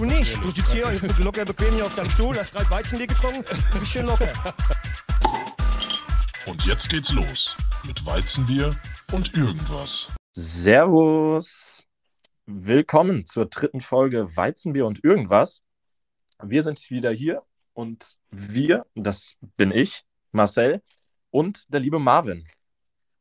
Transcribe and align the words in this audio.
Du 0.00 0.06
nicht. 0.06 0.34
Du 0.42 0.50
sitzt 0.50 0.72
hier 0.72 0.86
locker 1.22 1.44
bequem 1.44 1.74
hier 1.74 1.84
auf 1.84 1.94
deinem 1.94 2.08
Stuhl, 2.08 2.34
hast 2.34 2.52
gerade 2.52 2.70
Weizenbier 2.70 3.06
getrunken, 3.06 3.44
du 3.44 3.78
bist 3.78 3.92
schön 3.92 4.06
locker. 4.06 4.32
Und 6.46 6.64
jetzt 6.64 6.88
geht's 6.88 7.12
los 7.12 7.54
mit 7.86 8.06
Weizenbier 8.06 8.74
und 9.12 9.36
irgendwas. 9.36 10.08
Servus. 10.32 11.84
Willkommen 12.46 13.26
zur 13.26 13.44
dritten 13.44 13.82
Folge 13.82 14.34
Weizenbier 14.34 14.86
und 14.86 15.04
irgendwas. 15.04 15.62
Wir 16.42 16.62
sind 16.62 16.88
wieder 16.88 17.10
hier 17.10 17.42
und 17.74 18.16
wir, 18.30 18.86
das 18.94 19.36
bin 19.58 19.70
ich, 19.70 20.06
Marcel 20.32 20.80
und 21.30 21.70
der 21.74 21.80
liebe 21.80 21.98
Marvin. 21.98 22.48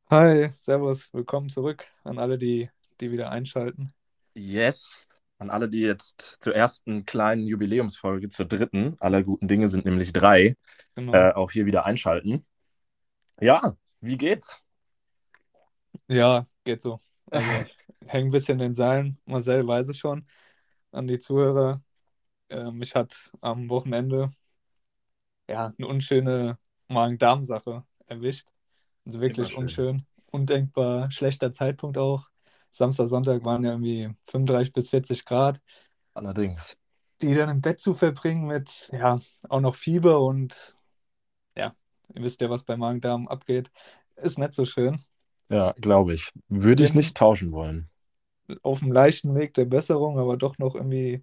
Hi, 0.09 0.50
Servus, 0.54 1.09
willkommen 1.11 1.49
zurück 1.49 1.88
an 2.05 2.20
alle, 2.20 2.38
die, 2.38 2.70
die 3.02 3.11
wieder 3.11 3.31
einschalten. 3.31 3.91
Yes, 4.34 5.09
an 5.39 5.49
alle, 5.49 5.70
die 5.70 5.81
jetzt 5.81 6.38
zur 6.41 6.55
ersten 6.55 7.05
kleinen 7.05 7.47
Jubiläumsfolge, 7.47 8.30
zur 8.30 8.45
dritten, 8.45 8.95
aller 8.99 9.23
guten 9.23 9.47
Dinge 9.47 9.67
sind 9.67 9.85
nämlich 9.85 10.13
drei, 10.13 10.55
Genau. 10.95 11.13
äh, 11.13 11.34
auch 11.34 11.52
hier 11.52 11.66
wieder 11.66 11.85
einschalten. 11.85 12.45
Ja, 13.41 13.75
wie 14.02 14.17
geht's? 14.17 14.61
Ja, 16.07 16.44
geht 16.63 16.81
so. 16.81 17.02
Also, 17.31 17.47
häng 18.07 18.27
ein 18.27 18.31
bisschen 18.31 18.53
in 18.59 18.59
den 18.70 18.73
Seilen. 18.73 19.20
Marcel 19.25 19.66
weiß 19.67 19.89
es 19.89 19.97
schon. 19.97 20.27
An 20.91 21.07
die 21.07 21.20
Zuhörer. 21.20 21.81
Äh, 22.49 22.71
mich 22.71 22.95
hat 22.95 23.31
am 23.41 23.69
Wochenende 23.69 24.31
ja 25.47 25.73
eine 25.77 25.88
unschöne 25.88 26.58
Magen-Darm-Sache 26.88 27.83
erwischt. 28.08 28.47
Also 29.05 29.21
wirklich 29.21 29.49
Immer 29.49 29.52
schön. 29.52 29.59
unschön. 29.59 30.05
Undenkbar 30.31 31.11
schlechter 31.11 31.52
Zeitpunkt 31.52 31.97
auch. 31.97 32.28
Samstag, 32.72 33.09
Sonntag 33.09 33.46
waren 33.46 33.64
ja 33.64 33.72
irgendwie 33.72 34.09
35 34.28 34.73
bis 34.73 34.89
40 34.89 35.25
Grad. 35.25 35.62
Allerdings. 36.14 36.78
Die 37.22 37.34
dann 37.34 37.50
im 37.50 37.61
Bett 37.61 37.80
zu 37.81 37.94
verbringen 37.95 38.45
mit, 38.48 38.89
ja, 38.94 39.17
auch 39.50 39.59
noch 39.59 39.76
Fieber 39.76 40.22
und 40.22 40.76
ja, 41.56 41.76
ihr 42.16 42.23
wisst 42.23 42.42
ja, 42.42 42.50
was 42.50 42.64
bei 42.66 42.78
Magen-Darm 42.78 43.28
abgeht, 43.28 43.72
ist 44.17 44.39
nicht 44.39 44.53
so 44.53 44.66
schön. 44.66 45.02
Ja, 45.50 45.73
glaube 45.73 46.14
ich. 46.16 46.31
Würde 46.48 46.84
ich 46.84 46.95
nicht 46.95 47.16
tauschen 47.16 47.52
wollen. 47.52 47.89
auf 48.64 48.80
dem 48.80 48.92
leichten 48.92 49.36
Weg 49.36 49.54
der 49.54 49.66
Besserung, 49.66 50.20
aber 50.20 50.38
doch 50.38 50.58
noch 50.58 50.76
irgendwie 50.76 51.22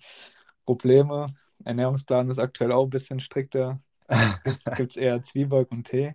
Probleme. 0.64 1.26
Ernährungsplan 1.64 2.30
ist 2.30 2.38
aktuell 2.38 2.72
auch 2.72 2.84
ein 2.84 2.90
bisschen 2.90 3.20
strikter. 3.20 3.80
Gibt 4.76 4.92
es 4.92 4.96
eher 4.96 5.22
Zwieback 5.22 5.70
und 5.72 5.84
Tee. 5.84 6.14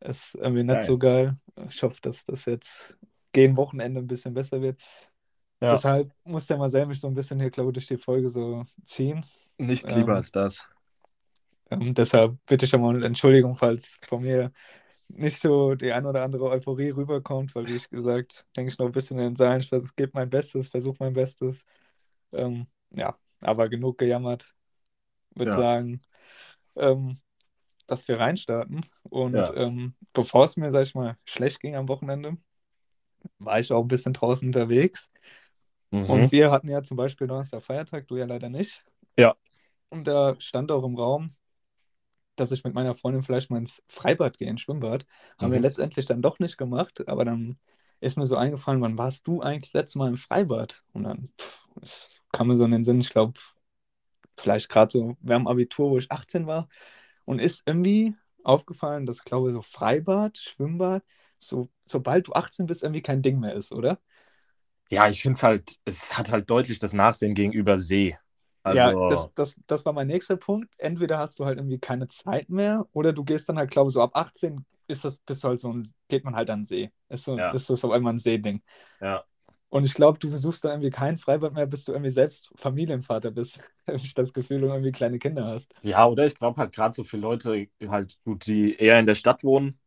Ist 0.00 0.34
irgendwie 0.36 0.64
nicht 0.64 0.80
Geil. 0.80 0.82
so 0.82 0.98
geil. 0.98 1.36
Ich 1.68 1.82
hoffe, 1.82 2.00
dass 2.02 2.24
das 2.26 2.44
jetzt 2.46 2.96
gegen 3.34 3.58
Wochenende 3.58 4.00
ein 4.00 4.08
bisschen 4.08 4.34
besser 4.34 4.62
wird. 4.62 4.80
Ja. 5.60 5.70
Deshalb 5.72 6.12
muss 6.24 6.46
der 6.46 6.58
Marcel 6.58 6.86
mich 6.86 7.00
so 7.00 7.08
ein 7.08 7.14
bisschen 7.14 7.40
hier, 7.40 7.50
glaube 7.50 7.70
ich, 7.70 7.74
durch 7.74 7.88
die 7.88 7.98
Folge 7.98 8.30
so 8.30 8.64
ziehen. 8.86 9.24
Nichts 9.58 9.90
Ähm, 9.90 9.96
lieber 9.96 10.14
als 10.14 10.30
das. 10.30 10.64
Ähm, 11.70 11.94
deshalb 11.94 12.38
bitte 12.46 12.66
schon 12.66 12.80
mal 12.82 12.94
um 12.96 13.02
Entschuldigung, 13.02 13.56
falls 13.56 13.98
von 14.06 14.22
mir 14.22 14.52
nicht 15.08 15.38
so 15.40 15.74
die 15.74 15.92
ein 15.92 16.06
oder 16.06 16.22
andere 16.24 16.48
Euphorie 16.50 16.90
rüberkommt, 16.90 17.54
weil, 17.54 17.68
wie 17.68 17.76
ich 17.76 17.90
gesagt, 17.90 18.46
denke 18.56 18.72
ich 18.72 18.78
noch 18.78 18.86
ein 18.86 18.92
bisschen 18.92 19.18
in 19.18 19.24
den 19.26 19.36
Seilen. 19.36 19.60
Ich 19.60 19.70
gebe 19.96 20.12
mein 20.14 20.30
Bestes, 20.30 20.68
versuche 20.68 20.96
mein 21.00 21.12
Bestes. 21.14 21.64
Ähm, 22.32 22.66
ja, 22.90 23.14
aber 23.40 23.68
genug 23.68 23.98
gejammert. 23.98 24.54
Würde 25.34 25.50
Ja. 25.50 25.56
sagen, 25.56 26.02
ähm, 26.76 27.18
dass 27.86 28.08
wir 28.08 28.18
reinstarten. 28.20 28.86
Und 29.04 29.36
Ja. 29.36 29.54
ähm, 29.56 29.94
bevor 30.12 30.44
es 30.44 30.56
mir, 30.56 30.70
sag 30.70 30.82
ich 30.82 30.94
mal, 30.94 31.16
schlecht 31.24 31.60
ging 31.60 31.76
am 31.76 31.88
Wochenende, 31.88 32.38
war 33.38 33.58
ich 33.58 33.72
auch 33.72 33.82
ein 33.82 33.88
bisschen 33.88 34.12
draußen 34.12 34.48
unterwegs. 34.48 35.10
Mhm. 35.92 36.10
Und 36.10 36.32
wir 36.32 36.50
hatten 36.50 36.68
ja 36.68 36.82
zum 36.82 36.96
Beispiel 36.96 37.26
Donnerstag 37.26 37.62
Feiertag, 37.62 38.08
du 38.08 38.16
ja 38.16 38.26
leider 38.26 38.48
nicht. 38.48 38.84
Ja. 39.16 39.34
Und 39.90 40.04
da 40.06 40.36
stand 40.40 40.70
auch 40.72 40.84
im 40.84 40.96
Raum, 40.96 41.30
dass 42.36 42.52
ich 42.52 42.64
mit 42.64 42.74
meiner 42.74 42.94
Freundin 42.94 43.22
vielleicht 43.22 43.50
mal 43.50 43.58
ins 43.58 43.82
Freibad 43.88 44.38
gehe, 44.38 44.48
ins 44.48 44.60
Schwimmbad. 44.62 45.06
Haben 45.38 45.52
wir 45.52 45.58
Mhm. 45.58 45.64
letztendlich 45.64 46.06
dann 46.06 46.22
doch 46.22 46.38
nicht 46.40 46.56
gemacht, 46.58 47.06
aber 47.08 47.24
dann 47.24 47.58
ist 48.00 48.16
mir 48.18 48.26
so 48.26 48.36
eingefallen, 48.36 48.80
wann 48.80 48.98
warst 48.98 49.26
du 49.26 49.40
eigentlich 49.40 49.72
das 49.72 49.82
letzte 49.82 49.98
Mal 49.98 50.08
im 50.08 50.16
Freibad? 50.16 50.82
Und 50.92 51.04
dann 51.04 51.30
pff, 51.40 51.68
es 51.80 52.10
kam 52.32 52.48
mir 52.48 52.56
so 52.56 52.64
in 52.64 52.72
den 52.72 52.84
Sinn, 52.84 53.00
ich 53.00 53.10
glaube, 53.10 53.38
vielleicht 54.38 54.68
gerade 54.68 54.90
so 54.90 55.16
während 55.20 55.44
dem 55.46 55.48
Abitur, 55.48 55.90
wo 55.90 55.98
ich 55.98 56.10
18 56.10 56.46
war. 56.46 56.68
Und 57.24 57.40
ist 57.40 57.62
irgendwie 57.66 58.14
aufgefallen, 58.42 59.06
dass, 59.06 59.24
glaube 59.24 59.48
ich, 59.50 59.54
so 59.54 59.62
Freibad, 59.62 60.38
Schwimmbad, 60.38 61.04
so, 61.48 61.68
sobald 61.86 62.28
du 62.28 62.32
18 62.34 62.66
bist, 62.66 62.82
irgendwie 62.82 63.02
kein 63.02 63.22
Ding 63.22 63.40
mehr 63.40 63.54
ist, 63.54 63.72
oder? 63.72 63.98
Ja, 64.90 65.08
ich 65.08 65.22
finde 65.22 65.36
es 65.36 65.42
halt, 65.42 65.78
es 65.84 66.16
hat 66.16 66.30
halt 66.30 66.48
deutlich 66.50 66.78
das 66.78 66.92
Nachsehen 66.92 67.34
gegenüber 67.34 67.78
See. 67.78 68.16
Ja, 68.66 68.94
Also, 68.94 69.04
das, 69.06 69.32
das, 69.34 69.56
das 69.66 69.84
war 69.84 69.92
mein 69.92 70.06
nächster 70.06 70.36
Punkt. 70.36 70.74
Entweder 70.78 71.18
hast 71.18 71.38
du 71.38 71.44
halt 71.44 71.58
irgendwie 71.58 71.78
keine 71.78 72.08
Zeit 72.08 72.48
mehr 72.48 72.86
oder 72.92 73.12
du 73.12 73.22
gehst 73.24 73.48
dann 73.48 73.58
halt, 73.58 73.70
glaube 73.70 73.88
ich, 73.88 73.94
so 73.94 74.02
ab 74.02 74.12
18 74.16 74.64
ist 74.86 75.04
das, 75.04 75.18
bist 75.18 75.44
halt 75.44 75.60
so 75.60 75.72
ein, 75.72 75.92
geht 76.08 76.24
man 76.24 76.34
halt 76.34 76.50
an 76.50 76.60
den 76.60 76.64
See. 76.64 76.90
Ist, 77.08 77.24
so, 77.24 77.36
Ja. 77.36 77.50
ist 77.50 77.68
das 77.70 77.84
auf 77.84 77.90
einmal 77.90 78.14
ein 78.14 78.18
Seeding. 78.18 78.62
ja. 79.00 79.24
Und 79.68 79.84
ich 79.84 79.94
glaube, 79.94 80.18
du 80.18 80.30
besuchst 80.30 80.64
dann 80.64 80.72
irgendwie 80.72 80.90
kein 80.90 81.18
Freibad 81.18 81.52
mehr, 81.52 81.66
bis 81.66 81.84
du 81.84 81.92
irgendwie 81.92 82.10
selbst 82.10 82.50
Familienvater 82.56 83.30
bist. 83.30 83.60
Ich 83.86 84.14
das 84.14 84.32
Gefühl, 84.32 84.60
du 84.62 84.68
irgendwie 84.68 84.92
kleine 84.92 85.18
Kinder 85.18 85.44
hast. 85.46 85.74
Ja, 85.82 86.06
oder 86.06 86.24
ich 86.24 86.34
glaube 86.34 86.58
halt 86.60 86.72
gerade 86.74 86.94
so 86.94 87.04
für 87.04 87.18
Leute 87.18 87.68
halt 87.86 88.18
gut, 88.24 88.46
die 88.46 88.74
eher 88.74 88.98
in 88.98 89.06
der 89.06 89.14
Stadt 89.14 89.44
wohnen, 89.44 89.78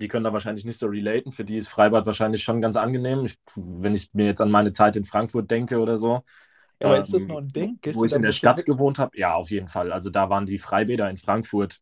die 0.00 0.08
können 0.08 0.24
da 0.24 0.32
wahrscheinlich 0.32 0.64
nicht 0.64 0.78
so 0.78 0.86
relaten. 0.86 1.32
Für 1.32 1.44
die 1.44 1.56
ist 1.56 1.68
Freibad 1.68 2.06
wahrscheinlich 2.06 2.42
schon 2.42 2.60
ganz 2.60 2.76
angenehm. 2.76 3.24
Ich, 3.24 3.38
wenn 3.54 3.94
ich 3.94 4.12
mir 4.14 4.26
jetzt 4.26 4.40
an 4.40 4.50
meine 4.50 4.72
Zeit 4.72 4.96
in 4.96 5.04
Frankfurt 5.04 5.50
denke 5.50 5.78
oder 5.80 5.96
so, 5.96 6.22
Ja, 6.80 6.86
aber 6.88 6.98
ähm, 6.98 6.98
ist 6.98 7.12
das 7.12 7.28
noch 7.28 7.38
ein 7.38 7.48
Ding? 7.48 7.78
Gehst 7.82 8.02
wo 8.02 8.04
ich 8.04 8.14
in 8.14 8.22
der 8.22 8.32
Stadt 8.32 8.64
mit? 8.64 8.66
gewohnt 8.66 8.98
habe, 8.98 9.16
ja, 9.18 9.34
auf 9.34 9.50
jeden 9.50 9.68
Fall. 9.68 9.92
Also 9.92 10.10
da 10.10 10.30
waren 10.30 10.46
die 10.46 10.58
Freibäder 10.58 11.10
in 11.10 11.16
Frankfurt, 11.18 11.80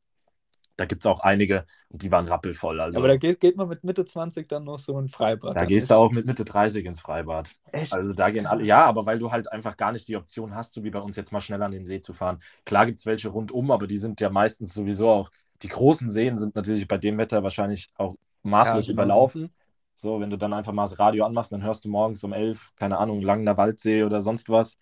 da 0.77 0.87
gibt 0.87 1.05
es 1.05 1.07
auch 1.07 1.21
einige 1.21 1.67
und 1.91 2.03
die 2.03 2.11
waren 2.13 2.29
rappelvoll. 2.29 2.81
Also 2.81 3.03
Aber 3.03 3.09
da 3.09 3.17
geht, 3.17 3.41
geht 3.41 3.57
man 3.57 3.69
mit 3.69 3.85
Mitte 3.85 4.05
20 4.07 4.49
dann 4.49 4.65
noch 4.65 4.79
so 4.79 4.99
ein 4.99 5.09
Freibad. 5.09 5.59
da 5.59 5.65
gehst 5.67 5.91
du 5.91 5.95
auch 5.95 6.11
mit 6.13 6.27
Mitte 6.27 6.45
30 6.45 6.85
ins 6.87 7.01
Freibad. 7.01 7.55
Echt? 7.73 7.91
Also 7.91 8.15
da 8.15 8.31
gehen 8.31 8.47
alle, 8.47 8.65
ja, 8.65 8.85
aber 8.87 9.07
weil 9.07 9.19
du 9.19 9.31
halt 9.31 9.53
einfach 9.53 9.77
gar 9.77 9.93
nicht 9.93 10.09
die 10.09 10.17
Option 10.17 10.55
hast, 10.55 10.73
so 10.73 10.83
wie 10.85 10.91
bei 10.91 10.99
uns 11.01 11.17
jetzt 11.17 11.33
mal 11.33 11.41
schnell 11.41 11.63
an 11.63 11.71
den 11.73 11.87
See 11.87 12.01
zu 12.01 12.13
fahren. 12.15 12.41
Klar 12.65 12.87
gibt 12.87 12.99
es 12.99 13.07
welche 13.07 13.29
rundum, 13.29 13.71
aber 13.71 13.87
die 13.87 13.99
sind 13.99 14.21
ja 14.21 14.31
meistens 14.31 14.75
sowieso 14.75 15.09
auch, 15.11 15.31
die 15.65 15.69
großen 15.69 16.11
Seen 16.11 16.37
sind 16.37 16.55
natürlich 16.55 16.87
bei 16.87 16.99
dem 16.99 17.17
Wetter 17.17 17.43
wahrscheinlich 17.43 17.89
auch 17.97 18.15
maßlos 18.43 18.87
Ja, 18.87 18.93
überlaufen. 18.93 19.51
So, 19.95 20.21
wenn 20.21 20.29
du 20.29 20.37
dann 20.37 20.53
einfach 20.53 20.73
mal 20.73 20.83
das 20.83 20.99
Radio 20.99 21.25
anmachst, 21.25 21.53
dann 21.53 21.63
hörst 21.63 21.85
du 21.85 21.89
morgens 21.89 22.23
um 22.23 22.33
elf, 22.35 22.73
keine 22.77 22.99
Ahnung, 22.99 23.23
Langener 23.23 23.57
Waldsee 23.57 24.05
oder 24.05 24.21
sonst 24.21 24.51
was. 24.51 24.79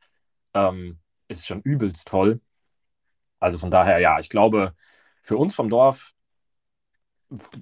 Ähm, 0.54 0.98
ist 1.28 1.46
schon 1.46 1.60
übelst 1.62 2.08
toll. 2.08 2.40
Also 3.38 3.58
von 3.58 3.70
daher, 3.70 4.00
ja, 4.00 4.18
ich 4.18 4.28
glaube, 4.28 4.74
für 5.22 5.36
uns 5.36 5.54
vom 5.54 5.70
Dorf, 5.70 6.12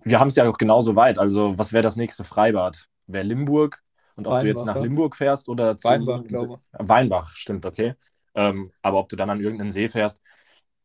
wir 0.03 0.19
haben 0.19 0.29
es 0.29 0.37
ja 0.37 0.49
auch 0.49 0.59
genauso 0.59 0.97
weit. 0.97 1.19
Also, 1.19 1.59
was 1.59 1.73
wäre 1.73 1.83
das 1.83 1.97
nächste 1.97 2.25
Freibad? 2.25 2.89
Wäre 3.07 3.25
Limburg. 3.25 3.83
Und 4.17 4.27
ob 4.27 4.41
du 4.41 4.47
jetzt 4.47 4.61
Weinbach, 4.61 4.67
nach 4.67 4.77
ja. 4.77 4.83
Limburg 4.83 5.17
fährst 5.17 5.49
oder 5.49 5.77
zu 5.77 5.89
Weinbach, 5.89 6.25
glaube 6.25 6.61
Weinbach, 6.73 7.35
stimmt, 7.35 7.67
okay. 7.67 7.95
Ähm, 8.35 8.73
aber 8.83 8.99
ob 8.99 9.09
du 9.09 9.17
dann 9.17 9.31
an 9.31 9.41
irgendeinen 9.41 9.73
See 9.73 9.89
fährst, 9.89 10.21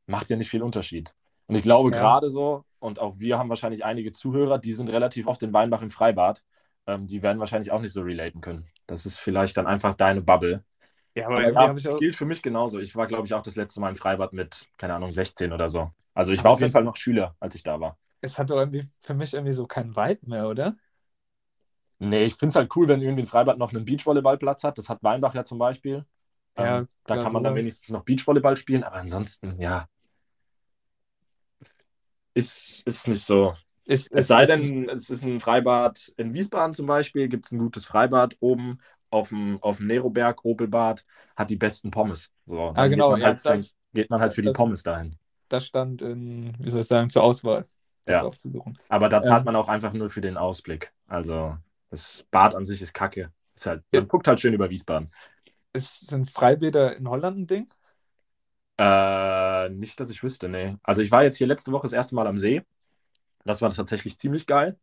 macht 0.06 0.30
ja 0.30 0.38
nicht 0.38 0.50
viel 0.50 0.64
Unterschied. 0.64 1.14
Und 1.48 1.56
ich 1.56 1.62
glaube 1.64 1.92
Ja. 1.92 1.92
gerade 1.92 2.30
so, 2.30 2.66
und 2.80 3.00
auch 3.00 3.20
wir 3.20 3.38
haben 3.38 3.50
wahrscheinlich 3.50 3.86
einige 3.86 4.12
Zuhörer, 4.12 4.60
die 4.60 4.74
sind 4.74 4.90
relativ 4.90 5.28
oft 5.28 5.42
in 5.44 5.54
Weinbach 5.54 5.82
im 5.82 5.90
Freibad. 5.92 6.44
Ähm, 6.88 7.08
die 7.08 7.22
werden 7.24 7.40
wahrscheinlich 7.40 7.72
auch 7.72 7.82
nicht 7.82 7.94
so 7.94 8.02
relaten 8.02 8.42
können. 8.42 8.68
Das 8.88 9.06
ist 9.06 9.20
vielleicht 9.20 9.58
dann 9.58 9.68
einfach 9.68 9.96
deine 9.96 10.22
Bubble. 10.22 10.64
Ja, 11.16 11.28
Aber 11.28 11.44
aber 11.56 11.78
ich 11.78 11.88
auch. 11.90 12.00
gilt 12.00 12.16
für 12.16 12.26
mich 12.26 12.42
genauso. 12.44 12.80
Ich 12.80 12.96
war, 12.96 13.08
glaube 13.08 13.28
ich, 13.28 13.34
auch 13.34 13.42
das 13.44 13.56
letzte 13.58 13.80
Mal 13.82 13.90
im 13.92 13.96
Freibad 13.98 14.34
mit, 14.34 14.68
keine 14.78 14.96
Ahnung, 14.96 15.14
16 15.14 15.54
oder 15.54 15.70
so. 15.70 15.92
Also 16.14 16.32
ich 16.34 16.44
Aber 16.44 16.46
war 16.46 16.52
auf 16.54 16.62
jeden 16.62 16.72
Fall 16.74 16.84
noch 16.84 16.98
Schüler, 16.98 17.36
als 17.40 17.56
ich 17.56 17.64
da 17.64 17.80
war. 17.82 17.98
Es 18.22 18.38
hat 18.40 18.50
doch 18.50 18.58
irgendwie 18.58 18.90
für 19.02 19.14
mich 19.14 19.34
irgendwie 19.34 19.54
so 19.54 19.68
keinen 19.68 19.96
Vibe 19.96 20.28
mehr, 20.30 20.48
oder? 20.50 20.76
Nee, 22.00 22.26
ich 22.26 22.36
finde 22.36 22.50
es 22.50 22.56
halt 22.56 22.76
cool, 22.76 22.88
wenn 22.88 23.02
irgendwie 23.02 23.24
ein 23.24 23.28
Freibad 23.28 23.58
noch 23.58 23.74
einen 23.74 23.86
Beachvolleyballplatz 23.86 24.64
hat. 24.64 24.78
Das 24.78 24.90
hat 24.90 25.02
Weinbach 25.04 25.34
ja 25.34 25.46
zum 25.46 25.58
Beispiel. 25.60 26.06
Ja, 26.58 26.82
ähm, 26.82 26.90
da 27.06 27.18
kann 27.18 27.32
man 27.34 27.44
dann 27.44 27.56
sowas. 27.56 27.56
wenigstens 27.56 27.90
noch 27.90 28.04
Beachvolleyball 28.04 28.58
spielen, 28.58 28.84
aber 28.84 28.98
ansonsten, 28.98 29.60
ja. 29.62 29.88
Ist, 32.36 32.86
ist 32.86 33.08
nicht 33.08 33.24
so. 33.24 33.54
Ist, 33.86 34.12
Es 34.12 34.20
ist, 34.22 34.28
sei 34.28 34.46
denn, 34.46 34.90
es 34.90 35.10
ist 35.10 35.26
ein 35.26 35.40
Freibad 35.40 36.12
in 36.18 36.34
Wiesbaden 36.34 36.74
zum 36.74 36.86
Beispiel, 36.86 37.28
gibt 37.28 37.46
es 37.46 37.52
ein 37.52 37.60
gutes 37.60 37.86
Freibad 37.86 38.36
oben 38.40 38.80
auf 39.10 39.30
dem, 39.30 39.58
auf 39.62 39.78
dem 39.78 39.88
Neroberg, 39.88 40.44
Opelbad, 40.44 41.06
hat 41.36 41.50
die 41.50 41.56
besten 41.56 41.92
Pommes. 41.92 42.34
So, 42.46 42.74
Ah, 42.76 42.88
genau, 42.88 43.10
geht 43.10 43.12
man 43.12 43.22
ja, 43.22 43.28
halt, 43.28 43.46
dann 43.46 43.58
das- 43.58 43.76
geht 43.94 44.10
man 44.10 44.20
halt 44.20 44.34
für 44.34 44.42
die 44.42 44.48
das- 44.50 44.58
Pommes 44.58 44.84
dahin. 44.84 45.18
das 45.48 45.66
stand 45.66 46.02
in, 46.02 46.54
wie 46.60 46.70
soll 46.70 46.82
ich 46.82 46.88
sagen, 46.88 47.10
zur 47.10 47.24
Auswahl, 47.24 47.66
das 48.06 48.22
Ja. 48.22 48.24
aufzusuchen. 48.24 48.78
Aber 48.90 49.08
da 49.10 49.22
zahlt 49.22 49.42
Ähm. 49.42 49.46
man 49.46 49.56
auch 49.56 49.68
einfach 49.70 49.94
nur 49.94 50.10
für 50.10 50.22
den 50.22 50.36
Ausblick. 50.38 50.94
Also 51.08 51.58
das 51.92 52.26
Bad 52.32 52.56
an 52.56 52.66
sich 52.66 52.82
ist 52.82 52.94
kacke. 52.94 53.32
Ist 53.56 53.68
halt, 53.68 53.84
Ja. 53.94 54.02
man 54.02 54.08
guckt 54.10 54.28
halt 54.28 54.40
schön 54.42 54.54
über 54.54 54.70
Wiesbaden. 54.70 55.12
Ist, 55.74 56.08
sind 56.08 56.30
Freibäder 56.32 56.96
in 56.98 57.08
Holland 57.08 57.38
ein 57.38 57.48
Ding? 57.48 57.74
Äh, 58.78 59.70
nicht, 59.70 60.00
dass 60.00 60.10
ich 60.10 60.22
wüsste, 60.24 60.50
nee. 60.50 60.76
Also 60.84 61.02
ich 61.02 61.12
war 61.12 61.24
jetzt 61.24 61.38
hier 61.38 61.48
letzte 61.48 61.72
Woche 61.72 61.84
das 61.84 61.94
erste 61.94 62.16
Mal 62.16 62.28
am 62.28 62.38
See. 62.38 62.64
Das 63.46 63.62
war 63.62 63.70
tatsächlich 63.72 64.18
ziemlich 64.20 64.48
geil. 64.48 64.78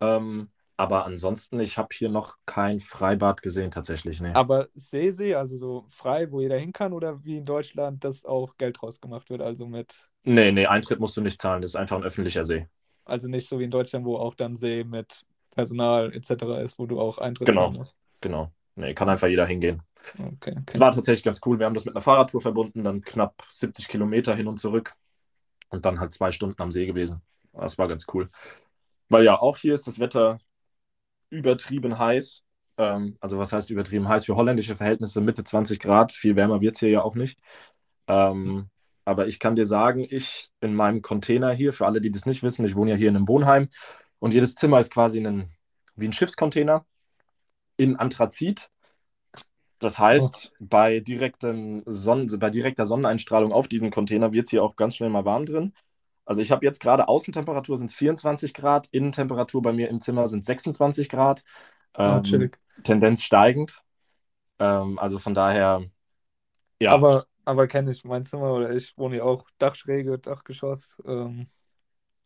Ähm, 0.00 0.50
Aber 0.78 1.04
ansonsten, 1.06 1.60
ich 1.60 1.78
habe 1.78 1.88
hier 1.92 2.08
noch 2.10 2.36
kein 2.46 2.80
Freibad 2.80 3.42
gesehen, 3.42 3.70
tatsächlich. 3.70 4.20
Nee. 4.20 4.32
Aber 4.32 4.68
Seesee, 4.74 5.34
also 5.34 5.56
so 5.56 5.86
frei, 5.90 6.30
wo 6.30 6.40
jeder 6.40 6.58
hin 6.58 6.72
kann, 6.72 6.92
oder 6.92 7.24
wie 7.24 7.38
in 7.38 7.44
Deutschland, 7.46 8.04
dass 8.04 8.24
auch 8.24 8.56
Geld 8.58 8.80
draus 8.80 9.00
gemacht 9.00 9.30
wird, 9.30 9.40
also 9.42 9.66
mit, 9.66 10.08
Nee, 10.24 10.52
nee, 10.52 10.66
Eintritt 10.66 11.00
musst 11.00 11.16
du 11.16 11.22
nicht 11.22 11.40
zahlen. 11.40 11.62
Das 11.62 11.70
ist 11.70 11.76
einfach 11.76 11.96
ein 11.96 12.04
öffentlicher 12.04 12.44
See. 12.44 12.68
also 13.04 13.28
nicht 13.28 13.48
so 13.48 13.58
wie 13.58 13.64
in 13.64 13.70
Deutschland, 13.70 14.04
wo 14.04 14.16
auch 14.16 14.34
dann 14.34 14.56
See 14.56 14.84
mit 14.84 15.24
Personal 15.50 16.12
etc. 16.14 16.60
ist, 16.62 16.78
wo 16.78 16.86
du 16.86 17.00
auch 17.00 17.18
Eintritt 17.18 17.46
Genau. 17.46 17.52
zahlen 17.52 17.72
musst. 17.72 17.96
Genau. 18.20 18.52
Nee, 18.76 18.94
kann 18.94 19.08
einfach 19.08 19.28
jeder 19.28 19.46
hingehen. 19.46 19.82
Okay, 20.18 20.54
Es 20.66 20.76
okay. 20.76 20.80
war 20.80 20.92
tatsächlich 20.92 21.24
ganz 21.24 21.40
cool. 21.44 21.58
Wir 21.58 21.66
haben 21.66 21.74
das 21.74 21.84
mit 21.84 21.94
einer 21.94 22.02
Fahrradtour 22.02 22.40
verbunden, 22.40 22.84
dann 22.84 23.02
knapp 23.02 23.42
70 23.48 23.88
Kilometer 23.88 24.34
hin 24.34 24.46
und 24.46 24.58
zurück 24.58 24.94
und 25.70 25.84
dann 25.84 26.00
halt 26.00 26.12
zwei 26.12 26.32
Stunden 26.32 26.60
am 26.62 26.70
See 26.72 26.86
gewesen. 26.86 27.22
Das 27.52 27.78
war 27.78 27.88
ganz 27.88 28.06
cool. 28.14 28.30
Weil 29.08 29.24
ja, 29.24 29.38
auch 29.40 29.56
hier 29.56 29.74
ist 29.74 29.86
das 29.86 29.98
Wetter 29.98 30.38
übertrieben 31.30 31.98
heiß. 31.98 32.42
Ähm, 32.78 33.16
also 33.20 33.38
was 33.38 33.52
heißt 33.52 33.70
übertrieben 33.70 34.08
heiß? 34.08 34.26
Für 34.26 34.36
holländische 34.36 34.76
Verhältnisse 34.76 35.20
Mitte 35.20 35.44
20 35.44 35.80
Grad. 35.80 36.12
Viel 36.12 36.36
wärmer 36.36 36.60
wird 36.60 36.74
es 36.76 36.80
hier 36.80 36.90
ja 36.90 37.02
auch 37.02 37.14
nicht. 37.14 37.38
Ähm, 38.08 38.68
aber 39.04 39.26
ich 39.28 39.38
kann 39.38 39.56
dir 39.56 39.66
sagen, 39.66 40.06
ich 40.08 40.50
in 40.60 40.74
meinem 40.74 41.02
Container 41.02 41.52
hier, 41.52 41.72
für 41.72 41.86
alle, 41.86 42.00
die 42.00 42.10
das 42.10 42.26
nicht 42.26 42.42
wissen, 42.42 42.66
ich 42.66 42.76
wohne 42.76 42.92
ja 42.92 42.96
hier 42.96 43.08
in 43.08 43.16
einem 43.16 43.28
Wohnheim 43.28 43.68
und 44.18 44.34
jedes 44.34 44.54
Zimmer 44.54 44.78
ist 44.80 44.92
quasi 44.92 45.20
ein, 45.20 45.50
wie 45.94 46.06
ein 46.08 46.12
Schiffscontainer 46.12 46.84
in 47.76 47.96
Anthrazit. 47.96 48.70
Das 49.78 49.98
heißt, 49.98 50.52
bei, 50.58 51.00
direktem 51.00 51.82
Sonnen, 51.86 52.26
bei 52.38 52.48
direkter 52.50 52.86
Sonneneinstrahlung 52.86 53.52
auf 53.52 53.68
diesen 53.68 53.90
Container 53.90 54.32
wird 54.32 54.46
es 54.46 54.50
hier 54.50 54.62
auch 54.64 54.76
ganz 54.76 54.96
schnell 54.96 55.10
mal 55.10 55.24
warm 55.26 55.44
drin. 55.46 55.74
Also 56.24 56.42
ich 56.42 56.50
habe 56.50 56.64
jetzt 56.66 56.80
gerade 56.80 57.08
Außentemperatur 57.08 57.76
sind 57.76 57.90
es 57.90 57.96
24 57.96 58.54
Grad, 58.54 58.88
Innentemperatur 58.90 59.62
bei 59.62 59.72
mir 59.72 59.88
im 59.90 60.00
Zimmer 60.00 60.26
sind 60.26 60.44
26 60.44 61.08
Grad. 61.10 61.44
Ah, 62.04 62.20
Ähm, 62.20 62.22
chillig. 62.22 62.58
Tendenz 62.84 63.22
steigend. 63.22 63.82
Ähm, 64.60 64.98
also 64.98 65.18
von 65.20 65.34
daher, 65.34 65.84
ja, 66.80 66.98
Aber, 66.98 67.26
aber 67.44 67.66
kenne 67.68 67.90
ich 67.90 68.04
mein 68.04 68.24
Zimmer 68.24 68.52
oder 68.52 68.70
ich 68.74 68.96
wohne 68.98 69.16
ja 69.18 69.24
auch 69.24 69.48
Dachschräge, 69.58 70.18
Dachgeschoss, 70.18 70.96
ähm, 71.06 71.48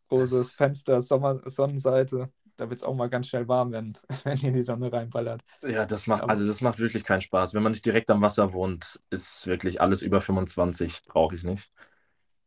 großes 0.08 0.54
Fenster, 0.56 1.02
Sommer, 1.02 1.42
Sonnenseite. 1.50 2.32
Da 2.60 2.68
wird 2.68 2.76
es 2.76 2.84
auch 2.84 2.94
mal 2.94 3.08
ganz 3.08 3.28
schnell 3.28 3.48
warm, 3.48 3.72
wenn, 3.72 3.96
wenn 4.24 4.36
hier 4.36 4.52
die 4.52 4.62
Sonne 4.62 4.92
reinballert. 4.92 5.42
ja, 5.62 5.86
das 5.86 6.06
macht, 6.06 6.24
also 6.24 6.46
das 6.46 6.60
macht 6.60 6.78
wirklich 6.78 7.04
keinen 7.04 7.22
Spaß. 7.22 7.54
Wenn 7.54 7.62
man 7.62 7.72
nicht 7.72 7.86
direkt 7.86 8.10
am 8.10 8.20
Wasser 8.20 8.52
wohnt, 8.52 9.00
ist 9.08 9.46
wirklich 9.46 9.80
alles 9.80 10.02
über 10.02 10.20
25, 10.20 11.04
brauche 11.06 11.34
ich 11.34 11.42
nicht. 11.42 11.70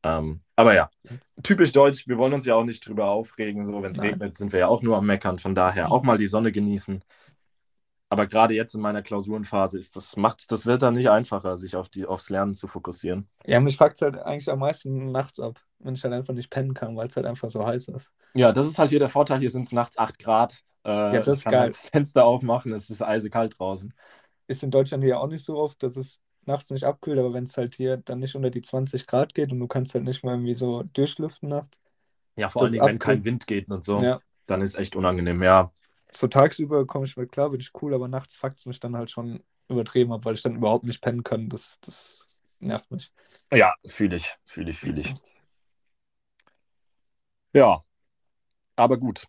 Ähm, 0.03 0.41
aber 0.55 0.75
ja, 0.75 0.91
typisch 1.41 1.71
deutsch, 1.71 2.07
wir 2.07 2.17
wollen 2.17 2.33
uns 2.33 2.45
ja 2.45 2.55
auch 2.55 2.63
nicht 2.63 2.87
drüber 2.87 3.07
aufregen. 3.07 3.63
So, 3.63 3.81
wenn 3.81 3.91
es 3.91 4.01
regnet, 4.01 4.37
sind 4.37 4.51
wir 4.51 4.59
ja 4.59 4.67
auch 4.67 4.83
nur 4.83 4.97
am 4.97 5.05
Meckern. 5.07 5.39
Von 5.39 5.55
daher 5.55 5.91
auch 5.91 6.03
mal 6.03 6.17
die 6.17 6.27
Sonne 6.27 6.51
genießen. 6.51 7.03
Aber 8.13 8.27
gerade 8.27 8.53
jetzt 8.53 8.75
in 8.75 8.81
meiner 8.81 9.01
Klausurenphase 9.01 9.77
ist 9.79 9.95
das, 9.95 10.15
macht 10.17 10.51
das 10.51 10.65
Wetter 10.65 10.91
nicht 10.91 11.09
einfacher, 11.09 11.57
sich 11.57 11.75
auf 11.75 11.89
die, 11.89 12.05
aufs 12.05 12.29
Lernen 12.29 12.53
zu 12.53 12.67
fokussieren. 12.67 13.27
Ja, 13.45 13.59
mich 13.59 13.77
fuckt 13.77 13.95
es 13.95 14.01
halt 14.01 14.17
eigentlich 14.17 14.49
am 14.49 14.59
meisten 14.59 15.11
nachts 15.11 15.39
ab, 15.39 15.59
wenn 15.79 15.95
ich 15.95 16.03
halt 16.03 16.13
einfach 16.13 16.33
nicht 16.33 16.49
pennen 16.49 16.73
kann, 16.73 16.95
weil 16.95 17.07
es 17.07 17.15
halt 17.15 17.25
einfach 17.25 17.49
so 17.49 17.65
heiß 17.65 17.89
ist. 17.89 18.11
Ja, 18.33 18.51
das 18.51 18.67
ist 18.67 18.79
halt 18.79 18.89
hier 18.89 18.99
der 18.99 19.09
Vorteil. 19.09 19.39
Hier 19.39 19.49
sind 19.49 19.63
es 19.67 19.71
nachts 19.71 19.97
8 19.97 20.17
Grad. 20.19 20.63
Äh, 20.85 20.89
Ja, 20.89 21.19
das 21.21 21.37
ist 21.39 21.43
kann 21.43 21.51
geil. 21.51 21.61
halt 21.61 21.73
das 21.73 21.81
Fenster 21.81 22.25
aufmachen, 22.25 22.71
es 22.73 22.89
ist 22.89 23.01
eisekalt 23.01 23.59
draußen. 23.59 23.93
Ist 24.47 24.63
in 24.63 24.71
Deutschland 24.71 25.03
hier 25.03 25.19
auch 25.19 25.27
nicht 25.27 25.45
so 25.45 25.57
oft, 25.57 25.81
dass 25.83 25.95
es 25.97 26.19
nachts 26.45 26.69
nicht 26.71 26.83
abkühlt, 26.83 27.19
aber 27.19 27.33
wenn 27.33 27.45
es 27.45 27.55
halt 27.57 27.75
hier 27.75 27.97
dann 27.97 28.19
nicht 28.19 28.35
unter 28.35 28.49
die 28.49 28.61
20 28.61 29.07
Grad 29.07 29.33
geht 29.33 29.51
und 29.51 29.59
du 29.59 29.67
kannst 29.67 29.93
halt 29.93 30.03
nicht 30.03 30.23
mal 30.23 30.33
irgendwie 30.33 30.53
so 30.53 30.83
durchlüften 30.93 31.49
nachts. 31.49 31.79
Ja, 32.35 32.49
vor 32.49 32.63
allen 32.63 32.71
Dingen, 32.73 32.85
wenn 32.85 32.99
kein 32.99 33.23
Wind 33.25 33.47
geht 33.47 33.69
und 33.69 33.83
so, 33.85 34.01
Ja, 34.01 34.19
dann 34.47 34.61
ist 34.61 34.75
echt 34.75 34.95
unangenehm. 34.95 35.41
Ja, 35.43 35.71
so 36.15 36.27
tagsüber 36.27 36.85
komme 36.85 37.05
ich 37.05 37.17
mit 37.17 37.31
klar, 37.31 37.49
bin 37.49 37.59
ich 37.61 37.71
cool, 37.81 37.93
aber 37.93 38.07
nachts 38.07 38.37
fuckt 38.37 38.59
es 38.59 38.65
mich 38.65 38.79
dann 38.79 38.95
halt 38.97 39.11
schon 39.11 39.43
übertrieben 39.69 40.13
ab, 40.13 40.25
weil 40.25 40.35
ich 40.35 40.41
dann 40.41 40.55
überhaupt 40.55 40.85
nicht 40.85 41.01
pennen 41.01 41.23
kann. 41.23 41.49
Das, 41.49 41.79
das 41.81 42.41
nervt 42.59 42.91
mich. 42.91 43.11
ja, 43.53 43.73
fühle 43.87 44.17
ich, 44.17 44.35
fühle 44.43 44.71
ich, 44.71 44.79
fühle 44.79 45.01
ich. 45.01 45.15
Ja, 47.53 47.79
aber 48.75 48.97
gut. 48.97 49.27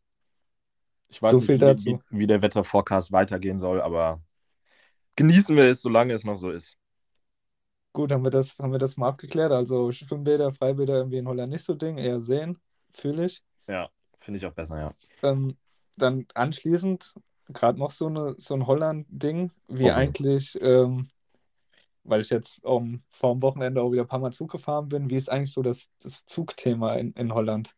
Ich 1.08 1.22
weiß 1.22 1.38
So 1.38 1.40
nicht, 1.40 1.48
viel 1.48 1.58
wie, 1.58 1.58
dazu. 1.58 2.00
Wie, 2.00 2.02
wie 2.10 2.26
der 2.26 2.42
Wetterforecast 2.42 3.12
weitergehen 3.12 3.58
soll, 3.60 3.80
aber 3.80 4.22
genießen 5.16 5.56
wir 5.56 5.64
es, 5.66 5.82
solange 5.82 6.14
es 6.14 6.24
noch 6.24 6.36
so 6.36 6.50
ist. 6.50 6.78
Gut, 7.92 8.10
haben 8.12 8.24
wir 8.24 8.30
das, 8.30 8.58
haben 8.58 8.72
wir 8.72 8.78
das 8.78 8.96
mal 8.96 9.08
abgeklärt. 9.08 9.52
Also 9.52 9.92
Schwimmbäder, 9.92 10.52
Freibäder 10.52 10.94
irgendwie 10.96 11.18
in 11.18 11.28
Holland 11.28 11.52
nicht 11.52 11.64
so 11.64 11.74
Ding, 11.74 11.96
eher 11.98 12.20
sehen, 12.20 12.58
fühle 12.92 13.26
ich. 13.26 13.42
Ja, 13.68 13.90
finde 14.20 14.38
ich 14.38 14.46
auch 14.46 14.54
besser, 14.54 14.78
ja. 14.78 14.94
Ähm, 15.22 15.56
dann 15.96 16.26
anschließend 16.34 17.14
gerade 17.48 17.78
noch 17.78 17.90
so, 17.90 18.06
eine, 18.06 18.34
so 18.38 18.54
ein 18.54 18.66
Holland-Ding, 18.66 19.50
wie 19.68 19.84
Oh, 19.84 19.90
eigentlich, 19.90 20.58
ähm, 20.62 21.08
weil 22.04 22.20
ich 22.20 22.30
jetzt 22.30 22.62
um, 22.64 23.02
vor 23.10 23.32
dem 23.34 23.42
Wochenende 23.42 23.82
auch 23.82 23.92
wieder 23.92 24.02
ein 24.02 24.08
paar 24.08 24.18
Mal 24.18 24.32
Zug 24.32 24.50
gefahren 24.50 24.88
bin, 24.88 25.10
wie 25.10 25.16
ist 25.16 25.30
eigentlich 25.30 25.52
so 25.52 25.62
das, 25.62 25.88
das 26.02 26.24
Zugthema 26.26 26.94
in, 26.96 27.12
in 27.12 27.32
Holland? 27.32 27.74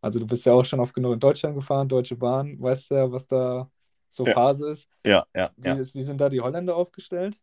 Also 0.00 0.20
du 0.20 0.26
bist 0.26 0.46
ja 0.46 0.52
auch 0.52 0.64
schon 0.64 0.80
oft 0.80 0.94
genug 0.94 1.14
in 1.14 1.20
Deutschland 1.20 1.56
gefahren, 1.56 1.88
Deutsche 1.88 2.16
Bahn, 2.16 2.60
weißt 2.60 2.90
ja, 2.90 3.10
was 3.10 3.26
da 3.26 3.70
so 4.10 4.26
Ja. 4.26 4.34
Phase 4.34 4.70
ist. 4.70 4.88
Ja, 5.04 5.26
ja, 5.34 5.50
Wie, 5.56 5.68
ja. 5.68 5.76
wie 5.78 6.02
sind 6.02 6.20
da 6.20 6.28
die 6.28 6.40
Holländer 6.40 6.76
aufgestellt? 6.76 7.36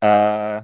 Äh, 0.00 0.62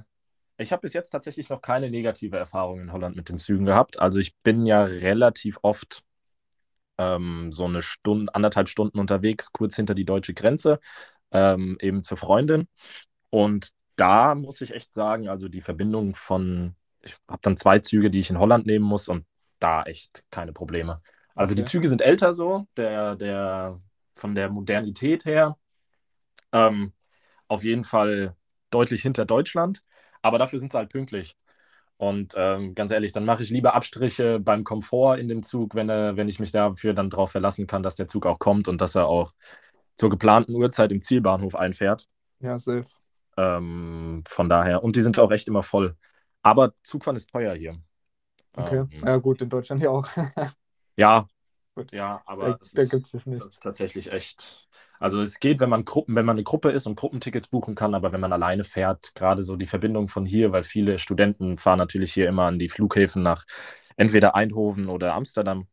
ich 0.57 0.71
habe 0.71 0.81
bis 0.81 0.93
jetzt 0.93 1.09
tatsächlich 1.09 1.49
noch 1.49 1.61
keine 1.61 1.89
negative 1.89 2.37
Erfahrung 2.37 2.81
in 2.81 2.91
Holland 2.93 3.15
mit 3.15 3.29
den 3.29 3.39
Zügen 3.39 3.65
gehabt. 3.65 3.99
Also 3.99 4.19
ich 4.19 4.35
bin 4.37 4.65
ja 4.65 4.83
relativ 4.83 5.59
oft 5.61 6.03
ähm, 6.97 7.51
so 7.51 7.65
eine 7.65 7.81
Stunde, 7.81 8.33
anderthalb 8.35 8.69
Stunden 8.69 8.99
unterwegs, 8.99 9.51
kurz 9.51 9.75
hinter 9.75 9.95
die 9.95 10.05
deutsche 10.05 10.33
Grenze, 10.33 10.79
ähm, 11.31 11.77
eben 11.81 12.03
zur 12.03 12.17
Freundin. 12.17 12.67
Und 13.29 13.69
da 13.95 14.35
muss 14.35 14.61
ich 14.61 14.71
echt 14.73 14.93
sagen, 14.93 15.29
also 15.29 15.47
die 15.49 15.61
Verbindung 15.61 16.15
von, 16.15 16.75
ich 17.01 17.17
habe 17.27 17.39
dann 17.41 17.57
zwei 17.57 17.79
Züge, 17.79 18.09
die 18.11 18.19
ich 18.19 18.29
in 18.29 18.39
Holland 18.39 18.65
nehmen 18.65 18.85
muss 18.85 19.07
und 19.07 19.25
da 19.59 19.83
echt 19.83 20.25
keine 20.31 20.53
Probleme. 20.53 20.97
Also 21.35 21.55
die 21.55 21.63
Okay. 21.63 21.65
Züge 21.65 21.89
sind 21.89 22.01
älter 22.01 22.33
so, 22.33 22.67
der, 22.77 23.15
der, 23.15 23.81
von 24.15 24.35
der 24.35 24.49
Modernität 24.49 25.25
her. 25.25 25.57
Ähm, 26.51 26.93
auf 27.47 27.63
jeden 27.63 27.83
Fall 27.83 28.35
deutlich 28.71 29.01
hinter 29.03 29.25
Deutschland, 29.25 29.83
aber 30.21 30.39
dafür 30.39 30.59
sind 30.59 30.71
sie 30.73 30.77
halt 30.77 30.89
pünktlich. 30.91 31.37
Und 31.97 32.33
ähm, 32.37 32.75
ganz 32.75 32.91
ehrlich, 32.91 33.13
dann 33.13 33.25
mache 33.25 33.43
ich 33.43 33.49
lieber 33.49 33.73
Abstriche 33.73 34.39
beim 34.39 34.63
Komfort 34.65 35.17
in 35.17 35.29
dem 35.29 35.43
Zug, 35.43 35.75
wenn, 35.75 35.89
er, 35.89 36.17
wenn 36.17 36.27
ich 36.27 36.39
mich 36.39 36.51
dafür 36.51 36.93
dann 36.93 37.09
darauf 37.09 37.31
verlassen 37.31 37.67
kann, 37.67 37.83
dass 37.83 37.95
der 37.95 38.07
Zug 38.07 38.25
auch 38.25 38.39
kommt 38.39 38.67
und 38.67 38.81
dass 38.81 38.95
er 38.95 39.07
auch 39.07 39.33
zur 39.97 40.09
geplanten 40.09 40.55
Uhrzeit 40.55 40.91
im 40.91 41.01
Zielbahnhof 41.01 41.55
einfährt. 41.55 42.07
Ja, 42.39 42.57
safe. 42.57 42.87
Ähm, 43.37 44.23
von 44.27 44.49
daher, 44.49 44.83
und 44.83 44.95
die 44.95 45.01
sind 45.03 45.19
auch 45.19 45.31
echt 45.31 45.47
immer 45.47 45.63
voll. 45.63 45.97
Aber 46.41 46.73
Zugfahren 46.83 47.15
ist 47.17 47.29
teuer 47.29 47.53
hier. 47.55 47.81
Okay. 48.57 48.85
Ähm, 48.91 49.01
Ja, 49.03 49.17
gut, 49.17 49.41
in 49.41 49.49
Deutschland 49.49 49.81
ja 49.81 49.89
auch. 49.89 50.07
ja, 50.95 51.27
Gut. 51.75 51.91
ja, 51.91 52.23
aber 52.25 52.51
Da, 52.51 52.57
es 52.61 52.73
da 52.73 52.83
ist- 52.83 52.91
gibt 52.91 53.05
es 53.13 53.25
das 53.37 53.47
ist 53.47 53.63
tatsächlich 53.63 54.11
echt. 54.11 54.64
Also 54.99 55.21
es 55.21 55.39
geht, 55.39 55.59
wenn 55.59 55.69
man 55.69 55.85
Gruppen, 55.85 56.15
wenn 56.15 56.25
man 56.25 56.35
eine 56.35 56.43
Gruppe 56.43 56.71
ist 56.71 56.87
und 56.87 56.95
Gruppentickets 56.95 57.47
buchen 57.47 57.75
kann, 57.75 57.93
aber 57.95 58.11
wenn 58.11 58.21
man 58.21 58.33
alleine 58.33 58.63
fährt, 58.63 59.13
gerade 59.15 59.41
so 59.41 59.55
die 59.55 59.65
Verbindung 59.65 60.07
von 60.07 60.25
hier, 60.25 60.51
weil 60.51 60.63
viele 60.63 60.97
Studenten 60.97 61.57
fahren 61.57 61.79
natürlich 61.79 62.13
hier 62.13 62.27
immer 62.27 62.43
an 62.43 62.59
die 62.59 62.69
Flughäfen 62.69 63.21
nach 63.23 63.45
entweder 63.97 64.35
Eindhoven 64.35 64.89
oder 64.89 65.13
Amsterdam. 65.13 65.67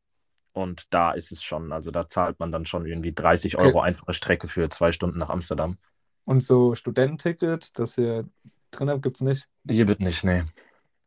Und 0.52 0.92
da 0.92 1.12
ist 1.12 1.32
es 1.32 1.42
schon, 1.42 1.72
also 1.72 1.90
da 1.90 2.08
zahlt 2.08 2.38
man 2.38 2.52
dann 2.52 2.66
schon 2.66 2.84
irgendwie 2.86 3.12
30 3.12 3.56
Okay. 3.56 3.66
Euro 3.68 3.80
einfache 3.80 4.12
Strecke 4.12 4.48
für 4.48 4.68
zwei 4.68 4.92
Stunden 4.92 5.18
nach 5.18 5.30
Amsterdam. 5.30 5.78
Und 6.24 6.42
so 6.42 6.74
Studententicket, 6.74 7.78
das 7.78 7.98
ihr 7.98 8.28
drin 8.70 8.90
habt, 8.90 9.02
gibt 9.02 9.16
es 9.16 9.22
nicht. 9.22 9.48
Hier 9.68 9.88
wird 9.88 10.00
nicht, 10.00 10.24
nee. 10.24 10.44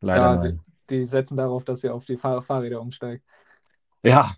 Leider 0.02 0.22
Ja, 0.24 0.36
nein. 0.36 0.60
Die 0.90 1.04
setzen 1.04 1.38
darauf, 1.38 1.64
dass 1.64 1.84
ihr 1.84 1.94
auf 1.94 2.06
die 2.06 2.18
Fahr 2.18 2.42
Fahrräder 2.42 2.82
umsteigt. 2.82 3.24
Ja, 4.04 4.36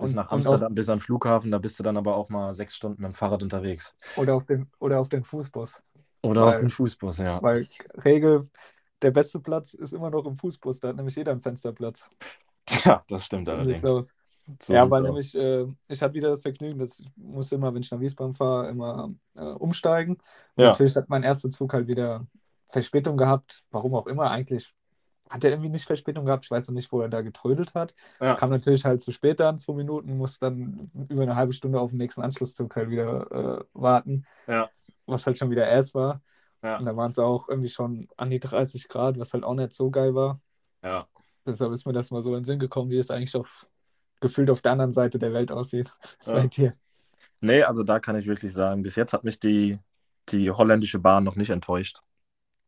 bis 0.00 0.10
Und- 0.10 0.16
nach 0.16 0.30
Amsterdam, 0.30 0.74
bis 0.74 0.88
am 0.88 1.00
Flughafen, 1.00 1.50
da 1.50 1.58
bist 1.58 1.78
du 1.78 1.82
dann 1.82 1.96
aber 1.96 2.16
auch 2.16 2.28
mal 2.28 2.52
sechs 2.52 2.74
Stunden 2.76 3.02
mit 3.02 3.12
dem 3.12 3.14
Fahrrad 3.14 3.42
unterwegs. 3.42 3.94
Oder 4.16 4.34
auf 4.34 4.46
den, 4.46 4.68
oder 4.78 5.00
auf 5.00 5.08
den 5.08 5.22
Fußbus. 5.24 5.80
Oder 6.22 6.44
auf 6.46 6.54
Weil- 6.54 6.60
den 6.60 6.70
Fußbus, 6.70 7.18
ja. 7.18 7.42
Weil 7.42 7.66
Regel, 8.04 8.48
der 9.02 9.10
beste 9.10 9.40
Platz 9.40 9.74
ist 9.74 9.92
immer 9.92 10.10
noch 10.10 10.26
im 10.26 10.36
Fußbus. 10.36 10.80
Da 10.80 10.88
hat 10.88 10.96
nämlich 10.96 11.16
jeder 11.16 11.32
einen 11.32 11.40
Fensterplatz. 11.40 12.10
Ja, 12.84 13.02
das 13.08 13.24
stimmt 13.24 13.48
So 13.48 13.54
allerdings. 13.54 13.84
aus. 13.84 14.08
So 14.60 14.72
ja, 14.72 14.90
weil 14.90 15.02
aus. 15.02 15.06
nämlich, 15.06 15.34
äh, 15.36 15.66
ich 15.88 16.02
hatte 16.02 16.14
wieder 16.14 16.28
das 16.28 16.42
Vergnügen, 16.42 16.78
dass 16.78 16.98
ich 17.00 17.10
musste 17.16 17.54
immer, 17.54 17.72
wenn 17.72 17.82
ich 17.82 17.90
nach 17.90 18.00
Wiesbaden 18.00 18.34
fahre, 18.34 18.68
immer 18.68 19.10
äh, 19.34 19.42
umsteigen. 19.42 20.18
Ja. 20.56 20.66
natürlich 20.68 20.94
hat 20.96 21.08
mein 21.08 21.22
erster 21.22 21.50
Zug 21.50 21.72
halt 21.72 21.86
wieder 21.86 22.26
Verspätung 22.68 23.16
gehabt. 23.16 23.62
Warum 23.70 23.94
auch 23.94 24.06
immer, 24.06 24.30
eigentlich 24.30 24.74
hat 25.30 25.44
er 25.44 25.50
irgendwie 25.50 25.70
nicht 25.70 25.86
Verspätung 25.86 26.26
gehabt. 26.26 26.44
Ich 26.44 26.50
weiß 26.50 26.68
noch 26.68 26.74
nicht, 26.74 26.90
wo 26.90 27.00
er 27.00 27.08
da 27.08 27.22
getrödelt 27.22 27.74
hat. 27.74 27.94
Ja. 28.20 28.34
Kam 28.34 28.50
natürlich 28.50 28.84
halt 28.84 29.00
zu 29.00 29.12
spät 29.12 29.40
an, 29.40 29.58
zwei 29.58 29.74
Minuten, 29.74 30.18
muss 30.18 30.40
dann 30.40 30.90
über 31.08 31.22
eine 31.22 31.36
halbe 31.36 31.52
Stunde 31.52 31.80
auf 31.80 31.90
den 31.90 31.98
nächsten 31.98 32.20
Anschlusszug 32.20 32.74
halt 32.74 32.90
wieder 32.90 33.30
äh, 33.30 33.64
warten. 33.72 34.26
Ja. 34.48 34.68
Was 35.06 35.26
halt 35.26 35.38
schon 35.38 35.50
wieder 35.50 35.66
erst 35.66 35.94
war. 35.94 36.20
Ja. 36.62 36.78
Und 36.78 36.84
da 36.84 36.96
waren 36.96 37.12
es 37.12 37.18
auch 37.18 37.48
irgendwie 37.48 37.68
schon 37.68 38.08
an 38.16 38.28
die 38.28 38.40
30 38.40 38.88
Grad, 38.88 39.18
was 39.18 39.32
halt 39.32 39.44
auch 39.44 39.54
nicht 39.54 39.72
so 39.72 39.90
geil 39.90 40.14
war. 40.14 40.40
Ja. 40.82 41.06
Deshalb 41.46 41.72
ist 41.72 41.86
mir 41.86 41.92
das 41.92 42.10
mal 42.10 42.22
so 42.22 42.30
in 42.30 42.40
den 42.40 42.44
Sinn 42.44 42.58
gekommen, 42.58 42.90
wie 42.90 42.98
es 42.98 43.10
eigentlich 43.10 43.34
auf, 43.36 43.68
gefühlt 44.20 44.50
auf 44.50 44.60
der 44.60 44.72
anderen 44.72 44.92
Seite 44.92 45.18
der 45.18 45.32
Welt 45.32 45.52
aussieht. 45.52 45.90
Ja. 46.26 46.32
Bei 46.34 46.46
dir. 46.48 46.74
Nee, 47.40 47.62
also 47.62 47.84
da 47.84 48.00
kann 48.00 48.16
ich 48.16 48.26
wirklich 48.26 48.52
sagen, 48.52 48.82
bis 48.82 48.96
jetzt 48.96 49.12
hat 49.12 49.24
mich 49.24 49.38
die, 49.38 49.78
die 50.28 50.50
holländische 50.50 50.98
Bahn 50.98 51.24
noch 51.24 51.36
nicht 51.36 51.50
enttäuscht. 51.50 52.02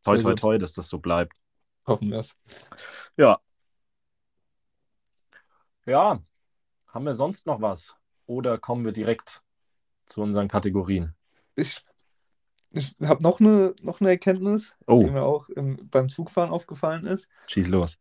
Toi, 0.04 0.18
toi, 0.18 0.34
toi, 0.34 0.58
dass 0.58 0.72
das 0.72 0.88
so 0.88 0.98
bleibt. 0.98 1.41
Hoffen 1.86 2.10
wir 2.10 2.18
es. 2.18 2.36
Ja. 3.16 3.40
Ja, 5.86 6.22
haben 6.88 7.04
wir 7.06 7.14
sonst 7.14 7.46
noch 7.46 7.60
was? 7.60 7.96
Oder 8.26 8.58
kommen 8.58 8.84
wir 8.84 8.92
direkt 8.92 9.42
zu 10.06 10.22
unseren 10.22 10.48
Kategorien? 10.48 11.14
Ich, 11.56 11.84
ich 12.70 12.96
habe 13.02 13.22
noch 13.22 13.40
eine, 13.40 13.74
noch 13.82 14.00
eine 14.00 14.10
Erkenntnis, 14.10 14.74
Oh. 14.86 15.00
die 15.00 15.10
mir 15.10 15.22
auch 15.22 15.48
im, 15.50 15.88
beim 15.90 16.08
Zugfahren 16.08 16.50
aufgefallen 16.50 17.06
ist. 17.06 17.28
Schieß 17.46 17.68
los. 17.68 17.98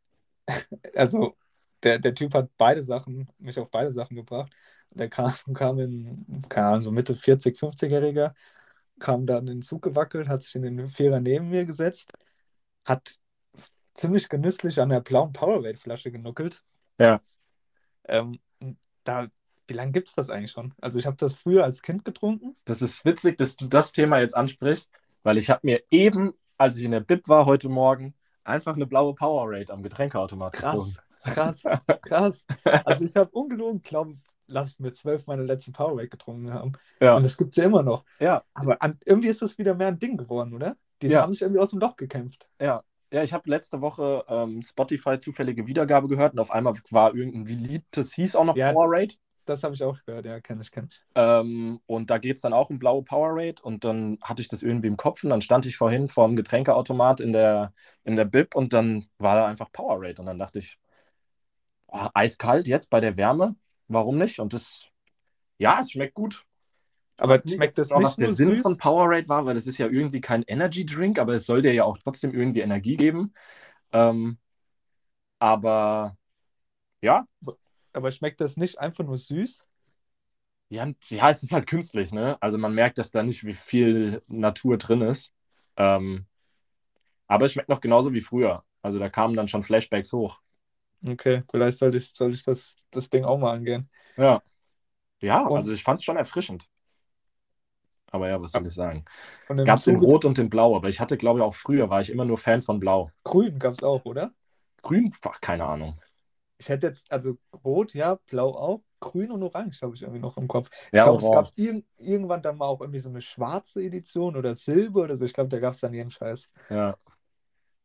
Also, 0.95 1.35
der, 1.83 1.99
der 1.99 2.13
Typ 2.13 2.33
hat 2.33 2.49
beide 2.57 2.81
Sachen, 2.81 3.29
mich 3.39 3.57
auf 3.59 3.71
beide 3.71 3.91
Sachen 3.91 4.15
gebracht. 4.15 4.51
Der 4.91 5.09
kam, 5.09 5.31
kam 5.53 5.79
in, 5.79 6.41
keine 6.49 6.67
Ahnung, 6.67 6.81
so 6.81 6.91
Mitte 6.91 7.15
40, 7.15 7.57
50-Jähriger, 7.57 8.33
kam 8.99 9.25
dann 9.25 9.39
in 9.47 9.57
den 9.57 9.61
Zug 9.61 9.81
gewackelt, 9.81 10.27
hat 10.27 10.43
sich 10.43 10.55
in 10.55 10.63
den 10.63 10.87
Vierer 10.87 11.19
neben 11.19 11.49
mir 11.49 11.65
gesetzt, 11.65 12.13
hat 12.85 13.17
ziemlich 13.93 14.29
genüsslich 14.29 14.79
an 14.81 14.89
der 14.89 15.01
blauen 15.01 15.33
Powerade-Flasche 15.33 16.11
genuckelt. 16.11 16.63
Ja. 16.99 17.21
Ähm, 18.05 18.39
da, 19.03 19.27
wie 19.67 19.73
lange 19.73 19.91
gibt 19.91 20.09
es 20.09 20.15
das 20.15 20.29
eigentlich 20.29 20.51
schon? 20.51 20.73
Also, 20.81 20.99
ich 20.99 21.05
habe 21.05 21.17
das 21.17 21.33
früher 21.33 21.63
als 21.63 21.81
Kind 21.81 22.05
getrunken. 22.05 22.55
Das 22.65 22.81
ist 22.81 23.05
witzig, 23.05 23.37
dass 23.37 23.55
du 23.55 23.67
das 23.67 23.91
Thema 23.91 24.19
jetzt 24.19 24.35
ansprichst, 24.35 24.91
weil 25.23 25.37
ich 25.37 25.49
habe 25.49 25.61
mir 25.63 25.81
eben, 25.91 26.33
als 26.57 26.77
ich 26.77 26.83
in 26.83 26.91
der 26.91 26.99
Bib 26.99 27.27
war 27.27 27.45
heute 27.45 27.69
Morgen, 27.69 28.13
einfach 28.43 28.75
eine 28.75 28.85
blaue 28.87 29.13
Powerade 29.15 29.71
am 29.71 29.83
Getränkeautomat 29.83 30.53
Krass. 30.53 30.71
gezogen. 30.73 30.97
Krass, 31.23 31.63
krass. 32.01 32.45
Also, 32.85 33.05
ich 33.05 33.15
habe 33.15 33.29
ungelogen, 33.31 33.81
glaube 33.81 34.15
lass 34.47 34.67
es 34.71 34.79
mir 34.79 34.91
zwölf 34.91 35.27
meine 35.27 35.43
letzten 35.43 35.71
Powerade 35.71 36.09
getrunken 36.09 36.53
haben. 36.53 36.73
Ja, 36.99 37.15
Und 37.15 37.23
das 37.23 37.37
gibt 37.37 37.51
es 37.51 37.55
ja 37.55 37.63
immer 37.63 37.83
noch. 37.83 38.03
ja, 38.19 38.43
Aber 38.53 38.81
an, 38.81 38.99
irgendwie 39.05 39.29
ist 39.29 39.41
das 39.41 39.57
wieder 39.57 39.75
mehr 39.75 39.87
ein 39.87 39.97
Ding 39.99 40.17
geworden, 40.17 40.53
oder? 40.53 40.75
Die 41.01 41.07
Ja. 41.07 41.21
haben 41.21 41.31
sich 41.31 41.41
irgendwie 41.43 41.61
aus 41.61 41.69
dem 41.69 41.79
Loch 41.79 41.95
gekämpft. 41.95 42.49
ja. 42.59 42.83
Ja, 43.13 43.23
ich 43.23 43.33
habe 43.33 43.49
letzte 43.49 43.81
Woche 43.81 44.23
ähm, 44.29 44.61
Spotify 44.61 45.19
zufällige 45.19 45.67
Wiedergabe 45.67 46.07
gehört 46.07 46.33
und 46.33 46.39
auf 46.39 46.51
einmal 46.51 46.75
war 46.91 47.13
irgendein 47.13 47.45
Lied, 47.57 47.83
das 47.91 48.13
hieß 48.13 48.35
auch 48.35 48.45
noch 48.45 48.55
Ja, 48.55 48.71
Powerade. 48.73 49.15
Das 49.45 49.63
habe 49.63 49.75
ich 49.75 49.83
auch 49.83 49.97
gehört, 50.05 50.25
ja, 50.25 50.39
kenne 50.41 50.61
ich, 50.61 50.71
kenne 50.71 50.87
ich. 50.91 51.03
Ähm, 51.13 51.81
und 51.87 52.09
da 52.09 52.17
geht 52.19 52.37
es 52.37 52.41
dann 52.41 52.53
auch 52.53 52.69
um 52.69 52.79
blaue 52.79 53.03
Powerade 53.03 53.61
und 53.61 53.83
dann 53.83 54.17
hatte 54.21 54.41
ich 54.41 54.47
das 54.47 54.61
irgendwie 54.63 54.87
im 54.87 54.95
Kopf 54.97 55.23
und 55.25 55.29
dann 55.29 55.41
stand 55.41 55.65
ich 55.65 55.75
vorhin 55.77 56.07
vor 56.07 56.25
dem 56.27 56.37
Getränkeautomat 56.37 57.19
in 57.19 57.33
der, 57.33 57.73
in 58.05 58.15
der 58.15 58.23
Bib 58.25 58.55
und 58.55 58.71
dann 58.73 59.09
war 59.17 59.35
da 59.35 59.45
einfach 59.47 59.71
Powerade 59.73 60.21
und 60.21 60.27
dann 60.27 60.39
dachte 60.39 60.59
ich, 60.59 60.79
oh, 61.87 62.07
eiskalt 62.13 62.67
jetzt 62.67 62.89
bei 62.89 62.99
der 62.99 63.17
Wärme, 63.17 63.55
warum 63.87 64.17
nicht? 64.17 64.39
Und 64.39 64.53
das, 64.53 64.85
ja, 65.59 65.79
es 65.81 65.91
schmeckt 65.91 66.15
gut. 66.15 66.45
Aber 67.17 67.39
nicht, 67.43 67.53
schmeckt 67.55 67.77
das 67.77 67.91
auch 67.91 67.99
nicht 67.99 68.11
noch 68.11 68.17
der 68.17 68.29
Sinn 68.29 68.55
süß? 68.55 68.57
von 68.57 68.77
Powerade 68.77 69.27
war, 69.29 69.45
weil 69.45 69.55
das 69.55 69.67
ist 69.67 69.77
ja 69.77 69.87
irgendwie 69.87 70.21
kein 70.21 70.43
Energy 70.43 70.85
Drink, 70.85 71.19
aber 71.19 71.33
es 71.33 71.45
soll 71.45 71.61
dir 71.61 71.73
ja 71.73 71.83
auch 71.85 71.97
trotzdem 71.97 72.33
irgendwie 72.33 72.61
Energie 72.61 72.97
geben. 72.97 73.33
Ähm, 73.93 74.37
aber 75.39 76.17
ja, 77.01 77.25
Aber 77.93 78.11
schmeckt 78.11 78.41
das 78.41 78.57
nicht 78.57 78.79
einfach 78.79 79.05
nur 79.05 79.15
süß? 79.17 79.65
Ja, 80.69 80.87
ja, 81.09 81.29
es 81.29 81.43
ist 81.43 81.51
halt 81.51 81.67
künstlich, 81.67 82.11
ne? 82.13 82.37
Also 82.41 82.57
man 82.57 82.73
merkt, 82.73 82.97
dass 82.97 83.11
da 83.11 83.23
nicht 83.23 83.43
wie 83.45 83.53
viel 83.53 84.21
Natur 84.27 84.77
drin 84.77 85.01
ist. 85.01 85.33
Ähm, 85.75 86.25
aber 87.27 87.45
es 87.45 87.53
schmeckt 87.53 87.69
noch 87.69 87.81
genauso 87.81 88.13
wie 88.13 88.21
früher. 88.21 88.63
Also 88.81 88.99
da 88.99 89.09
kamen 89.09 89.35
dann 89.35 89.47
schon 89.47 89.63
Flashbacks 89.63 90.13
hoch. 90.13 90.39
Okay, 91.07 91.43
vielleicht 91.49 91.77
sollte 91.79 91.97
ich, 91.97 92.11
sollte 92.13 92.37
ich 92.37 92.43
das, 92.43 92.75
das 92.91 93.09
Ding 93.09 93.25
auch 93.25 93.37
mal 93.39 93.53
angehen. 93.53 93.89
Ja. 94.17 94.41
Ja, 95.21 95.45
Und- 95.47 95.55
also 95.57 95.73
ich 95.73 95.83
fand 95.83 95.99
es 96.01 96.05
schon 96.05 96.17
erfrischend. 96.17 96.69
Aber 98.11 98.29
ja, 98.29 98.41
was 98.41 98.53
soll 98.53 98.65
ich 98.67 98.73
sagen? 98.73 99.05
Gab 99.63 99.79
es 99.79 99.87
in 99.87 99.97
Rot 99.97 100.25
und 100.25 100.39
in 100.39 100.49
Blau, 100.49 100.75
aber 100.75 100.89
ich 100.89 100.99
hatte, 100.99 101.17
glaube 101.17 101.39
ich, 101.39 101.43
auch 101.45 101.55
früher 101.55 101.89
war 101.89 102.01
ich 102.01 102.11
immer 102.11 102.25
nur 102.25 102.37
Fan 102.37 102.61
von 102.61 102.79
Blau. 102.79 103.11
Grün 103.23 103.57
gab 103.57 103.73
es 103.73 103.81
auch, 103.83 104.05
oder? 104.05 104.31
Grün, 104.83 105.11
ach, 105.23 105.41
keine 105.41 105.65
Ahnung. 105.65 105.99
Ich 106.57 106.69
hätte 106.69 106.87
jetzt, 106.87 107.11
also 107.11 107.37
Rot, 107.65 107.93
ja, 107.95 108.15
Blau 108.27 108.55
auch, 108.55 108.83
Grün 108.99 109.31
und 109.31 109.41
Orange 109.43 109.81
habe 109.81 109.95
ich 109.95 110.03
irgendwie 110.03 110.19
noch 110.19 110.37
im 110.37 110.47
Kopf. 110.47 110.69
Ich 110.93 111.01
Ja, 111.01 111.01
glaube, 111.01 111.19
es 111.21 111.31
gab 111.31 111.51
irg 111.55 111.83
irgendwann 111.97 112.41
dann 112.43 112.57
mal 112.57 112.67
auch 112.67 112.81
irgendwie 112.81 112.99
so 112.99 113.09
eine 113.09 113.21
schwarze 113.21 113.81
Edition 113.81 114.35
oder 114.35 114.53
Silber 114.53 115.01
oder 115.03 115.17
so. 115.17 115.25
Ich 115.25 115.33
glaube, 115.33 115.49
da 115.49 115.57
gab 115.59 115.73
es 115.73 115.79
dann 115.79 115.93
jeden 115.93 116.11
Scheiß. 116.11 116.49
Ja. 116.69 116.95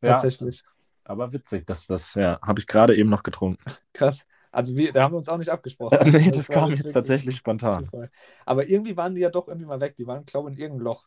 Ja, 0.01 0.29
Tatsächlich. 0.31 0.63
aber 1.05 1.33
witzig, 1.33 1.65
dass 1.67 1.87
das, 1.87 2.13
ja, 2.15 2.39
habe 2.43 2.59
ich 2.61 2.67
gerade 2.67 2.95
eben 2.97 3.09
noch 3.09 3.23
getrunken. 3.23 3.63
Krass. 3.93 4.25
Also 4.51 4.75
wir, 4.75 4.91
da 4.91 5.03
haben 5.03 5.13
wir 5.13 5.17
uns 5.17 5.29
auch 5.29 5.37
nicht 5.37 5.49
abgesprochen. 5.49 5.97
nee, 6.11 6.31
das 6.31 6.49
war 6.49 6.55
kam 6.55 6.71
jetzt 6.71 6.91
tatsächlich 6.93 7.37
spontan. 7.37 7.85
Zufall. 7.85 8.09
Aber 8.45 8.67
irgendwie 8.67 8.95
waren 8.97 9.15
die 9.15 9.21
ja 9.21 9.29
doch 9.29 9.47
irgendwie 9.47 9.67
mal 9.67 9.79
weg. 9.79 9.95
Die 9.95 10.07
waren, 10.07 10.25
glaube 10.25 10.49
ich, 10.49 10.55
in 10.57 10.61
irgendeinem 10.61 10.85
Loch. 10.85 11.05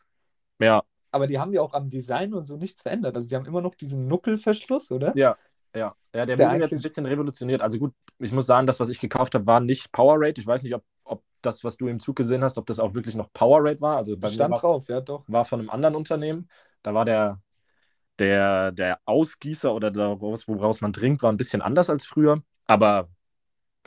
Ja, 0.59 0.83
Aber 1.11 1.27
die 1.27 1.39
haben 1.39 1.51
ja 1.53 1.61
auch 1.61 1.73
am 1.73 1.89
Design 1.89 2.33
und 2.33 2.45
so 2.45 2.55
nichts 2.57 2.81
verändert. 2.83 3.15
Also 3.15 3.27
sie 3.27 3.35
haben 3.35 3.45
immer 3.45 3.61
noch 3.61 3.75
diesen 3.75 4.07
Nuckelverschluss, 4.07 4.91
oder? 4.91 5.15
Ja, 5.17 5.37
ja. 5.75 5.95
Ja, 6.13 6.25
der, 6.25 6.35
Der 6.35 6.49
wurde 6.49 6.59
jetzt 6.59 6.71
ein 6.71 6.75
eigentlich- 6.75 6.83
bisschen 6.83 7.05
revolutioniert. 7.05 7.61
Also 7.61 7.79
gut, 7.79 7.93
ich 8.19 8.31
muss 8.31 8.45
sagen, 8.45 8.67
das, 8.67 8.79
was 8.79 8.89
ich 8.89 8.99
gekauft 8.99 9.33
habe, 9.33 9.47
war 9.47 9.59
nicht 9.59 9.91
Powerade. 9.91 10.39
Ich 10.39 10.45
weiß 10.45 10.63
nicht, 10.63 10.75
ob, 10.75 10.83
ob 11.03 11.23
das, 11.41 11.63
was 11.63 11.77
du 11.77 11.87
im 11.87 11.99
Zug 11.99 12.15
gesehen 12.17 12.43
hast, 12.43 12.57
ob 12.57 12.67
das 12.67 12.79
auch 12.79 12.93
wirklich 12.93 13.15
noch 13.15 13.31
Powerade 13.33 13.81
war. 13.81 13.97
Also 13.97 14.17
bei 14.17 14.29
Stand 14.29 14.51
war, 14.53 14.59
drauf, 14.59 14.87
ja 14.89 15.01
doch. 15.01 15.23
war 15.27 15.45
von 15.45 15.59
einem 15.61 15.69
anderen 15.69 15.95
Unternehmen. 15.95 16.49
Da 16.83 16.93
war 16.93 17.05
der, 17.05 17.41
der, 18.19 18.71
der 18.71 18.99
Ausgießer 19.05 19.73
oder 19.73 19.89
daraus, 19.91 20.47
woraus 20.47 20.81
man 20.81 20.93
trinkt, 20.93 21.23
war 21.23 21.31
ein 21.31 21.37
bisschen 21.37 21.61
anders 21.61 21.89
als 21.89 22.05
früher. 22.05 22.43
Aber 22.67 23.09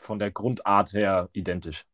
von 0.00 0.18
der 0.18 0.30
Grundart 0.30 0.92
her 0.92 1.28
identisch. 1.32 1.84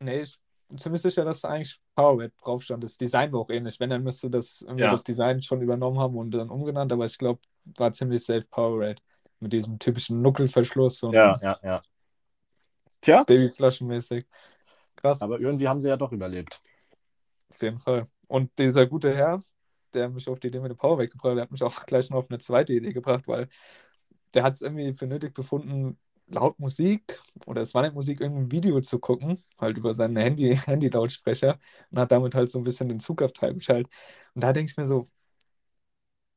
Nee, 0.00 0.20
ich 0.22 0.36
bin 0.68 0.78
ziemlich 0.78 1.02
sicher, 1.02 1.24
dass 1.24 1.40
da 1.42 1.48
eigentlich 1.50 1.78
Powerade 1.94 2.32
drauf 2.42 2.62
stand. 2.62 2.82
Das 2.84 2.96
Design 2.96 3.32
war 3.32 3.40
auch 3.40 3.50
ähnlich. 3.50 3.78
Wenn, 3.80 3.90
dann 3.90 4.02
müsste 4.02 4.30
das 4.30 4.62
irgendwie 4.62 4.82
Ja. 4.84 4.90
das 4.90 5.04
Design 5.04 5.42
schon 5.42 5.60
übernommen 5.60 5.98
haben 5.98 6.16
und 6.16 6.30
dann 6.32 6.50
umgenannt. 6.50 6.92
Aber 6.92 7.04
ich 7.04 7.18
glaube, 7.18 7.40
war 7.76 7.92
ziemlich 7.92 8.24
safe 8.24 8.46
Powerade. 8.50 9.00
Mit 9.40 9.52
diesem 9.52 9.78
typischen 9.78 10.22
Nuckelverschluss 10.22 11.02
und 11.02 11.14
Ja, 11.14 11.38
ja, 11.42 11.58
ja. 11.62 11.82
Tja, 13.00 13.24
Babyflaschenmäßig. 13.24 14.24
Krass. 14.94 15.20
aber 15.20 15.40
irgendwie 15.40 15.66
haben 15.66 15.80
sie 15.80 15.88
ja 15.88 15.96
doch 15.96 16.12
überlebt. 16.12 16.60
Auf 17.50 17.60
jeden 17.60 17.78
Fall. 17.78 18.04
Und 18.28 18.56
dieser 18.58 18.86
gute 18.86 19.14
Herr, 19.16 19.40
der 19.94 20.08
mich 20.10 20.28
auf 20.28 20.38
die 20.38 20.46
Idee 20.46 20.60
mit 20.60 20.70
dem 20.70 20.76
Power 20.76 20.98
weggebracht 20.98 21.30
hat, 21.32 21.36
der 21.38 21.42
hat 21.42 21.50
mich 21.50 21.62
auch 21.62 21.84
gleich 21.86 22.08
noch 22.10 22.18
auf 22.18 22.30
eine 22.30 22.38
zweite 22.38 22.72
Idee 22.72 22.92
gebracht, 22.92 23.26
weil 23.26 23.48
der 24.34 24.44
hat 24.44 24.54
es 24.54 24.62
irgendwie 24.62 24.92
für 24.92 25.06
nötig 25.06 25.34
befunden, 25.34 25.98
laut 26.28 26.58
Musik 26.58 27.20
oder 27.46 27.62
es 27.62 27.74
war 27.74 27.82
nicht 27.82 27.94
Musik, 27.94 28.20
irgendein 28.20 28.50
Video 28.50 28.80
zu 28.80 28.98
gucken, 28.98 29.42
halt 29.60 29.76
über 29.78 29.94
seinen 29.94 30.16
Handy, 30.16 30.56
Handy-Lautsprecher 30.66 31.58
und 31.90 31.98
hat 31.98 32.12
damit 32.12 32.34
halt 32.34 32.50
so 32.50 32.58
ein 32.58 32.64
bisschen 32.64 32.88
den 32.88 33.00
Zug 33.00 33.22
auf 33.22 33.32
Treib 33.32 33.56
geschaltet. 33.58 33.92
Und 34.34 34.42
da 34.44 34.52
denke 34.52 34.70
ich 34.70 34.76
mir 34.76 34.86
so, 34.86 35.06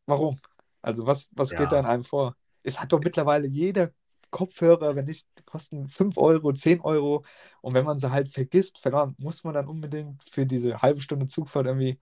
warum? 0.06 0.38
Also 0.82 1.06
was, 1.08 1.30
was 1.34 1.56
Ja. 1.56 1.56
geht 1.56 1.72
da 1.72 1.80
in 1.80 1.86
einem 1.86 2.04
vor? 2.04 2.36
Es 2.63 2.80
hat 2.82 2.92
doch 2.94 3.01
mittlerweile 3.01 3.48
jeder 3.48 3.92
Kopfhörer, 4.32 4.96
wenn 4.96 5.06
nicht, 5.06 5.27
kosten 5.46 5.88
5 5.88 6.18
Euro, 6.18 6.51
10 6.54 6.82
Euro. 6.82 7.24
Und 7.62 7.74
wenn 7.74 7.86
man 7.86 8.00
sie 8.00 8.12
halt 8.12 8.30
vergisst, 8.30 8.80
verdammt, 8.80 9.20
muss 9.20 9.44
man 9.44 9.54
dann 9.54 9.68
unbedingt 9.68 10.24
für 10.30 10.46
diese 10.46 10.82
halbe 10.82 11.01
Stunde 11.01 11.27
Zugfahrt 11.27 11.68
irgendwie 11.68 12.00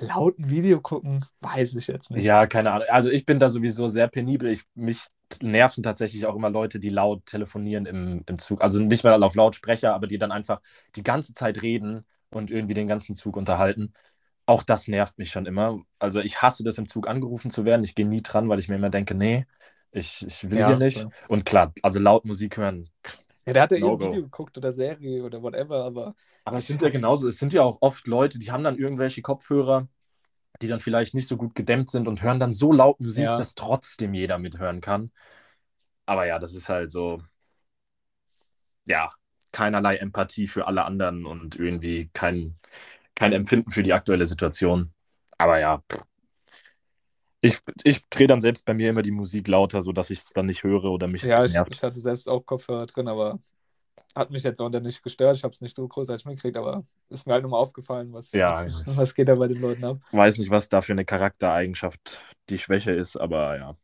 laut 0.00 0.38
ein 0.38 0.50
Video 0.50 0.80
gucken? 0.80 1.24
Weiß 1.40 1.74
ich 1.74 1.86
jetzt 1.88 2.10
nicht. 2.10 2.32
Ja, 2.32 2.46
keine 2.46 2.72
Ahnung. 2.72 2.88
Also 2.90 3.10
ich 3.10 3.26
bin 3.26 3.38
da 3.38 3.48
sowieso 3.50 3.88
sehr 3.88 4.08
penibel. 4.08 4.50
Ich, 4.50 4.62
mich 4.74 5.02
nerven 5.42 5.82
tatsächlich 5.82 6.24
auch 6.26 6.34
immer 6.34 6.48
Leute, 6.50 6.80
die 6.80 6.88
laut 6.88 7.26
telefonieren 7.26 7.84
im, 7.84 8.22
im 8.26 8.38
Zug. 8.38 8.62
Also 8.62 8.80
nicht 8.82 9.04
mal 9.04 9.22
auf 9.22 9.34
Lautsprecher, 9.34 9.92
aber 9.94 10.06
die 10.06 10.16
dann 10.18 10.32
einfach 10.32 10.60
die 10.94 11.02
ganze 11.02 11.34
Zeit 11.34 11.60
reden 11.62 12.06
und 12.30 12.50
irgendwie 12.50 12.74
den 12.74 12.88
ganzen 12.88 13.14
Zug 13.14 13.36
unterhalten. 13.36 13.92
Auch 14.46 14.62
das 14.62 14.88
nervt 14.88 15.18
mich 15.18 15.30
schon 15.30 15.44
immer. 15.46 15.80
Also 15.98 16.20
ich 16.20 16.40
hasse 16.40 16.64
das, 16.64 16.78
im 16.78 16.88
Zug 16.88 17.06
angerufen 17.08 17.50
zu 17.50 17.64
werden. 17.66 17.84
Ich 17.84 17.94
gehe 17.94 18.06
nie 18.06 18.22
dran, 18.22 18.48
weil 18.48 18.60
ich 18.60 18.68
mir 18.68 18.76
immer 18.76 18.90
denke, 18.90 19.14
nee, 19.14 19.46
ich, 19.90 20.24
ich 20.26 20.48
will 20.50 20.62
Ja, 20.62 20.64
hier 20.64 20.76
nicht. 20.76 21.08
klar. 21.08 21.12
Und 21.28 21.44
klar, 21.44 21.72
also 21.82 21.98
laut 21.98 22.24
Musik 22.24 22.56
hören. 22.56 22.88
Ja, 23.46 23.52
der 23.52 23.62
hat 23.62 23.70
ja 23.72 23.78
No 23.78 23.98
irgendein. 23.98 24.00
Video 24.00 24.22
geguckt 24.22 24.58
oder 24.58 24.72
Serie 24.72 25.22
oder 25.24 25.42
whatever, 25.42 25.84
aber 25.84 26.14
Aber 26.44 26.58
es 26.58 26.66
sind 26.66 26.82
ja 26.82 26.90
genauso, 26.90 27.28
es 27.28 27.38
sind 27.38 27.52
ja 27.52 27.62
auch 27.62 27.78
oft 27.80 28.06
Leute, 28.06 28.38
die 28.38 28.50
haben 28.52 28.62
dann 28.64 28.78
irgendwelche 28.78 29.22
Kopfhörer, 29.22 29.88
die 30.62 30.68
dann 30.68 30.80
vielleicht 30.80 31.14
nicht 31.14 31.28
so 31.28 31.36
gut 31.38 31.54
gedämmt 31.54 31.90
sind 31.90 32.08
und 32.08 32.22
hören 32.22 32.40
dann 32.40 32.54
so 32.54 32.72
laut 32.72 33.00
Musik, 33.00 33.24
Ja. 33.24 33.36
dass 33.36 33.54
trotzdem 33.56 34.14
jeder 34.14 34.38
mithören 34.38 34.80
kann. 34.82 35.12
Aber 36.06 36.26
ja, 36.26 36.38
das 36.40 36.54
ist 36.54 36.68
halt 36.68 36.92
so, 36.92 37.22
ja, 38.84 39.10
keinerlei 39.52 39.96
Empathie 39.96 40.48
für 40.48 40.66
alle 40.66 40.84
anderen 40.84 41.26
und 41.26 41.56
irgendwie 41.56 42.10
kein, 42.12 42.58
kein 43.14 43.32
Empfinden 43.32 43.70
für 43.70 43.82
die 43.82 43.92
aktuelle 43.92 44.26
Situation. 44.26 44.92
Aber 45.38 45.58
ja, 45.60 45.82
pff. 45.90 46.02
Ich, 47.46 47.58
ich 47.84 48.04
drehe 48.08 48.26
dann 48.26 48.40
selbst 48.40 48.64
bei 48.64 48.74
mir 48.74 48.90
immer 48.90 49.02
die 49.02 49.10
Musik 49.10 49.48
lauter, 49.48 49.82
sodass 49.82 50.10
ich 50.10 50.20
es 50.20 50.32
dann 50.32 50.46
nicht 50.46 50.62
höre 50.64 50.84
oder 50.84 51.06
mich 51.06 51.22
ja, 51.22 51.44
ich, 51.44 51.54
ich 51.54 51.82
hatte 51.82 51.98
selbst 52.00 52.28
auch 52.28 52.40
Kopfhörer 52.44 52.86
drin, 52.86 53.08
aber 53.08 53.38
hat 54.14 54.30
mich 54.30 54.42
jetzt 54.42 54.60
auch 54.60 54.70
nicht 54.70 55.02
gestört. 55.02 55.36
Ich 55.36 55.44
habe 55.44 55.52
es 55.52 55.60
nicht 55.60 55.76
so 55.76 55.86
großartig 55.86 56.24
mitgekriegt, 56.24 56.56
aber 56.56 56.84
ist 57.10 57.26
mir 57.26 57.34
halt 57.34 57.42
nochmal 57.42 57.60
aufgefallen, 57.60 58.12
was, 58.12 58.32
Ja, 58.32 58.50
was, 58.64 58.84
ja. 58.86 58.96
was 58.96 59.14
geht 59.14 59.28
da 59.28 59.34
bei 59.34 59.48
den 59.48 59.60
Leuten 59.60 59.84
ab. 59.84 59.98
Weiß 60.12 60.38
nicht, 60.38 60.50
was 60.50 60.68
da 60.70 60.80
für 60.80 60.92
eine 60.92 61.04
Charaktereigenschaft 61.04 62.20
die 62.48 62.58
Schwäche 62.58 62.92
ist, 62.92 63.16
aber 63.16 63.56
ja. 63.56 63.76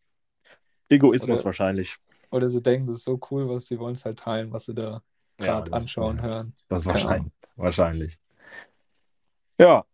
Egoismus 0.89 1.41
Oder- 1.41 1.47
wahrscheinlich. 1.47 1.97
Oder 2.31 2.49
sie 2.49 2.63
denken, 2.63 2.87
das 2.87 2.97
ist 2.97 3.05
so 3.05 3.21
cool, 3.31 3.47
was 3.49 3.67
sie 3.67 3.79
wollen 3.79 3.93
es 3.93 4.07
halt 4.07 4.19
teilen, 4.19 4.53
was 4.53 4.65
sie 4.65 4.75
da 4.75 5.03
Ja, 5.39 5.47
gerade 5.47 5.71
das- 5.71 5.81
anschauen, 5.81 6.23
hören. 6.23 6.55
Das 6.69 6.85
Keine 6.85 6.95
wahrscheinlich. 6.95 7.33
Wahrscheinlich. 7.57 8.19
Ja, 9.59 9.85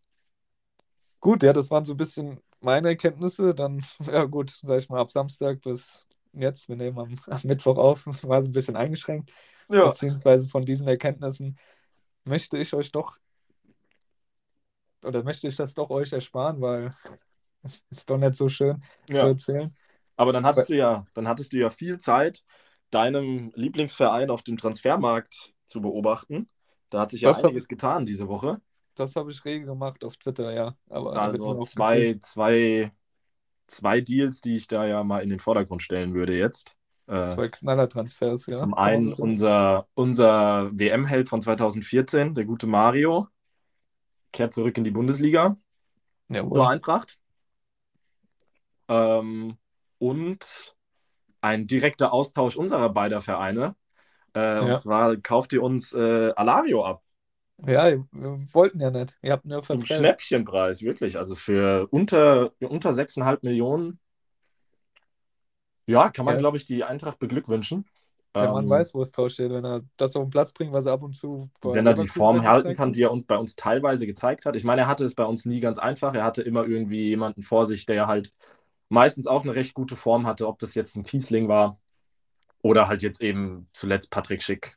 Gut, 1.21 1.43
ja, 1.43 1.53
das 1.53 1.69
waren 1.73 1.85
so 1.85 1.95
ein 1.95 1.97
bisschen 1.97 2.39
meine 2.61 2.89
Erkenntnisse. 2.89 3.55
Dann, 3.55 3.83
ja 4.07 4.25
gut, 4.25 4.51
sag 4.63 4.79
ich 4.79 4.89
mal, 4.89 5.01
ab 5.01 5.11
Samstag 5.11 5.61
bis 5.63 6.07
jetzt, 6.33 6.69
wir 6.69 6.77
nehmen 6.77 6.99
am, 6.99 7.15
am 7.27 7.41
Mittwoch 7.45 7.79
auf, 7.79 8.07
war 8.25 8.39
es 8.39 8.49
ein 8.49 8.53
bisschen 8.53 8.77
eingeschränkt. 8.77 9.33
ja. 9.69 9.93
Beziehungsweise 9.93 10.49
von 10.49 10.63
diesen 10.65 10.89
Erkenntnissen 10.89 11.59
möchte 12.25 12.59
ich 12.59 12.75
euch 12.75 12.93
doch, 12.93 13.19
oder 15.05 15.23
möchte 15.23 15.49
ich 15.49 15.57
das 15.57 15.75
doch 15.75 15.91
euch 15.91 16.13
ersparen, 16.13 16.61
weil 16.61 16.91
es 17.63 17.85
ist 17.91 18.11
doch 18.11 18.19
nicht 18.19 18.35
so 18.35 18.49
schön 18.49 18.83
zu 19.13 19.27
Ja. 19.27 19.29
erzählen. 19.29 19.75
Aber 20.17 20.33
dann 20.33 20.47
hattest 20.47 20.69
du 20.71 20.77
ja, 20.77 21.07
dann 21.15 21.29
hattest 21.29 21.53
du 21.53 21.59
ja 21.59 21.71
viel 21.71 21.99
Zeit, 21.99 22.45
deinem 22.91 23.53
Lieblingsverein 23.57 24.31
auf 24.31 24.43
dem 24.43 24.57
Transfermarkt 24.59 25.55
zu 25.69 25.83
beobachten. 25.83 26.51
Da 26.91 27.01
hat 27.01 27.11
sich 27.13 27.23
ja 27.23 27.33
einiges 27.33 27.69
getan 27.69 28.07
diese 28.07 28.29
Woche. 28.29 28.61
Das 28.99 29.17
habe 29.17 29.31
ich 29.31 29.45
rege 29.45 29.65
gemacht 29.65 30.05
auf 30.05 30.17
Twitter, 30.17 30.53
ja. 30.53 30.77
Aber 30.91 31.15
Also 31.15 31.61
zwei, 31.63 32.17
zwei, 32.21 32.91
zwei 33.67 34.01
Deals, 34.01 34.41
die 34.41 34.57
ich 34.57 34.67
da 34.67 34.87
ja 34.87 35.05
mal 35.05 35.23
in 35.23 35.31
den 35.31 35.39
Vordergrund 35.41 35.83
stellen 35.83 36.15
würde 36.15 36.37
jetzt. 36.37 36.75
Äh, 37.07 37.29
Zwei 37.29 37.49
Knallertransfers, 37.49 38.47
ja. 38.47 38.57
zum 38.57 38.75
einen 38.75 39.13
unser, 39.13 39.87
unser 39.95 40.71
WM-Held 40.73 41.29
von 41.29 41.41
2014, 41.41 42.35
der 42.35 42.45
gute 42.45 42.67
Mario, 42.67 43.29
kehrt 44.33 44.53
zurück 44.53 44.77
in 44.77 44.85
die 44.85 44.91
Bundesliga 44.91 45.57
zur 46.29 46.37
Jawohl. 46.37 46.67
Eintracht. 46.69 47.19
Ähm, 48.89 49.57
und 49.99 50.75
ein 51.41 51.67
direkter 51.67 52.13
Austausch 52.13 52.57
unserer 52.57 52.89
beider 52.91 53.21
Vereine. 53.21 53.77
Äh, 54.35 54.61
Und 54.61 54.69
Ja. 54.69 54.75
zwar 54.75 55.17
kauft 55.17 55.53
ihr 55.53 55.63
uns 55.63 55.93
äh, 55.93 56.33
Alario 56.37 56.85
ab. 56.85 57.03
Ja, 57.67 57.87
wir 57.91 58.47
wollten 58.53 58.81
ja 58.81 58.91
nicht. 58.91 59.17
Ihr 59.23 59.33
habt 59.33 59.45
nur 59.45 59.63
verprellt. 59.63 59.87
Schnäppchenpreis, 59.87 60.83
wirklich. 60.83 61.19
Also 61.19 61.35
für 61.35 61.89
unter, 61.91 62.53
unter 62.61 62.93
6,5 62.93 63.43
Millionen. 63.43 63.99
Ja, 65.87 66.11
kann 66.11 66.25
man, 66.25 66.35
Ja. 66.35 66.41
glaube 66.41 66.57
ich, 66.57 66.67
die 66.67 66.85
Eintracht 66.85 67.19
beglückwünschen. 67.19 67.87
Der 68.35 68.53
Mann 68.53 68.65
Ähm, 68.65 68.71
weiß, 68.71 68.95
wo 68.95 69.03
es 69.03 69.11
drauf 69.11 69.31
steht, 69.31 69.51
wenn 69.51 69.65
er 69.65 69.81
das 69.97 70.15
auf 70.15 70.25
den 70.25 70.31
Platz 70.31 70.53
bringt, 70.53 70.73
was 70.73 70.87
er 70.87 70.93
ab 70.93 71.03
und 71.03 71.15
zu 71.15 71.51
wenn 71.63 71.87
er 71.87 71.95
die 71.95 72.07
Form 72.07 72.47
halten 72.47 72.77
kann, 72.77 72.93
die 72.93 73.03
er 73.03 73.11
uns, 73.11 73.25
bei 73.25 73.37
uns 73.37 73.57
teilweise 73.57 74.07
gezeigt 74.07 74.47
hat. 74.47 74.55
Ich 74.55 74.65
meine, 74.65 74.83
er 74.83 74.87
hatte 74.87 75.05
es 75.05 75.15
bei 75.15 75.25
uns 75.25 75.45
nie 75.47 75.61
ganz 75.61 75.79
einfach. 75.79 76.15
Er 76.15 76.25
hatte 76.25 76.43
immer 76.43 76.65
irgendwie 76.67 77.09
jemanden 77.09 77.43
vor 77.43 77.67
sich, 77.67 77.87
der 77.87 78.07
halt 78.07 78.33
meistens 78.91 79.27
auch 79.27 79.43
eine 79.43 79.55
recht 79.55 79.75
gute 79.75 79.97
Form 79.97 80.27
hatte, 80.27 80.47
ob 80.47 80.59
das 80.59 80.75
jetzt 80.75 80.95
ein 80.97 81.05
Kiesling 81.05 81.49
war 81.49 81.79
oder 82.63 82.89
halt 82.89 83.03
jetzt 83.03 83.21
eben 83.21 83.69
zuletzt 83.73 84.11
Patrick 84.11 84.43
Schick. 84.43 84.77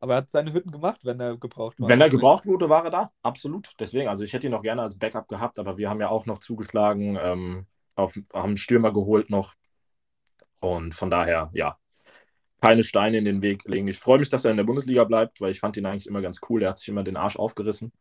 Aber 0.00 0.14
er 0.14 0.18
hat 0.18 0.30
seine 0.30 0.52
Hütten 0.52 0.70
gemacht, 0.70 1.00
wenn 1.04 1.18
er 1.20 1.36
gebraucht 1.36 1.80
war. 1.80 1.88
Wenn 1.88 2.00
er 2.00 2.08
gebraucht 2.08 2.46
wurde, 2.46 2.68
war 2.68 2.84
er 2.84 2.90
da. 2.90 3.12
Absolut. 3.22 3.72
Deswegen, 3.80 4.08
also 4.08 4.22
ich 4.22 4.32
hätte 4.32 4.46
ihn 4.46 4.52
noch 4.52 4.62
gerne 4.62 4.82
als 4.82 4.98
Backup 4.98 5.28
gehabt, 5.28 5.58
aber 5.58 5.76
wir 5.76 5.90
haben 5.90 6.00
ja 6.00 6.08
auch 6.08 6.26
noch 6.26 6.38
zugeschlagen, 6.38 7.18
ähm, 7.20 7.66
auf, 7.96 8.14
haben 8.32 8.50
einen 8.50 8.56
Stürmer 8.56 8.92
geholt 8.92 9.28
noch. 9.28 9.54
Und 10.60 10.94
von 10.94 11.10
daher, 11.10 11.50
ja, 11.52 11.78
keine 12.60 12.82
Steine 12.82 13.18
in 13.18 13.24
den 13.24 13.42
Weg 13.42 13.64
legen. 13.64 13.88
Ich 13.88 13.98
freue 13.98 14.18
mich, 14.18 14.28
dass 14.28 14.44
er 14.44 14.50
in 14.50 14.56
der 14.56 14.64
Bundesliga 14.64 15.04
bleibt, 15.04 15.40
weil 15.40 15.50
ich 15.50 15.60
fand 15.60 15.76
ihn 15.76 15.86
eigentlich 15.86 16.06
immer 16.06 16.22
ganz 16.22 16.40
cool. 16.48 16.62
Er 16.62 16.70
hat 16.70 16.78
sich 16.78 16.88
immer 16.88 17.04
den 17.04 17.16
Arsch 17.16 17.36
aufgerissen. 17.36 17.92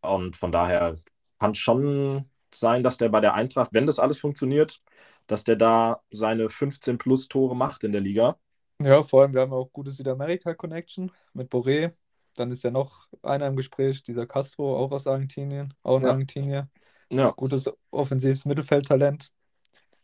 Und 0.00 0.36
von 0.36 0.52
daher 0.52 0.96
kann 1.38 1.54
schon 1.54 2.30
sein, 2.54 2.82
dass 2.82 2.96
der 2.98 3.08
bei 3.08 3.20
der 3.20 3.34
Eintracht, 3.34 3.72
wenn 3.72 3.86
das 3.86 3.98
alles 3.98 4.20
funktioniert, 4.20 4.80
dass 5.26 5.44
der 5.44 5.56
da 5.56 6.02
seine 6.10 6.48
15 6.48 6.98
plus 6.98 7.28
Tore 7.28 7.56
macht 7.56 7.84
in 7.84 7.92
der 7.92 8.00
Liga. 8.00 8.38
Ja, 8.82 9.02
vor 9.02 9.22
allem, 9.22 9.34
wir 9.34 9.40
haben 9.42 9.52
auch 9.52 9.70
gute 9.72 9.90
Südamerika-Connection 9.90 11.10
mit 11.34 11.50
Boré. 11.50 11.92
Dann 12.34 12.50
ist 12.50 12.64
ja 12.64 12.70
noch 12.70 13.06
einer 13.22 13.46
im 13.46 13.56
Gespräch, 13.56 14.02
dieser 14.02 14.26
Castro, 14.26 14.76
auch 14.76 14.90
aus 14.92 15.06
Argentinien, 15.06 15.72
auch 15.82 15.98
ein 15.98 16.04
Ja. 16.04 16.10
Argentinier. 16.10 16.68
Ja, 17.10 17.30
Gutes 17.30 17.70
offensives 17.90 18.44
Mittelfeldtalent. 18.44 19.28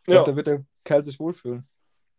Ich 0.02 0.14
Ja. 0.14 0.22
glaube, 0.22 0.30
da 0.30 0.36
wird 0.36 0.46
der 0.46 0.64
Kerl 0.84 1.02
sich 1.02 1.18
wohlfühlen. 1.18 1.66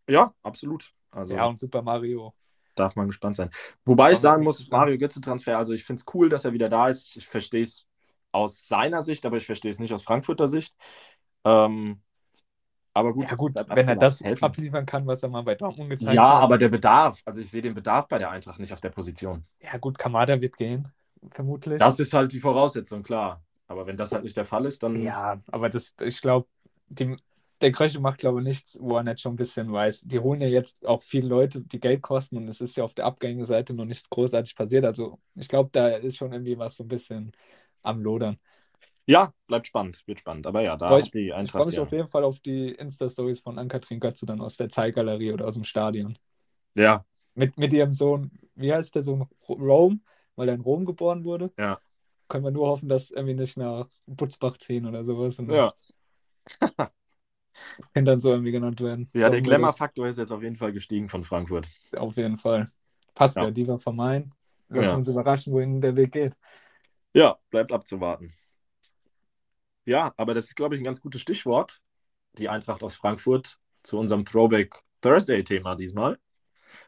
ja 0.07 0.33
absolut. 0.43 0.91
Also 1.11 1.35
Ja, 1.35 1.45
und 1.45 1.59
Super 1.59 1.81
Mario. 1.81 2.33
darf 2.75 2.95
man 2.95 3.07
gespannt 3.07 3.35
sein. 3.35 3.49
Wobei 3.85 4.11
ich 4.11 4.17
Aber 4.17 4.21
sagen 4.21 4.43
muss, 4.43 4.69
Mario 4.71 4.97
Götze-Transfer, 4.97 5.57
also 5.57 5.73
ich 5.73 5.83
finde 5.83 6.01
es 6.01 6.13
cool, 6.13 6.29
dass 6.29 6.45
er 6.45 6.53
wieder 6.53 6.69
da 6.69 6.87
ist. 6.87 7.15
Ich 7.17 7.27
verstehe 7.27 7.63
es 7.63 7.85
aus 8.31 8.67
seiner 8.67 9.01
Sicht, 9.01 9.25
aber 9.25 9.37
ich 9.37 9.45
verstehe 9.45 9.71
es 9.71 9.79
nicht 9.79 9.93
aus 9.93 10.03
Frankfurter 10.03 10.47
Sicht. 10.47 10.75
Ähm, 11.43 12.01
aber 12.99 13.13
gut, 13.13 13.29
Ja, 13.29 13.35
gut, 13.35 13.53
wenn 13.67 13.87
er 13.87 13.95
das 13.95 14.23
Helfen. 14.23 14.37
abliefern 14.41 14.85
kann, 14.85 15.07
was 15.07 15.23
er 15.23 15.29
mal 15.29 15.43
bei 15.43 15.55
Dortmund 15.55 15.89
gezeigt 15.89 16.21
Ja, 16.21 16.25
hat. 16.31 16.39
aber 16.39 16.57
der 16.57 16.69
Bedarf, 16.69 17.21
also 17.25 17.41
ich 17.41 17.49
sehe 17.51 17.61
den 17.61 17.73
Bedarf 17.73 18.07
bei 18.07 18.17
der 18.19 18.29
Eintracht 18.31 18.59
nicht 18.59 18.73
auf 18.73 18.81
der 18.81 18.89
Position. 18.89 19.45
Ja, 19.61 19.77
gut, 19.77 19.97
Kamada 19.97 20.39
wird 20.41 20.57
gehen, 20.57 20.87
vermutlich. 21.31 21.81
Das 21.81 21.99
ist 21.99 22.13
halt 22.13 22.31
die 22.33 22.39
Voraussetzung, 22.39 23.03
klar. 23.03 23.43
Aber 23.67 23.87
wenn 23.87 23.97
das 23.97 24.11
halt 24.11 24.23
nicht 24.23 24.37
der 24.37 24.45
Fall 24.45 24.65
ist, 24.65 24.83
dann 24.83 24.95
Ja, 25.03 25.37
aber 25.47 25.69
das, 25.69 25.95
ich 26.01 26.21
glaube, 26.21 26.47
der 27.61 27.71
Krösche 27.71 27.99
macht, 27.99 28.19
glaube 28.19 28.39
ich, 28.39 28.45
nichts, 28.47 28.77
wo 28.81 28.97
er 28.97 29.03
nicht 29.03 29.19
schon 29.19 29.33
ein 29.33 29.35
bisschen 29.35 29.71
weiß. 29.71 30.01
Die 30.05 30.19
holen 30.19 30.41
ja 30.41 30.47
jetzt 30.47 30.85
auch 30.85 31.03
viele 31.03 31.27
Leute, 31.27 31.61
die 31.61 31.79
Geld 31.79 32.01
kosten 32.01 32.37
und 32.37 32.47
es 32.47 32.61
ist 32.61 32.77
ja 32.77 32.83
auf 32.83 32.93
der 32.93 33.05
Abgängeseite 33.05 33.73
noch 33.73 33.85
nichts 33.85 34.09
großartig 34.09 34.55
passiert. 34.55 34.85
Also 34.85 35.19
ich 35.35 35.47
glaube, 35.49 35.69
da 35.71 35.89
ist 35.89 36.17
schon 36.17 36.31
irgendwie 36.31 36.57
was 36.57 36.75
so 36.75 36.83
ein 36.83 36.87
bisschen 36.87 37.31
am 37.83 38.01
Lodern. 38.01 38.39
Ja, 39.09 39.33
bleibt 39.47 39.65
spannend, 39.65 40.03
wird 40.05 40.19
spannend. 40.19 40.45
Aber 40.45 40.61
ja, 40.61 40.77
da 40.77 40.89
Freu 40.89 40.99
ich- 40.99 41.09
die 41.11 41.19
Ich 41.19 41.29
freue 41.29 41.39
Eintracht 41.39 41.65
mich 41.65 41.75
ja. 41.77 41.81
auf 41.81 41.91
jeden 41.91 42.07
Fall 42.07 42.23
auf 42.23 42.39
die 42.41 42.69
Insta-Stories 42.69 43.39
von 43.39 43.57
Ann-Kathrin 43.57 43.99
Götze 43.99 44.25
dann 44.27 44.39
aus 44.39 44.57
der 44.57 44.69
Zeitgalerie 44.69 45.33
oder 45.33 45.47
aus 45.47 45.55
dem 45.55 45.63
Stadion. 45.63 46.17
Ja, 46.75 47.03
Mit, 47.33 47.57
mit 47.57 47.73
ihrem 47.73 47.95
Sohn, 47.95 48.31
wie 48.53 48.71
heißt 48.71 48.93
der 48.93 49.01
Sohn? 49.03 49.27
Rome, 49.47 49.99
weil 50.35 50.49
er 50.49 50.53
in 50.53 50.61
Rom 50.61 50.85
geboren 50.85 51.23
wurde. 51.23 51.51
Ja. 51.57 51.79
Können 52.27 52.43
wir 52.43 52.51
nur 52.51 52.67
hoffen, 52.67 52.87
dass 52.87 53.09
irgendwie 53.09 53.33
nicht 53.33 53.57
nach 53.57 53.87
Butzbach 54.05 54.57
ziehen 54.57 54.85
oder 54.85 55.03
sowas 55.03 55.37
ja. 55.47 55.73
Kindern 57.93 58.19
so 58.19 58.29
irgendwie 58.29 58.51
genannt 58.51 58.79
werden. 58.81 59.09
Ja, 59.13 59.29
der 59.29 59.41
Glamour-Faktor 59.41 60.07
ist 60.07 60.19
jetzt 60.19 60.31
auf 60.31 60.43
jeden 60.43 60.55
Fall 60.55 60.71
gestiegen 60.71 61.09
von 61.09 61.23
Frankfurt. 61.23 61.67
Auf 61.97 62.15
jeden 62.17 62.37
Fall. 62.37 62.67
Passt 63.15 63.37
Ja. 63.37 63.45
ja, 63.45 63.51
die 63.51 63.67
war 63.67 63.79
Main. 63.91 64.31
Lassen 64.69 64.83
Ja. 64.83 64.95
uns 64.95 65.07
überraschen, 65.07 65.51
wohin 65.51 65.81
der 65.81 65.95
Weg 65.95 66.11
geht. 66.11 66.37
Ja, 67.13 67.39
bleibt 67.49 67.71
abzuwarten. 67.71 68.33
Ja, 69.85 70.13
aber 70.17 70.33
das 70.33 70.45
ist, 70.45 70.55
glaube 70.55 70.75
ich, 70.75 70.81
ein 70.81 70.85
ganz 70.85 71.01
gutes 71.01 71.21
Stichwort. 71.21 71.81
Die 72.33 72.49
Eintracht 72.49 72.83
aus 72.83 72.95
Frankfurt 72.95 73.57
zu 73.83 73.97
unserem 73.97 74.25
Throwback 74.25 74.83
Thursday-Thema 75.01 75.75
diesmal. 75.75 76.19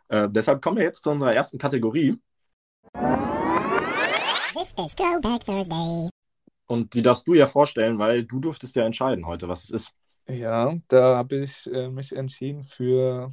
Äh, 0.10 0.30
deshalb 0.30 0.62
kommen 0.62 0.78
wir 0.78 0.84
jetzt 0.84 1.04
zu 1.04 1.12
unserer 1.12 1.34
ersten 1.34 1.58
Kategorie. 1.58 2.18
This 4.54 4.74
is 4.78 4.96
Throwback 4.96 5.44
Thursday. 5.46 6.10
Und 6.68 6.94
die 6.94 7.02
darfst 7.02 7.28
du 7.28 7.34
ja 7.34 7.48
vorstellen, 7.48 8.00
weil 8.00 8.24
du 8.24 8.40
durftest 8.40 8.76
ja 8.76 8.86
entscheiden 8.86 9.26
heute, 9.26 9.48
was 9.48 9.64
es 9.66 9.72
ist. 9.72 9.94
Ja, 10.28 10.76
da 10.88 11.18
habe 11.18 11.38
ich 11.38 11.70
äh, 11.72 11.90
mich 11.90 12.16
entschieden 12.16 12.64
für 12.64 13.32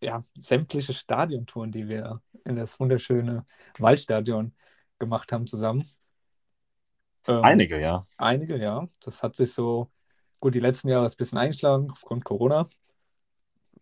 ja, 0.00 0.20
sämtliche 0.38 0.92
Stadiontouren, 0.92 1.72
die 1.72 1.88
wir 1.88 2.20
in 2.44 2.56
das 2.56 2.78
wunderschöne 2.78 3.46
Waldstadion 3.78 4.54
gemacht 4.98 5.32
haben 5.32 5.46
zusammen. 5.46 5.88
Ähm, 7.28 7.42
Einige, 7.42 7.80
ja. 7.80 8.06
Einige, 8.16 8.56
ja. 8.56 8.88
Das 9.00 9.22
hat 9.22 9.36
sich 9.36 9.52
so, 9.52 9.90
gut, 10.40 10.54
die 10.54 10.60
letzten 10.60 10.88
Jahre 10.88 11.06
ist 11.06 11.14
ein 11.14 11.18
bisschen 11.18 11.38
eingeschlagen 11.38 11.90
aufgrund 11.90 12.24
Corona. 12.24 12.66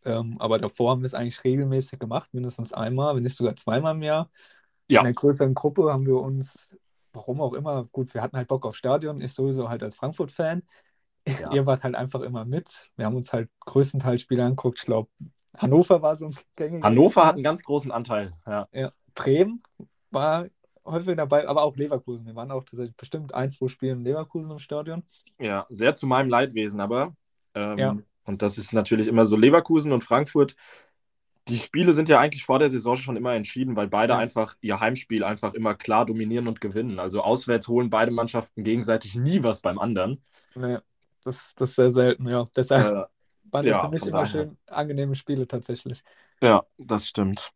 Ähm, 0.04 0.36
aber 0.40 0.58
davor 0.58 0.90
haben 0.90 1.02
wir 1.02 1.06
es 1.06 1.14
eigentlich 1.14 1.42
regelmäßig 1.44 1.98
gemacht, 1.98 2.32
mindestens 2.32 2.72
einmal, 2.72 3.14
wenn 3.14 3.22
nicht 3.22 3.36
sogar 3.36 3.56
zweimal 3.56 3.94
im 3.94 4.02
Jahr. 4.02 4.30
Ja. 4.88 5.00
In 5.00 5.06
einer 5.06 5.14
größeren 5.14 5.54
Gruppe 5.54 5.92
haben 5.92 6.06
wir 6.06 6.16
uns, 6.16 6.70
warum 7.12 7.40
auch 7.40 7.52
immer, 7.52 7.84
gut, 7.92 8.12
wir 8.14 8.22
hatten 8.22 8.36
halt 8.36 8.48
Bock 8.48 8.66
auf 8.66 8.76
Stadion, 8.76 9.20
ich 9.20 9.32
sowieso 9.32 9.68
halt 9.68 9.82
als 9.82 9.96
Frankfurt-Fan. 9.96 10.62
Ja. 11.26 11.52
Ihr 11.52 11.66
wart 11.66 11.84
halt 11.84 11.94
einfach 11.94 12.20
immer 12.20 12.44
mit. 12.44 12.90
Wir 12.96 13.06
haben 13.06 13.16
uns 13.16 13.32
halt 13.32 13.48
größtenteils 13.60 14.20
Spiele 14.20 14.44
angeguckt. 14.44 14.80
Ich 14.80 14.84
glaube, 14.84 15.08
Hannover 15.56 16.02
war 16.02 16.16
so 16.16 16.26
ein 16.26 16.36
gängiger. 16.56 16.84
Hannover 16.84 17.26
hat 17.26 17.34
einen 17.34 17.44
ganz 17.44 17.62
großen 17.62 17.92
Anteil. 17.92 18.32
Ja, 18.46 18.68
Ja, 18.72 18.92
Bremen 19.14 19.62
war 20.10 20.46
häufig 20.84 21.16
dabei, 21.16 21.48
aber 21.48 21.62
auch 21.62 21.76
Leverkusen. 21.76 22.26
Wir 22.26 22.34
waren 22.34 22.50
auch 22.50 22.64
tatsächlich 22.64 22.96
bestimmt 22.96 23.34
ein, 23.34 23.50
zwei 23.50 23.68
Spiele 23.68 23.92
in 23.92 24.04
Leverkusen 24.04 24.50
im 24.50 24.58
Stadion. 24.58 25.02
ja 25.38 25.66
sehr 25.70 25.94
zu 25.94 26.06
meinem 26.06 26.28
Leidwesen, 26.28 26.80
aber. 26.80 27.14
Ähm, 27.54 27.78
Ja. 27.78 27.96
Und 28.24 28.40
das 28.42 28.56
ist 28.56 28.72
natürlich 28.72 29.08
immer 29.08 29.24
so 29.24 29.36
Leverkusen 29.36 29.92
und 29.92 30.04
Frankfurt. 30.04 30.54
Die 31.48 31.58
Spiele 31.58 31.92
sind 31.92 32.08
ja 32.08 32.20
eigentlich 32.20 32.44
vor 32.44 32.60
der 32.60 32.68
Saison 32.68 32.96
schon 32.96 33.16
immer 33.16 33.34
entschieden, 33.34 33.74
weil 33.74 33.88
beide 33.88 34.12
Ja. 34.12 34.18
einfach 34.18 34.54
ihr 34.60 34.78
Heimspiel 34.78 35.24
einfach 35.24 35.54
immer 35.54 35.74
klar 35.74 36.06
dominieren 36.06 36.46
und 36.46 36.60
gewinnen. 36.60 37.00
Also 37.00 37.20
auswärts 37.22 37.66
holen 37.68 37.90
beide 37.90 38.12
Mannschaften 38.12 38.62
gegenseitig 38.62 39.16
nie 39.16 39.42
was 39.42 39.60
beim 39.60 39.78
anderen. 39.80 40.22
Nee, 40.54 40.78
das, 41.24 41.54
das 41.54 41.70
ist 41.70 41.76
sehr 41.76 41.92
selten, 41.92 42.28
ja. 42.28 42.44
Deshalb 42.56 42.86
Äh, 42.86 43.04
waren 43.50 43.66
das 43.66 43.76
ja, 43.76 43.80
für 43.80 43.88
mich 43.88 44.06
immer 44.06 44.12
daher. 44.12 44.28
schön 44.30 44.58
angenehme 44.66 45.14
Spiele 45.14 45.46
tatsächlich. 45.46 46.04
Ja, 46.42 46.66
das 46.78 47.06
stimmt. 47.08 47.52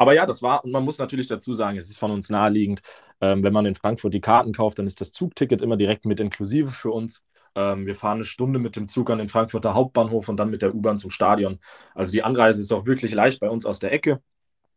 Aber 0.00 0.14
ja, 0.14 0.24
das 0.24 0.40
war, 0.40 0.64
und 0.64 0.72
man 0.72 0.82
muss 0.82 0.96
natürlich 0.96 1.26
dazu 1.26 1.52
sagen, 1.52 1.76
es 1.76 1.90
ist 1.90 1.98
von 1.98 2.10
uns 2.10 2.30
naheliegend, 2.30 2.80
ähm, 3.20 3.44
wenn 3.44 3.52
man 3.52 3.66
in 3.66 3.74
Frankfurt 3.74 4.14
die 4.14 4.22
Karten 4.22 4.54
kauft, 4.54 4.78
dann 4.78 4.86
ist 4.86 5.02
das 5.02 5.12
Zugticket 5.12 5.60
immer 5.60 5.76
direkt 5.76 6.06
mit 6.06 6.20
inklusive 6.20 6.70
für 6.70 6.90
uns. 6.90 7.22
Ähm, 7.54 7.84
wir 7.84 7.94
fahren 7.94 8.14
eine 8.14 8.24
Stunde 8.24 8.58
mit 8.58 8.76
dem 8.76 8.88
Zug 8.88 9.10
an 9.10 9.18
den 9.18 9.28
Frankfurter 9.28 9.74
Hauptbahnhof 9.74 10.30
und 10.30 10.38
dann 10.38 10.48
mit 10.48 10.62
der 10.62 10.74
U-Bahn 10.74 10.96
zum 10.96 11.10
Stadion. 11.10 11.58
Also 11.94 12.12
die 12.12 12.22
Anreise 12.22 12.62
ist 12.62 12.72
auch 12.72 12.86
wirklich 12.86 13.12
leicht 13.12 13.40
bei 13.40 13.50
uns 13.50 13.66
aus 13.66 13.78
der 13.78 13.92
Ecke. 13.92 14.22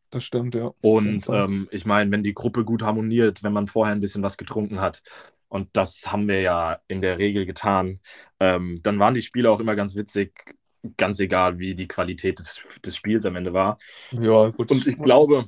Das 0.09 0.25
stimmt, 0.25 0.55
ja. 0.55 0.73
Und 0.81 1.29
ähm, 1.29 1.69
ich 1.71 1.85
meine, 1.85 2.11
wenn 2.11 2.21
die 2.21 2.33
Gruppe 2.33 2.65
gut 2.65 2.83
harmoniert, 2.83 3.43
wenn 3.43 3.53
man 3.53 3.67
vorher 3.67 3.95
ein 3.95 4.01
bisschen 4.01 4.23
was 4.23 4.35
getrunken 4.35 4.81
hat, 4.81 5.03
und 5.47 5.69
das 5.71 6.11
haben 6.11 6.27
wir 6.27 6.41
ja 6.41 6.81
in 6.89 6.99
der 6.99 7.17
Regel 7.17 7.45
getan, 7.45 8.01
ähm, 8.41 8.81
dann 8.83 8.99
waren 8.99 9.13
die 9.13 9.21
Spiele 9.21 9.49
auch 9.49 9.61
immer 9.61 9.77
ganz 9.77 9.95
witzig, 9.95 10.57
ganz 10.97 11.19
egal, 11.19 11.59
wie 11.59 11.75
die 11.75 11.87
Qualität 11.87 12.39
des, 12.39 12.61
des 12.83 12.95
Spiels 12.95 13.25
am 13.25 13.35
Ende 13.35 13.53
war. 13.53 13.77
ja, 14.11 14.49
gut. 14.49 14.71
Und 14.71 14.85
ich 14.85 14.97
glaube, 14.97 15.45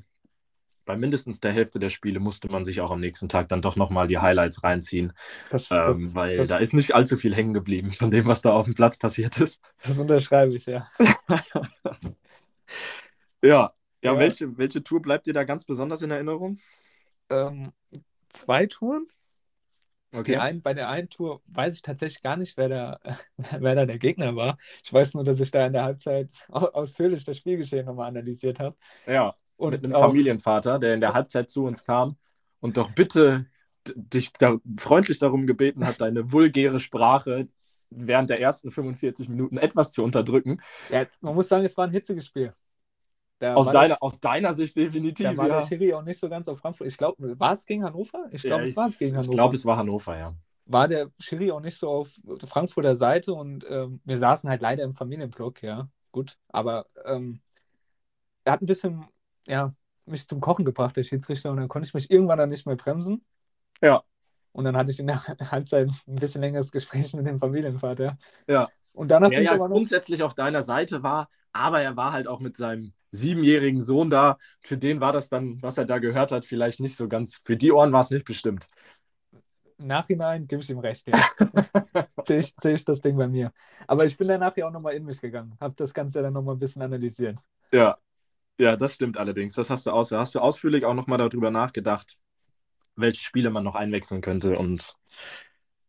bei 0.85 0.95
mindestens 0.95 1.39
der 1.39 1.51
Hälfte 1.51 1.79
der 1.79 1.89
Spiele 1.89 2.19
musste 2.19 2.49
man 2.49 2.63
sich 2.63 2.79
auch 2.81 2.91
am 2.91 2.99
nächsten 2.99 3.27
Tag 3.27 3.49
dann 3.49 3.61
doch 3.61 3.75
nochmal 3.75 4.07
die 4.07 4.19
Highlights 4.19 4.63
reinziehen, 4.63 5.13
das, 5.49 5.71
ähm, 5.71 5.77
das, 5.85 6.15
weil 6.15 6.35
das, 6.35 6.47
da 6.47 6.57
ist 6.57 6.73
nicht 6.73 6.93
allzu 6.93 7.17
viel 7.17 7.35
hängen 7.35 7.53
geblieben 7.53 7.91
von 7.91 8.11
dem, 8.11 8.25
was 8.25 8.41
da 8.41 8.51
auf 8.51 8.65
dem 8.65 8.75
Platz 8.75 8.97
passiert 8.97 9.39
ist. 9.41 9.61
das 9.81 9.99
unterschreibe 9.99 10.55
ich, 10.55 10.65
ja. 10.65 10.87
Ja, 13.41 13.73
ja, 14.01 14.13
Ja. 14.13 14.19
Welche, 14.19 14.57
welche 14.57 14.83
Tour 14.83 15.01
bleibt 15.01 15.27
dir 15.27 15.33
da 15.33 15.43
ganz 15.43 15.65
besonders 15.65 16.01
in 16.01 16.09
Erinnerung? 16.09 16.59
Ähm, 17.29 17.73
zwei 18.29 18.65
Touren. 18.65 19.05
Okay. 20.15 20.37
ein, 20.37 20.61
bei 20.61 20.73
der 20.73 20.89
einen 20.89 21.09
Tour 21.09 21.41
weiß 21.47 21.75
ich 21.75 21.81
tatsächlich 21.81 22.21
gar 22.21 22.37
nicht, 22.37 22.57
wer 22.57 22.69
da, 22.69 22.99
wer 23.59 23.75
da 23.75 23.85
der 23.85 23.97
Gegner 23.97 24.35
war. 24.35 24.57
Ich 24.83 24.91
weiß 24.93 25.13
nur, 25.13 25.23
dass 25.23 25.39
ich 25.39 25.51
da 25.51 25.65
in 25.65 25.73
der 25.73 25.83
Halbzeit 25.83 26.29
au- 26.49 26.67
ausführlich 26.67 27.23
das 27.25 27.37
Spielgeschehen 27.37 27.85
nochmal 27.85 28.07
analysiert 28.07 28.59
habe. 28.59 28.75
Ja, 29.07 29.35
Und 29.57 29.71
mit 29.71 29.83
einem 29.85 29.95
auch- 29.95 30.01
Familienvater, 30.01 30.79
der 30.79 30.93
in 30.93 31.01
der 31.01 31.13
Halbzeit 31.13 31.49
zu 31.49 31.65
uns 31.65 31.83
kam 31.83 32.17
und 32.61 32.77
doch 32.77 32.91
bitte 32.91 33.45
dich 33.95 34.33
da 34.33 34.57
freundlich 34.77 35.19
darum 35.19 35.45
gebeten 35.45 35.85
hat, 35.85 36.01
deine 36.01 36.31
vulgäre 36.31 36.79
Sprache 36.79 37.47
während 37.91 38.29
der 38.29 38.39
ersten 38.41 38.71
45 38.71 39.29
Minuten 39.29 39.57
etwas 39.57 39.91
zu 39.91 40.03
unterdrücken. 40.03 40.59
Ja, 40.89 41.05
man 41.21 41.35
muss 41.35 41.47
sagen, 41.47 41.63
es 41.65 41.77
war 41.77 41.85
ein 41.85 41.91
hitziges 41.91 42.25
Spiel. 42.25 42.51
Aus 43.41 43.69
deiner, 43.69 44.01
aus 44.01 44.19
deiner 44.19 44.53
Sicht 44.53 44.75
definitiv, 44.75 45.25
da 45.25 45.37
war 45.37 45.47
ja. 45.47 45.59
der 45.59 45.67
Schiri 45.67 45.93
auch 45.93 46.03
nicht 46.03 46.19
so 46.19 46.29
ganz 46.29 46.47
auf 46.47 46.59
Frankfurt. 46.59 46.87
Ich 46.87 46.97
glaube, 46.97 47.37
war 47.39 47.53
es 47.53 47.65
gegen 47.65 47.83
Hannover? 47.83 48.27
Ich 48.31 48.43
glaube, 48.43 48.63
ja, 48.63 48.69
es 48.69 48.77
war 48.77 48.89
gegen 48.89 49.11
ich 49.11 49.13
Hannover. 49.13 49.33
glaube, 49.33 49.55
es 49.55 49.65
war 49.65 49.77
Hannover, 49.77 50.17
ja. 50.17 50.33
war 50.65 50.87
der 50.87 51.11
Schiri 51.19 51.51
auch 51.51 51.59
nicht 51.59 51.77
so 51.77 51.89
auf 51.89 52.09
der 52.23 52.47
Frankfurter 52.47 52.95
Seite 52.95 53.33
und 53.33 53.65
ähm, 53.69 53.99
wir 54.05 54.17
saßen 54.17 54.49
halt 54.49 54.61
leider 54.61 54.83
im 54.83 54.93
Familienblock, 54.95 55.63
ja, 55.63 55.89
gut. 56.11 56.37
Aber 56.47 56.85
ähm, 57.03 57.41
er 58.45 58.53
hat 58.53 58.61
ein 58.61 58.67
bisschen, 58.67 59.05
ja, 59.47 59.69
mich 60.05 60.27
zum 60.27 60.39
Kochen 60.39 60.65
gebracht, 60.65 60.95
der 60.95 61.03
Schiedsrichter, 61.03 61.51
und 61.51 61.57
dann 61.57 61.67
konnte 61.67 61.87
ich 61.87 61.93
mich 61.93 62.09
irgendwann 62.09 62.37
dann 62.37 62.49
nicht 62.49 62.65
mehr 62.65 62.75
bremsen. 62.75 63.25
Ja. 63.81 64.03
Und 64.53 64.63
dann 64.63 64.77
hatte 64.77 64.91
ich 64.91 64.99
in 64.99 65.07
der 65.07 65.21
Halbzeit 65.51 65.89
ein 66.07 66.15
bisschen 66.15 66.41
längeres 66.41 66.71
Gespräch 66.71 67.13
mit 67.13 67.25
dem 67.27 67.39
Familienvater. 67.39 68.17
Ja. 68.47 68.69
Und 68.93 69.09
danach 69.09 69.29
Der 69.29 69.37
bin 69.37 69.43
ich 69.43 69.49
ja 69.49 69.55
aber 69.55 69.67
noch. 69.67 69.75
grundsätzlich 69.75 70.23
auf 70.23 70.35
deiner 70.35 70.61
Seite 70.61 71.03
war, 71.03 71.29
aber 71.51 71.81
er 71.81 71.97
war 71.97 72.13
halt 72.13 72.27
auch 72.27 72.39
mit 72.39 72.55
seinem 72.55 72.93
siebenjährigen 73.15 73.81
Sohn 73.81 74.09
da. 74.09 74.37
Für 74.61 74.77
den 74.77 74.99
war 74.99 75.11
das 75.11 75.29
dann, 75.29 75.61
was 75.61 75.77
er 75.77 75.85
da 75.85 75.99
gehört 75.99 76.31
hat, 76.31 76.45
vielleicht 76.45 76.79
nicht 76.79 76.95
so 76.95 77.07
ganz. 77.07 77.41
Für 77.43 77.57
die 77.57 77.71
Ohren 77.71 77.91
war 77.91 78.01
es 78.01 78.11
nicht 78.11 78.25
bestimmt. 78.25 78.67
Im 79.77 79.87
Nachhinein 79.87 80.47
gebe 80.47 80.61
ich 80.61 80.69
ihm 80.69 80.79
recht, 80.79 81.07
ja. 81.07 81.17
Sehe 82.21 82.39
ich, 82.39 82.53
ich 82.63 82.85
das 82.85 83.01
Ding 83.01 83.17
bei 83.17 83.27
mir. 83.27 83.51
Aber 83.87 84.05
ich 84.05 84.15
bin 84.15 84.27
danach 84.27 84.55
ja 84.55 84.67
auch 84.67 84.71
nochmal 84.71 84.93
in 84.93 85.03
mich 85.03 85.19
gegangen, 85.19 85.57
habe 85.59 85.73
das 85.75 85.93
Ganze 85.93 86.21
dann 86.21 86.33
nochmal 86.33 86.55
ein 86.55 86.59
bisschen 86.59 86.81
analysiert. 86.81 87.39
Ja, 87.71 87.97
ja, 88.57 88.77
das 88.77 88.95
stimmt 88.95 89.17
allerdings. 89.17 89.55
Das 89.55 89.69
hast 89.69 89.85
du 89.85 89.91
aus, 89.91 90.09
da 90.09 90.19
hast 90.19 90.35
du 90.35 90.39
ausführlich 90.39 90.85
auch 90.85 90.93
nochmal 90.93 91.17
darüber 91.17 91.51
nachgedacht, 91.51 92.17
welche 92.95 93.21
Spiele 93.21 93.49
man 93.49 93.63
noch 93.63 93.75
einwechseln 93.75 94.21
könnte. 94.21 94.57
Und 94.57 94.95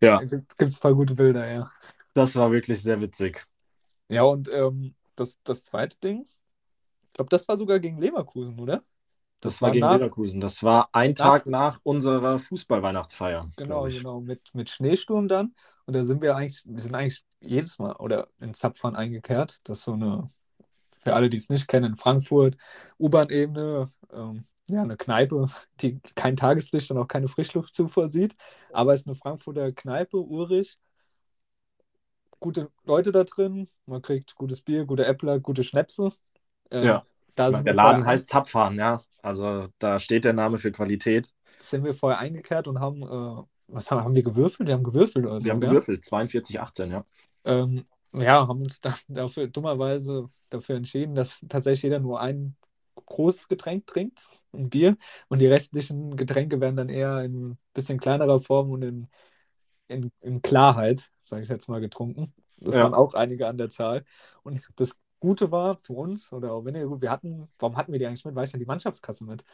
ja, 0.00 0.18
gibt 0.18 0.52
es 0.58 0.78
ein 0.78 0.80
paar 0.80 0.94
gute 0.94 1.14
Bilder, 1.14 1.48
ja. 1.48 1.70
das 2.14 2.34
war 2.36 2.50
wirklich 2.50 2.82
sehr 2.82 3.00
witzig. 3.00 3.46
Ja, 4.08 4.22
und 4.22 4.52
ähm, 4.52 4.94
das, 5.14 5.40
das 5.44 5.64
zweite 5.64 5.98
Ding, 5.98 6.26
glaube, 7.16 7.28
das 7.30 7.48
war 7.48 7.58
sogar 7.58 7.80
gegen 7.80 7.98
Leverkusen, 7.98 8.58
oder? 8.60 8.82
Das, 9.40 9.60
war 9.60 9.70
gegen 9.70 9.86
nach- 9.86 9.96
Leverkusen. 9.96 10.40
Das 10.40 10.62
war 10.62 10.88
ein 10.92 11.14
Tag 11.14 11.46
nach 11.46 11.80
unserer 11.82 12.38
Fußball-Weihnachtsfeier. 12.38 13.50
Genau, 13.56 13.84
genau, 13.84 14.20
mit, 14.20 14.40
mit 14.54 14.70
Schneesturm 14.70 15.28
dann. 15.28 15.54
Und 15.86 15.94
da 15.94 16.04
sind 16.04 16.22
wir 16.22 16.36
eigentlich, 16.36 16.62
wir 16.64 16.78
sind 16.78 16.94
eigentlich 16.94 17.24
jedes 17.40 17.78
Mal 17.78 17.92
oder 17.96 18.28
in 18.40 18.54
Zapfhahn 18.54 18.96
eingekehrt. 18.96 19.60
Das 19.64 19.78
ist 19.78 19.84
so 19.84 19.92
eine, 19.92 20.30
für 21.02 21.14
alle, 21.14 21.28
die 21.28 21.36
es 21.36 21.48
nicht 21.48 21.68
kennen, 21.68 21.92
in 21.92 21.96
Frankfurt, 21.96 22.56
U-Bahn-Ebene, 22.98 23.86
ähm, 24.12 24.46
ja, 24.68 24.82
eine 24.82 24.96
Kneipe, 24.96 25.46
die 25.80 26.00
kein 26.16 26.36
Tageslicht 26.36 26.90
und 26.90 26.98
auch 26.98 27.06
keine 27.08 27.28
Frischluftzufuhr 27.28 28.10
sieht. 28.10 28.34
Aber 28.72 28.94
es 28.94 29.02
ist 29.02 29.06
eine 29.06 29.16
Frankfurter 29.16 29.70
Kneipe, 29.72 30.16
urig. 30.18 30.76
Gute 32.40 32.70
Leute 32.84 33.12
da 33.12 33.24
drin. 33.24 33.68
Man 33.86 34.02
kriegt 34.02 34.34
gutes 34.34 34.60
Bier, 34.62 34.84
gute 34.84 35.04
Äppler, 35.06 35.40
gute 35.40 35.64
Schnäpse. 35.64 36.12
Ähm, 36.70 36.86
Ja. 36.86 37.04
Meine, 37.48 37.64
der 37.64 37.74
Laden 37.74 38.00
vorher 38.00 38.06
heißt 38.06 38.28
Zapfahren, 38.28 38.78
ja. 38.78 39.00
Also 39.22 39.68
da 39.78 39.98
steht 39.98 40.24
der 40.24 40.32
Name 40.32 40.58
für 40.58 40.72
Qualität. 40.72 41.30
sind 41.60 41.84
wir 41.84 41.94
vorher 41.94 42.18
eingekehrt 42.18 42.68
und 42.68 42.80
haben, 42.80 43.02
äh, 43.02 43.42
was 43.68 43.90
haben, 43.90 44.02
haben 44.04 44.14
wir 44.14 44.22
gewürfelt? 44.22 44.68
Wir 44.68 44.74
haben 44.74 44.84
gewürfelt 44.84 45.26
oder 45.26 45.40
so, 45.40 45.44
Wir 45.44 45.52
haben 45.52 45.60
gell? 45.60 45.70
gewürfelt, 45.70 46.04
42, 46.04 46.60
18, 46.60 46.90
ja. 46.90 47.04
Ähm, 47.44 47.86
ja, 48.12 48.46
haben 48.48 48.62
uns 48.62 48.80
dann 48.80 48.94
dafür 49.08 49.48
dummerweise 49.48 50.26
dafür 50.50 50.76
entschieden, 50.76 51.14
dass 51.14 51.44
tatsächlich 51.48 51.82
jeder 51.84 52.00
nur 52.00 52.20
ein 52.20 52.56
großes 53.06 53.48
Getränk 53.48 53.86
trinkt, 53.86 54.26
ein 54.52 54.70
Bier, 54.70 54.96
und 55.28 55.40
die 55.40 55.46
restlichen 55.46 56.16
Getränke 56.16 56.60
werden 56.60 56.76
dann 56.76 56.88
eher 56.88 57.22
in 57.22 57.50
ein 57.50 57.58
bisschen 57.74 57.98
kleinerer 57.98 58.40
Form 58.40 58.70
und 58.70 58.82
in, 58.82 59.08
in, 59.88 60.10
in 60.20 60.42
Klarheit, 60.42 61.10
sage 61.24 61.42
ich 61.42 61.48
jetzt 61.48 61.68
mal, 61.68 61.80
getrunken. 61.80 62.34
Das 62.58 62.76
Ja. 62.76 62.84
waren 62.84 62.94
auch 62.94 63.14
einige 63.14 63.46
an 63.48 63.58
der 63.58 63.70
Zahl. 63.70 64.04
Und 64.42 64.66
das 64.76 64.98
Gute 65.20 65.50
war 65.50 65.76
für 65.76 65.94
uns, 65.94 66.32
oder 66.32 66.52
auch 66.52 66.64
weniger 66.64 66.86
gut, 66.86 67.00
wir 67.00 67.10
hatten, 67.10 67.48
warum 67.58 67.76
hatten 67.76 67.92
wir 67.92 67.98
die 67.98 68.06
eigentlich 68.06 68.24
mit? 68.24 68.34
Weil 68.34 68.44
ich 68.44 68.52
ja 68.52 68.58
die 68.58 68.66
Mannschaftskasse 68.66 69.24
mit. 69.24 69.44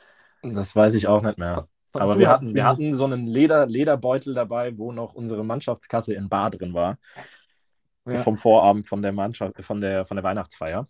Das 0.42 0.74
weiß 0.74 0.94
ich 0.94 1.06
auch 1.06 1.22
nicht 1.22 1.38
mehr. 1.38 1.68
Von- 1.92 2.02
Aber 2.02 2.18
wir 2.18 2.28
hatten, 2.28 2.54
wir 2.54 2.64
hatten 2.64 2.94
so 2.94 3.04
einen 3.04 3.26
Leder, 3.26 3.66
Lederbeutel 3.66 4.34
dabei, 4.34 4.76
wo 4.76 4.92
noch 4.92 5.14
unsere 5.14 5.44
Mannschaftskasse 5.44 6.14
in 6.14 6.28
Bar 6.28 6.50
drin 6.50 6.74
war. 6.74 6.98
Ja. 8.06 8.18
Vom 8.18 8.36
Vorabend 8.36 8.88
von 8.88 9.02
der 9.02 9.12
Mannschaft, 9.12 9.62
von 9.62 9.80
der, 9.80 10.04
von 10.04 10.16
der 10.16 10.24
Weihnachtsfeier. 10.24 10.88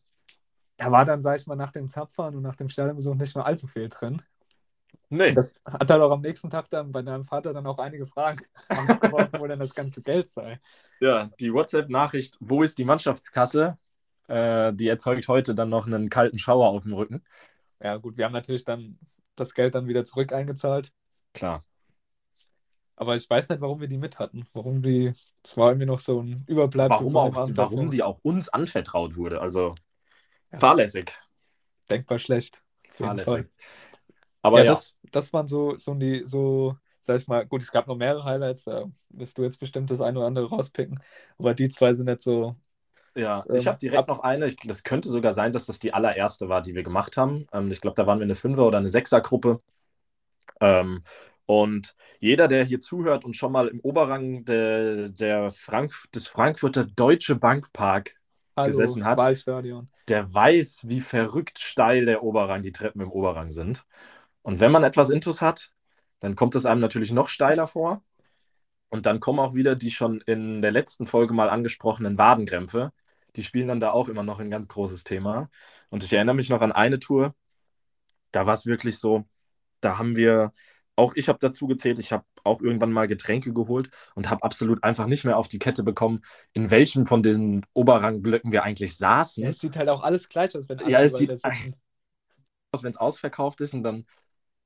Da 0.78 0.90
war 0.90 1.04
dann, 1.04 1.20
sag 1.20 1.38
ich 1.38 1.46
mal, 1.46 1.56
nach 1.56 1.70
dem 1.70 1.88
Zapfahren 1.88 2.34
und 2.36 2.42
nach 2.42 2.56
dem 2.56 2.68
Stadionbesuch 2.68 3.14
nicht 3.14 3.36
mehr 3.36 3.44
allzu 3.44 3.66
viel 3.66 3.88
drin. 3.88 4.22
Nee. 5.10 5.32
Das 5.34 5.54
hat 5.64 5.90
halt 5.90 6.00
auch 6.00 6.10
am 6.10 6.22
nächsten 6.22 6.48
Tag 6.48 6.70
dann 6.70 6.90
bei 6.90 7.02
deinem 7.02 7.24
Vater 7.24 7.52
dann 7.52 7.66
auch 7.66 7.78
einige 7.78 8.06
Fragen 8.06 8.40
aufgeworfen, 8.68 9.40
wo 9.40 9.46
dann 9.46 9.58
das 9.58 9.74
ganze 9.74 10.00
Geld 10.00 10.30
sei. 10.30 10.58
Ja, 11.00 11.30
die 11.38 11.52
WhatsApp-Nachricht, 11.52 12.36
wo 12.40 12.62
ist 12.62 12.78
die 12.78 12.84
Mannschaftskasse? 12.84 13.76
Äh, 14.28 14.72
die 14.72 14.88
erzeugt 14.88 15.28
heute 15.28 15.54
dann 15.54 15.68
noch 15.68 15.86
einen 15.86 16.08
kalten 16.10 16.38
Schauer 16.38 16.68
auf 16.68 16.82
dem 16.84 16.94
Rücken. 16.94 17.24
Ja, 17.82 17.96
gut, 17.96 18.16
wir 18.16 18.24
haben 18.24 18.32
natürlich 18.32 18.64
dann 18.64 18.98
das 19.34 19.54
Geld 19.54 19.74
dann 19.74 19.88
wieder 19.88 20.04
zurück 20.04 20.32
eingezahlt. 20.32 20.92
Klar. 21.34 21.64
Aber 22.96 23.14
ich 23.16 23.28
weiß 23.28 23.48
nicht, 23.48 23.60
warum 23.60 23.80
wir 23.80 23.88
die 23.88 23.98
mit 23.98 24.18
hatten. 24.18 24.44
Warum 24.52 24.82
die. 24.82 25.12
Das 25.42 25.56
war 25.56 25.70
irgendwie 25.70 25.86
noch 25.86 26.00
so 26.00 26.22
ein 26.22 26.44
Überbleibsel 26.46 27.00
Warum, 27.06 27.16
auch, 27.16 27.34
warum 27.56 27.90
die 27.90 28.02
auch 28.02 28.18
uns 28.22 28.48
anvertraut 28.48 29.16
wurde. 29.16 29.40
Also 29.40 29.74
Ja. 30.52 30.58
fahrlässig. 30.60 31.12
Denkbar 31.90 32.18
schlecht. 32.18 32.62
Fahrlässig. 32.90 33.46
Aber 34.42 34.58
ja, 34.58 34.64
ja, 34.64 34.72
Das, 34.72 34.96
das 35.10 35.32
waren 35.32 35.48
so, 35.48 35.76
so 35.76 35.94
die, 35.94 36.24
so, 36.24 36.76
sag 37.00 37.20
ich 37.20 37.28
mal, 37.28 37.46
gut, 37.46 37.62
es 37.62 37.72
gab 37.72 37.86
noch 37.86 37.96
mehrere 37.96 38.24
Highlights, 38.24 38.64
da 38.64 38.84
wirst 39.10 39.38
du 39.38 39.42
jetzt 39.42 39.58
bestimmt 39.58 39.90
das 39.90 40.00
eine 40.00 40.18
oder 40.18 40.26
andere 40.26 40.48
rauspicken. 40.48 41.00
Aber 41.38 41.54
die 41.54 41.68
zwei 41.68 41.94
sind 41.94 42.06
nicht 42.06 42.22
so. 42.22 42.56
Ja, 43.14 43.44
Ähm, 43.48 43.56
ich 43.56 43.66
habe 43.66 43.78
direkt 43.78 44.08
noch 44.08 44.20
eine. 44.20 44.46
Ich, 44.46 44.56
das 44.56 44.82
könnte 44.84 45.08
sogar 45.10 45.32
sein, 45.32 45.52
dass 45.52 45.66
das 45.66 45.78
die 45.78 45.92
allererste 45.94 46.48
war, 46.48 46.62
die 46.62 46.74
wir 46.74 46.82
gemacht 46.82 47.16
haben. 47.16 47.46
Ähm, 47.52 47.70
ich 47.70 47.80
glaube, 47.80 47.94
da 47.96 48.06
waren 48.06 48.18
wir 48.18 48.24
eine 48.24 48.34
Fünfer- 48.34 48.66
oder 48.66 48.78
eine 48.78 48.88
Sechser-Gruppe. 48.88 49.60
Ähm, 50.60 51.02
und 51.46 51.96
jeder, 52.20 52.48
der 52.48 52.64
hier 52.64 52.80
zuhört 52.80 53.24
und 53.24 53.36
schon 53.36 53.52
mal 53.52 53.68
im 53.68 53.80
Oberrang 53.80 54.44
der, 54.44 55.08
der 55.10 55.50
Frank 55.50 55.92
des 56.14 56.28
Frankfurter 56.28 56.84
Deutsche 56.84 57.36
Bankpark 57.36 58.14
Gesessen 58.64 59.04
hat. 59.04 59.18
Wahlstadion. 59.18 59.88
der 60.08 60.32
weiß, 60.34 60.88
wie 60.88 61.00
verrückt 61.00 61.58
steil 61.60 62.04
der 62.06 62.22
Oberrang, 62.24 62.62
die 62.62 62.72
Treppen 62.72 63.00
im 63.02 63.12
Oberrang 63.12 63.52
sind. 63.52 63.86
Und 64.42 64.60
wenn 64.60 64.72
man 64.72 64.84
etwas 64.84 65.10
Intus 65.10 65.40
hat, 65.42 65.72
dann 66.20 66.36
kommt 66.36 66.54
es 66.56 66.66
einem 66.66 66.80
natürlich 66.80 67.12
noch 67.12 67.28
steiler 67.28 67.66
vor. 67.68 68.02
Und 68.90 69.06
dann 69.06 69.20
kommen 69.20 69.40
auch 69.40 69.54
wieder 69.54 69.76
die 69.76 69.90
schon 69.90 70.20
in 70.22 70.62
der 70.62 70.70
letzten 70.72 71.06
Folge 71.06 71.34
mal 71.34 71.50
angesprochenen 71.50 72.18
Wadenkrämpfe. 72.18 72.92
Die 73.36 73.42
spielen 73.44 73.68
dann 73.68 73.80
da 73.80 73.90
auch 73.92 74.08
immer 74.08 74.22
noch 74.22 74.40
ein 74.40 74.50
ganz 74.50 74.68
großes 74.68 75.04
Thema. 75.04 75.50
Und 75.90 76.04
ich 76.04 76.12
erinnere 76.12 76.34
mich 76.36 76.50
noch 76.50 76.60
an 76.60 76.72
eine 76.72 76.98
Tour, 77.00 77.34
da 78.32 78.46
war 78.46 78.54
es 78.54 78.66
wirklich 78.66 78.98
so, 78.98 79.24
da 79.80 79.98
haben 79.98 80.16
wir, 80.16 80.52
auch 80.96 81.14
ich 81.16 81.28
habe 81.28 81.38
dazu 81.40 81.66
gezählt, 81.66 81.98
ich 81.98 82.12
habe 82.12 82.24
auch 82.44 82.60
irgendwann 82.62 82.92
mal 82.92 83.08
Getränke 83.08 83.52
geholt 83.52 83.90
und 84.14 84.30
habe 84.30 84.42
absolut 84.44 84.84
einfach 84.84 85.06
nicht 85.06 85.24
mehr 85.24 85.38
auf 85.38 85.48
die 85.48 85.58
Kette 85.58 85.82
bekommen, 85.82 86.22
in 86.52 86.70
welchem 86.70 87.06
von 87.06 87.22
diesen 87.22 87.66
Oberrangblöcken 87.74 88.52
wir 88.52 88.62
eigentlich 88.64 88.96
saßen 88.96 89.44
Ja, 89.44 89.50
es 89.50 89.60
sieht 89.60 89.76
halt 89.76 89.88
auch 89.88 90.02
alles 90.02 90.28
gleich 90.28 90.56
aus, 90.56 90.68
wenn 90.68 90.78
Ja, 90.80 90.98
alle 90.98 91.06
es 91.06 91.12
überall 91.12 91.26
sieht- 91.28 91.42
aus, 92.72 92.82
wenn 92.82 92.90
es 92.90 92.96
ausverkauft 92.96 93.60
ist 93.60 93.74
und 93.74 93.82
dann 93.82 94.06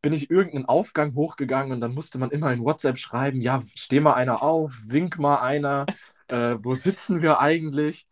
bin 0.03 0.13
ich 0.13 0.31
irgendeinen 0.31 0.67
Aufgang 0.67 1.15
hochgegangen 1.15 1.73
und 1.73 1.81
dann 1.81 1.95
musste 1.95 2.19
man 2.19 2.31
immer 2.31 2.53
in 2.53 2.63
WhatsApp 2.63 2.99
schreiben, 2.99 3.41
ja, 3.41 3.63
steh 3.75 4.01
mal 4.01 4.15
einer 4.15 4.43
auf, 4.43 4.73
wink 4.87 5.19
mal 5.19 5.39
einer, 5.41 5.89
äh, 6.29 6.57
wo 6.61 6.75
sitzen 6.75 7.23
wir 7.23 7.41
eigentlich? 7.41 8.07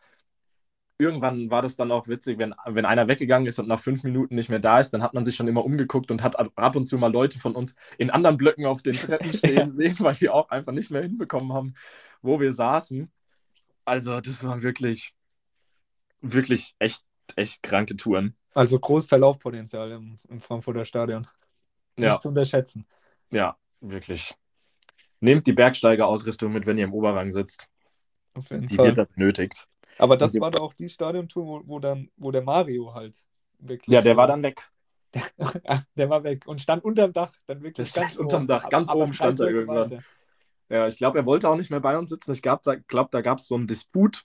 Irgendwann 0.98 1.50
war 1.50 1.62
das 1.62 1.76
dann 1.76 1.92
auch 1.92 2.08
witzig, 2.08 2.38
wenn, 2.38 2.54
wenn 2.66 2.84
einer 2.86 3.08
weggegangen 3.08 3.46
ist 3.48 3.58
und 3.58 3.68
nach 3.68 3.80
fünf 3.80 4.04
Minuten 4.04 4.34
nicht 4.36 4.48
mehr 4.48 4.60
da 4.60 4.80
ist, 4.80 4.90
dann 4.92 5.02
hat 5.02 5.14
man 5.14 5.24
sich 5.24 5.36
schon 5.36 5.48
immer 5.48 5.64
umgeguckt 5.64 6.10
und 6.10 6.22
hat 6.22 6.36
ab 6.38 6.76
und 6.76 6.86
zu 6.86 6.98
mal 6.98 7.12
Leute 7.12 7.38
von 7.38 7.54
uns 7.56 7.74
in 7.98 8.10
anderen 8.10 8.36
Blöcken 8.36 8.66
auf 8.66 8.82
den 8.82 8.98
Treppen 8.98 9.32
stehen 9.34 9.72
sehen, 9.72 9.96
weil 10.00 10.14
die 10.14 10.28
auch 10.30 10.50
einfach 10.50 10.72
nicht 10.72 10.90
mehr 10.90 11.02
hinbekommen 11.02 11.52
haben, 11.52 11.74
wo 12.22 12.40
wir 12.40 12.52
saßen. 12.52 13.10
Also, 13.86 14.20
das 14.20 14.44
waren 14.44 14.62
wirklich, 14.62 15.14
wirklich 16.22 16.74
echt, 16.80 17.04
echt 17.36 17.62
kranke 17.62 17.96
Touren. 17.96 18.36
Also 18.54 18.78
großes 18.78 19.08
Verlaufpotenzial 19.08 19.92
im, 19.92 20.18
im 20.28 20.40
Frankfurter 20.40 20.84
Stadion. 20.84 21.26
Nicht 21.96 22.20
Ja, 22.20 22.22
zu 22.22 22.28
unterschätzen. 22.30 22.86
ja, 23.30 23.56
wirklich. 23.80 24.34
Nehmt 25.20 25.46
die 25.46 25.52
Bergsteigerausrüstung 25.54 26.52
mit, 26.52 26.66
wenn 26.66 26.78
ihr 26.78 26.84
im 26.86 26.94
Oberrang 26.94 27.32
sitzt. 27.32 27.68
Auf 28.34 28.50
jeden 28.50 28.70
Die 28.70 28.70
Fall. 28.70 28.82
wird 28.82 28.98
da 28.98 29.04
benötigt. 29.04 29.68
Aber 29.98 30.16
das 30.16 30.34
Und- 30.34 30.40
war 30.40 30.50
doch 30.50 30.60
auch 30.60 30.74
die 30.74 30.88
Stadiontour, 30.88 31.46
wo, 31.46 31.62
wo 31.66 31.78
dann, 31.78 32.10
wo 32.16 32.30
der 32.30 32.42
Mario 32.42 32.94
halt 32.94 33.16
wirklich. 33.58 33.92
Ja, 33.92 34.00
der 34.00 34.16
war 34.16 34.26
dann 34.26 34.42
weg. 34.42 34.68
Der 35.96 36.10
war 36.10 36.24
weg 36.24 36.44
und 36.46 36.60
stand 36.60 36.82
unterm 36.82 37.12
Dach, 37.12 37.32
dann 37.46 37.58
Der 37.58 37.64
wirklich 37.64 37.88
stand 37.88 38.06
ganz 38.06 38.16
unterm 38.16 38.48
Dach, 38.48 38.68
ganz 38.68 38.90
oben 38.90 39.12
stand 39.12 39.38
er 39.38 39.48
irgendwann. 39.48 39.90
weiter. 39.92 40.02
Ja, 40.68 40.88
ich 40.88 40.96
glaube, 40.96 41.18
er 41.18 41.26
wollte 41.26 41.48
auch 41.48 41.56
nicht 41.56 41.70
mehr 41.70 41.78
bei 41.78 41.96
uns 41.96 42.10
sitzen. 42.10 42.32
Ich 42.32 42.42
glaube, 42.42 42.62
da, 42.64 42.74
glaub, 42.74 43.12
da 43.12 43.20
gab 43.20 43.38
es 43.38 43.46
so 43.46 43.54
einen 43.54 43.68
Disput. 43.68 44.24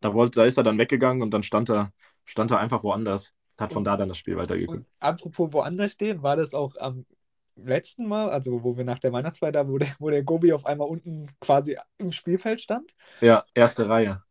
Da, 0.00 0.14
wollte, 0.14 0.40
da 0.40 0.46
ist 0.46 0.56
er 0.56 0.62
dann 0.62 0.78
weggegangen 0.78 1.22
und 1.22 1.32
dann 1.32 1.42
stand 1.42 1.68
er, 1.68 1.92
stand 2.24 2.50
er 2.50 2.60
einfach 2.60 2.82
woanders. 2.82 3.34
Hat 3.58 3.72
von 3.74 3.84
da 3.84 3.96
dann 3.98 4.08
das 4.08 4.16
Spiel 4.18 4.36
weitergeguckt. 4.36 4.78
Und 4.78 4.86
apropos 5.00 5.52
woanders 5.52 5.92
stehen, 5.92 6.22
war 6.22 6.36
das 6.36 6.54
auch 6.54 6.76
am 6.76 7.04
letzten 7.56 8.06
Mal, 8.06 8.30
also 8.30 8.62
wo 8.64 8.76
wir 8.76 8.84
nach 8.84 8.98
der 8.98 9.12
Weihnachtsfeier 9.12 9.52
da, 9.52 9.68
wo 9.68 9.78
der, 9.78 9.88
wo 9.98 10.10
der 10.10 10.22
Gobi 10.22 10.52
auf 10.52 10.64
einmal 10.66 10.88
unten 10.88 11.26
quasi 11.40 11.76
im 11.98 12.12
Spielfeld 12.12 12.60
stand? 12.60 12.94
Ja, 13.20 13.44
erste 13.54 13.88
Reihe. 13.88 14.22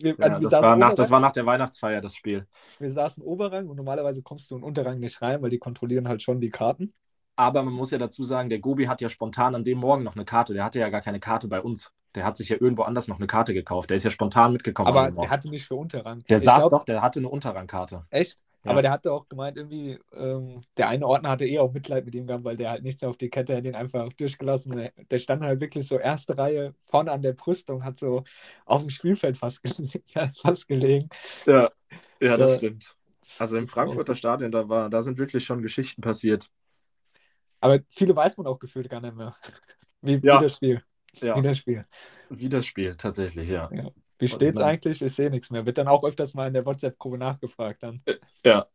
Wir, 0.00 0.16
Ja, 0.18 0.26
also 0.26 0.40
wir, 0.40 0.48
das, 0.48 0.62
war 0.62 0.76
nach, 0.76 0.94
das 0.94 1.10
war 1.10 1.20
nach 1.20 1.32
der 1.32 1.46
Weihnachtsfeier, 1.46 2.00
das 2.00 2.14
Spiel. 2.14 2.46
wir 2.78 2.90
saßen 2.90 3.22
Oberrang 3.22 3.68
und 3.68 3.76
normalerweise 3.76 4.22
kommst 4.22 4.50
du 4.50 4.56
in 4.56 4.62
Unterrang 4.62 4.98
nicht 4.98 5.20
rein, 5.20 5.42
weil 5.42 5.50
die 5.50 5.58
kontrollieren 5.58 6.08
halt 6.08 6.22
schon 6.22 6.40
die 6.40 6.48
Karten. 6.48 6.94
Aber 7.36 7.62
man 7.62 7.72
muss 7.72 7.90
ja 7.90 7.98
dazu 7.98 8.24
sagen, 8.24 8.50
der 8.50 8.58
Gobi 8.58 8.86
hat 8.86 9.00
ja 9.00 9.08
spontan 9.08 9.54
an 9.54 9.64
dem 9.64 9.78
Morgen 9.78 10.02
noch 10.02 10.14
eine 10.14 10.24
Karte. 10.26 10.52
Der 10.52 10.64
hatte 10.64 10.78
ja 10.78 10.90
gar 10.90 11.00
keine 11.00 11.20
Karte 11.20 11.48
bei 11.48 11.60
uns. 11.60 11.92
Der 12.14 12.24
hat 12.24 12.36
sich 12.36 12.48
ja 12.48 12.56
irgendwo 12.60 12.82
anders 12.82 13.08
noch 13.08 13.16
eine 13.16 13.26
Karte 13.26 13.54
gekauft. 13.54 13.88
Der 13.90 13.96
ist 13.96 14.04
ja 14.04 14.10
spontan 14.10 14.52
mitgekommen. 14.52 14.88
Aber 14.88 15.10
der 15.10 15.30
hatte 15.30 15.48
nicht 15.48 15.66
für 15.66 15.76
Unterrang. 15.76 16.22
der 16.28 16.38
Ich 16.38 16.44
saß 16.44 16.58
glaub, 16.58 16.70
doch, 16.70 16.84
der 16.84 17.00
hatte 17.00 17.20
eine 17.20 17.28
Unterrangkarte. 17.28 18.04
Echt? 18.10 18.38
Ja. 18.64 18.72
Aber 18.72 18.82
der 18.82 18.90
hatte 18.90 19.12
auch 19.12 19.26
gemeint, 19.28 19.56
irgendwie, 19.56 19.98
ähm, 20.12 20.62
der 20.76 20.88
eine 20.88 21.06
Ordner 21.06 21.30
hatte 21.30 21.46
eh 21.46 21.58
auch 21.58 21.72
Mitleid 21.72 22.04
mit 22.04 22.14
ihm 22.14 22.26
gehabt, 22.26 22.44
weil 22.44 22.56
der 22.58 22.70
halt 22.70 22.82
nichts 22.82 23.00
mehr 23.00 23.08
auf 23.10 23.16
die 23.16 23.30
Kette 23.30 23.56
hat, 23.56 23.64
den 23.64 23.74
einfach 23.74 24.12
durchgelassen. 24.12 24.90
Der, 25.10 25.18
stand 25.18 25.42
halt 25.42 25.60
wirklich 25.60 25.88
so 25.88 25.98
erste 25.98 26.36
Reihe 26.36 26.74
vorne 26.86 27.10
an 27.12 27.22
der 27.22 27.32
Brüstung, 27.32 27.84
hat 27.84 27.98
so 27.98 28.22
auf 28.66 28.82
dem 28.82 28.90
Spielfeld 28.90 29.38
fast, 29.38 29.62
gelegen. 29.62 30.02
fast 30.42 30.68
gelegen. 30.68 31.08
Ja, 31.46 31.70
ja 32.20 32.36
das 32.36 32.52
Da- 32.52 32.56
stimmt. 32.58 32.96
Also 33.38 33.56
im 33.56 33.66
Frankfurter. 33.68 34.14
Stadion, 34.14 34.50
da, 34.50 34.68
war, 34.68 34.90
da 34.90 35.02
sind 35.02 35.16
wirklich 35.18 35.44
schon 35.44 35.62
Geschichten 35.62 36.02
passiert. 36.02 36.50
Aber 37.60 37.78
viele 37.90 38.14
weiß 38.16 38.36
man 38.38 38.46
auch 38.46 38.58
gefühlt 38.58 38.88
gar 38.90 39.00
nicht 39.00 39.14
mehr. 39.16 39.34
Wie, 40.02 40.14
Ja. 40.22 40.38
wie 40.38 40.44
das 40.44 40.56
Spiel. 40.56 40.82
Ja, 41.20 41.36
Wie 41.36 41.42
das 41.42 41.58
Spiel. 41.58 41.84
wie 42.28 42.48
das 42.48 42.66
Spiel, 42.66 42.94
tatsächlich, 42.96 43.48
ja. 43.50 43.70
Wie 44.20 44.28
steht's 44.28 44.58
dann- 44.58 44.68
eigentlich? 44.68 45.02
Ich 45.02 45.14
sehe 45.14 45.30
nichts 45.30 45.50
mehr. 45.50 45.66
Wird 45.66 45.78
dann 45.78 45.88
auch 45.88 46.04
öfters 46.04 46.34
mal 46.34 46.46
in 46.46 46.54
der 46.54 46.66
WhatsApp-Gruppe 46.66 47.18
nachgefragt 47.18 47.82
dann. 47.82 48.02
Ja. 48.44 48.66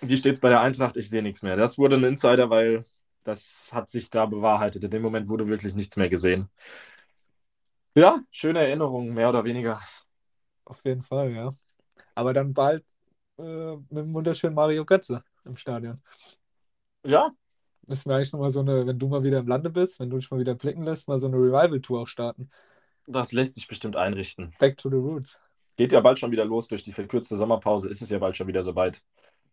Wie 0.00 0.16
steht's 0.16 0.40
bei 0.40 0.48
der 0.48 0.60
Eintracht? 0.60 0.96
Ich 0.96 1.08
sehe 1.08 1.22
nichts 1.22 1.42
mehr. 1.42 1.56
Das 1.56 1.78
wurde 1.78 1.96
ein 1.96 2.04
Insider, 2.04 2.50
weil 2.50 2.84
das 3.24 3.70
hat 3.72 3.88
sich 3.88 4.10
da 4.10 4.26
bewahrheitet. 4.26 4.82
In 4.84 4.90
dem 4.90 5.02
Moment 5.02 5.28
wurde 5.28 5.46
wirklich 5.46 5.74
nichts 5.74 5.96
mehr 5.96 6.08
gesehen. 6.08 6.48
Ja, 7.94 8.20
schöne 8.30 8.60
Erinnerungen, 8.60 9.14
mehr 9.14 9.28
oder 9.28 9.44
weniger. 9.44 9.80
Auf 10.64 10.84
jeden 10.84 11.02
Fall, 11.02 11.30
ja. 11.32 11.50
Aber 12.14 12.32
dann 12.32 12.52
bald 12.52 12.84
äh, 13.38 13.76
mit 13.76 13.90
dem 13.92 14.12
wunderschönen 14.12 14.54
Mario 14.54 14.84
Götze 14.84 15.22
im 15.44 15.56
Stadion. 15.56 16.02
Ja, 17.04 17.30
Müssen 17.86 18.10
wir 18.10 18.16
eigentlich 18.16 18.32
nochmal 18.32 18.50
so 18.50 18.60
eine, 18.60 18.84
wenn 18.86 18.98
du 18.98 19.06
mal 19.06 19.22
wieder 19.22 19.38
im 19.38 19.46
Lande 19.46 19.70
bist, 19.70 20.00
wenn 20.00 20.10
du 20.10 20.16
dich 20.18 20.28
mal 20.30 20.40
wieder 20.40 20.56
blicken 20.56 20.82
lässt, 20.82 21.06
mal 21.06 21.20
so 21.20 21.28
eine 21.28 21.36
Revival-Tour 21.36 22.00
auch 22.02 22.08
starten. 22.08 22.50
Das 23.06 23.32
lässt 23.32 23.54
sich 23.54 23.68
bestimmt 23.68 23.96
einrichten. 23.96 24.54
Back 24.58 24.78
to 24.78 24.88
the 24.90 24.96
Roots. 24.96 25.40
Geht 25.76 25.92
ja 25.92 26.00
bald 26.00 26.18
schon 26.18 26.30
wieder 26.30 26.44
los. 26.44 26.68
Durch 26.68 26.82
die 26.82 26.92
verkürzte 26.92 27.36
Sommerpause 27.36 27.88
ist 27.88 28.00
es 28.02 28.10
ja 28.10 28.18
bald 28.18 28.36
schon 28.36 28.46
wieder 28.46 28.62
soweit. 28.62 29.02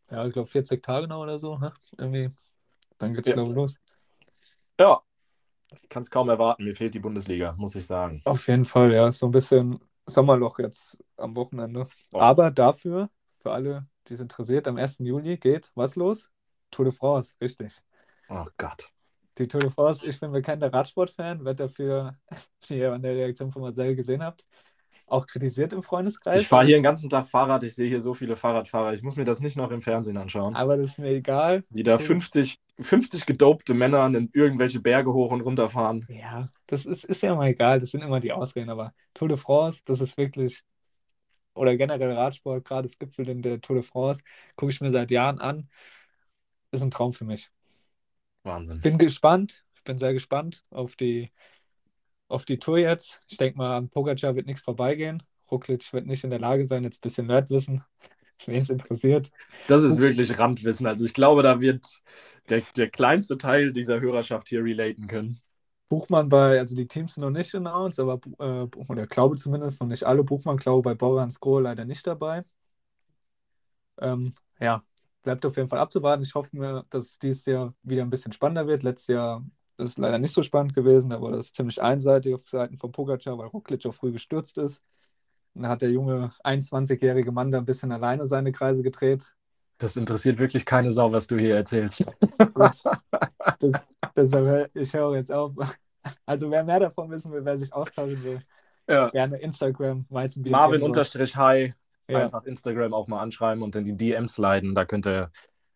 Ja, 0.09 0.25
ich 0.25 0.33
glaube 0.33 0.47
40 0.47 0.81
Tage 0.81 1.07
noch 1.07 1.21
oder 1.21 1.37
so, 1.39 1.57
ne? 1.57 1.73
Irgendwie. 1.97 2.29
Dann 2.97 3.13
geht's, 3.13 3.27
Ja. 3.27 3.33
glaube 3.35 3.49
ich, 3.49 3.55
los. 3.55 3.75
Ja, 4.79 5.01
ich 5.81 5.89
kann 5.89 6.03
es 6.03 6.09
kaum 6.11 6.29
erwarten. 6.29 6.63
Mir 6.63 6.75
fehlt 6.75 6.93
die 6.93 6.99
Bundesliga, 6.99 7.53
muss 7.57 7.75
ich 7.75 7.85
sagen. 7.85 8.21
Auf 8.25 8.47
jeden 8.47 8.65
Fall, 8.65 8.93
ja. 8.93 9.11
So 9.11 9.27
ein 9.27 9.31
bisschen 9.31 9.79
Sommerloch 10.05 10.59
jetzt 10.59 11.03
am 11.17 11.35
Wochenende. 11.35 11.87
Oh. 12.13 12.19
Aber 12.19 12.51
dafür, 12.51 13.09
für 13.39 13.51
alle, 13.51 13.87
die 14.07 14.13
es 14.13 14.19
interessiert, 14.19 14.67
am 14.67 14.77
1. 14.77 14.99
Juli 14.99 15.37
geht 15.37 15.71
was 15.75 15.95
los? 15.95 16.29
Tour 16.71 16.85
de 16.85 16.93
France, 16.93 17.33
richtig. 17.41 17.73
Oh 18.29 18.45
Gott. 18.57 18.89
Die 19.37 19.47
Tour 19.47 19.61
de 19.61 19.69
France, 19.69 20.05
ich 20.07 20.19
bin 20.19 20.31
bekannter 20.31 20.71
Radsportfan, 20.71 21.43
werde 21.43 21.63
dafür, 21.63 22.15
wie 22.67 22.77
ihr 22.77 22.93
an 22.93 23.01
der 23.01 23.15
Reaktion 23.15 23.51
von 23.51 23.63
Marcel 23.63 23.95
gesehen 23.95 24.21
habt, 24.21 24.45
auch 25.07 25.25
kritisiert 25.27 25.73
im 25.73 25.83
Freundeskreis. 25.83 26.41
Ich 26.41 26.47
fahre 26.47 26.65
hier 26.65 26.77
den 26.77 26.83
ganzen 26.83 27.09
Tag 27.09 27.27
Fahrrad. 27.27 27.63
Ich 27.63 27.75
sehe 27.75 27.87
hier 27.87 28.01
so 28.01 28.13
viele 28.13 28.35
Fahrradfahrer. 28.35 28.93
Ich 28.93 29.03
muss 29.03 29.15
mir 29.15 29.25
das 29.25 29.39
nicht 29.39 29.57
noch 29.57 29.71
im 29.71 29.81
Fernsehen 29.81 30.17
anschauen. 30.17 30.55
Aber 30.55 30.77
das 30.77 30.91
ist 30.91 30.99
mir 30.99 31.09
egal. 31.09 31.63
Wie 31.69 31.83
da 31.83 31.97
50, 31.97 32.59
50 32.79 33.25
gedopte 33.25 33.73
Männer 33.73 34.05
in 34.05 34.29
irgendwelche 34.33 34.79
Berge 34.79 35.13
hoch 35.13 35.31
und 35.31 35.41
runter 35.41 35.67
fahren. 35.67 36.05
Ja, 36.09 36.49
das 36.67 36.85
ist, 36.85 37.03
ist 37.05 37.21
ja 37.21 37.35
mal 37.35 37.49
egal, 37.49 37.79
das 37.79 37.91
sind 37.91 38.01
immer 38.01 38.19
die 38.19 38.31
Ausreden, 38.31 38.69
aber 38.69 38.93
Tour 39.13 39.27
de 39.27 39.37
France, 39.37 39.81
das 39.85 40.01
ist 40.01 40.17
wirklich, 40.17 40.61
oder 41.53 41.75
generell 41.75 42.13
Radsport, 42.13 42.65
gerade 42.65 42.87
das 42.87 42.97
Gipfel 42.97 43.29
in 43.29 43.41
der 43.41 43.61
Tour 43.61 43.75
de 43.75 43.83
France, 43.83 44.23
gucke 44.55 44.71
ich 44.71 44.81
mir 44.81 44.91
seit 44.91 45.11
Jahren 45.11 45.39
an. 45.39 45.69
Ist 46.71 46.81
ein 46.81 46.91
Traum 46.91 47.13
für 47.13 47.25
mich. 47.25 47.51
Wahnsinn. 48.43 48.81
Bin 48.81 48.97
gespannt, 48.97 49.63
ich 49.75 49.83
bin 49.83 49.97
sehr 49.97 50.13
gespannt 50.13 50.63
auf 50.69 50.95
die, 50.95 51.31
auf 52.27 52.45
die 52.45 52.59
Tour 52.59 52.77
jetzt. 52.77 53.21
Ich 53.27 53.37
denke 53.37 53.57
mal, 53.57 53.77
an 53.77 53.89
Pogacar 53.89 54.35
wird 54.35 54.47
nichts 54.47 54.61
vorbeigehen. 54.63 55.23
Roglic 55.49 55.91
wird 55.93 56.05
nicht 56.05 56.23
in 56.23 56.29
der 56.29 56.39
Lage 56.39 56.65
sein, 56.65 56.83
jetzt 56.83 56.97
ein 56.97 57.01
bisschen 57.01 57.27
Nerdwissen, 57.27 57.83
wen 58.45 58.61
es 58.61 58.69
interessiert. 58.69 59.29
Das 59.67 59.83
ist 59.83 59.97
wirklich 59.97 60.37
Randwissen. 60.37 60.87
Also 60.87 61.05
ich 61.05 61.13
glaube, 61.13 61.43
da 61.43 61.61
wird 61.61 61.85
der, 62.49 62.61
der 62.75 62.89
kleinste 62.89 63.37
Teil 63.37 63.71
dieser 63.71 63.99
Hörerschaft 64.01 64.49
hier 64.49 64.63
relaten 64.63 65.07
können. 65.07 65.39
Buchmann 65.89 66.27
bei, 66.27 66.59
also 66.59 66.75
die 66.75 66.87
Teams 66.87 67.13
sind 67.13 67.21
noch 67.21 67.29
nicht 67.29 67.53
announced, 67.53 67.99
aber 67.99 68.19
äh, 68.39 68.67
oder 68.89 69.05
glaube 69.05 69.35
zumindest 69.35 69.79
noch 69.79 69.87
nicht 69.87 70.03
alle. 70.03 70.23
Buchmann 70.23 70.57
glaube 70.57 70.81
bei 70.81 70.95
Bauer 70.95 71.29
Skro 71.29 71.59
leider 71.59 71.85
nicht 71.85 72.07
dabei. 72.07 72.43
Ähm, 73.99 74.33
ja, 74.59 74.81
bleibt 75.23 75.45
auf 75.45 75.55
jeden 75.57 75.67
Fall 75.69 75.79
abzuwarten. 75.79 76.23
Ich 76.23 76.35
hoffe 76.35 76.55
mir, 76.55 76.85
dass 76.89 77.05
es 77.05 77.19
dieses 77.19 77.45
Jahr 77.45 77.73
wieder 77.81 78.03
ein 78.03 78.09
bisschen 78.09 78.31
spannender 78.31 78.67
wird. 78.67 78.83
Letztes 78.83 79.07
Jahr 79.07 79.43
ist 79.77 79.89
es 79.89 79.97
leider 79.97 80.19
nicht 80.19 80.33
so 80.33 80.43
spannend 80.43 80.73
gewesen, 80.75 81.09
da 81.09 81.21
war 81.21 81.31
das 81.31 81.51
ziemlich 81.51 81.81
einseitig 81.81 82.35
auf 82.35 82.41
Seiten 82.47 82.77
von 82.77 82.91
Pogacar, 82.91 83.37
weil 83.37 83.47
Roglic 83.47 83.85
auch 83.85 83.93
früh 83.93 84.11
gestürzt 84.11 84.57
ist. 84.59 84.81
Und 85.55 85.63
da 85.63 85.69
hat 85.69 85.81
der 85.81 85.89
junge 85.91 86.31
21-jährige 86.43 87.31
Mann 87.31 87.51
da 87.51 87.57
ein 87.59 87.65
bisschen 87.65 87.91
alleine 87.91 88.25
seine 88.25 88.51
Kreise 88.51 88.83
gedreht. 88.83 89.33
Das 89.79 89.97
interessiert 89.97 90.39
wirklich 90.39 90.65
keine 90.65 90.91
Sau, 90.91 91.11
was 91.11 91.27
du 91.27 91.37
hier 91.37 91.55
erzählst. 91.55 92.05
Das, 93.59 93.73
deshalb, 94.15 94.71
ich 94.75 94.93
höre 94.93 95.15
jetzt 95.15 95.31
auf. 95.31 95.53
Also 96.25 96.51
wer 96.51 96.63
mehr 96.63 96.79
davon 96.79 97.09
wissen 97.11 97.31
will, 97.31 97.45
wer 97.45 97.57
sich 97.57 97.73
austauschen 97.73 98.23
will, 98.23 98.41
Ja. 98.89 99.09
gerne 99.09 99.37
Instagram, 99.37 100.05
Weizenbier. 100.09 100.51
Ja. 102.07 102.25
Einfach 102.25 102.43
Instagram 102.43 102.93
auch 102.93 103.07
mal 103.07 103.21
anschreiben 103.21 103.63
und 103.63 103.75
in 103.75 103.85
die 103.85 103.95
DMs 103.95 104.35
sliden. 104.35 104.75
Da 104.75 104.85
könnt 104.85 105.07
ihr, 105.07 105.31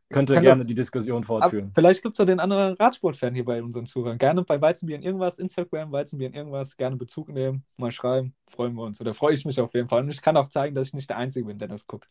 könnt 0.10 0.30
ihr 0.30 0.42
gerne 0.42 0.66
die 0.66 0.76
Diskussion 0.76 1.24
fortführen. 1.24 1.72
vielleicht 1.72 2.04
gibt 2.04 2.16
es 2.16 2.18
ja 2.20 2.26
den 2.26 2.40
anderen 2.40 2.74
Radsportfan 2.76 3.34
hier 3.34 3.46
bei 3.46 3.64
unseren 3.64 3.86
Zuhörern. 3.86 4.18
Gerne 4.18 4.44
bei 4.44 4.60
Weizenbier 4.60 4.98
in 4.98 5.04
irgendwas, 5.04 5.40
Instagram, 5.40 5.92
Weizenbier 5.92 6.28
in 6.28 6.34
irgendwas, 6.34 6.76
gerne 6.76 6.98
Bezug 6.98 7.30
nehmen, 7.30 7.64
mal 7.78 7.92
schreiben, 7.92 8.36
freuen 8.50 8.74
wir 8.74 8.84
uns. 8.84 9.00
Oder 9.00 9.14
freue 9.14 9.34
ich 9.34 9.46
mich 9.46 9.60
auf 9.62 9.74
jeden 9.74 9.88
Fall. 9.88 10.04
Und 10.04 10.10
ich 10.10 10.22
kann 10.22 10.36
auch 10.36 10.50
zeigen, 10.50 10.76
dass 10.76 10.88
ich 10.88 10.94
nicht 10.94 11.10
der 11.10 11.18
Einzige 11.18 11.46
bin, 11.46 11.60
der 11.60 11.70
das 11.70 11.88
guckt. 11.88 12.08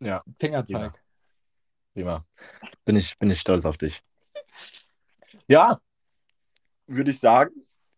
Ja, 0.00 0.22
Fingerzeig. 0.38 1.02
prima. 1.92 2.24
Bin 2.84 2.96
ich, 2.96 3.18
bin 3.18 3.30
ich 3.30 3.40
stolz 3.40 3.66
auf 3.66 3.76
dich. 3.76 4.02
Ja, 5.48 5.80
würde 6.86 7.10
ich 7.10 7.20
sagen, 7.20 7.52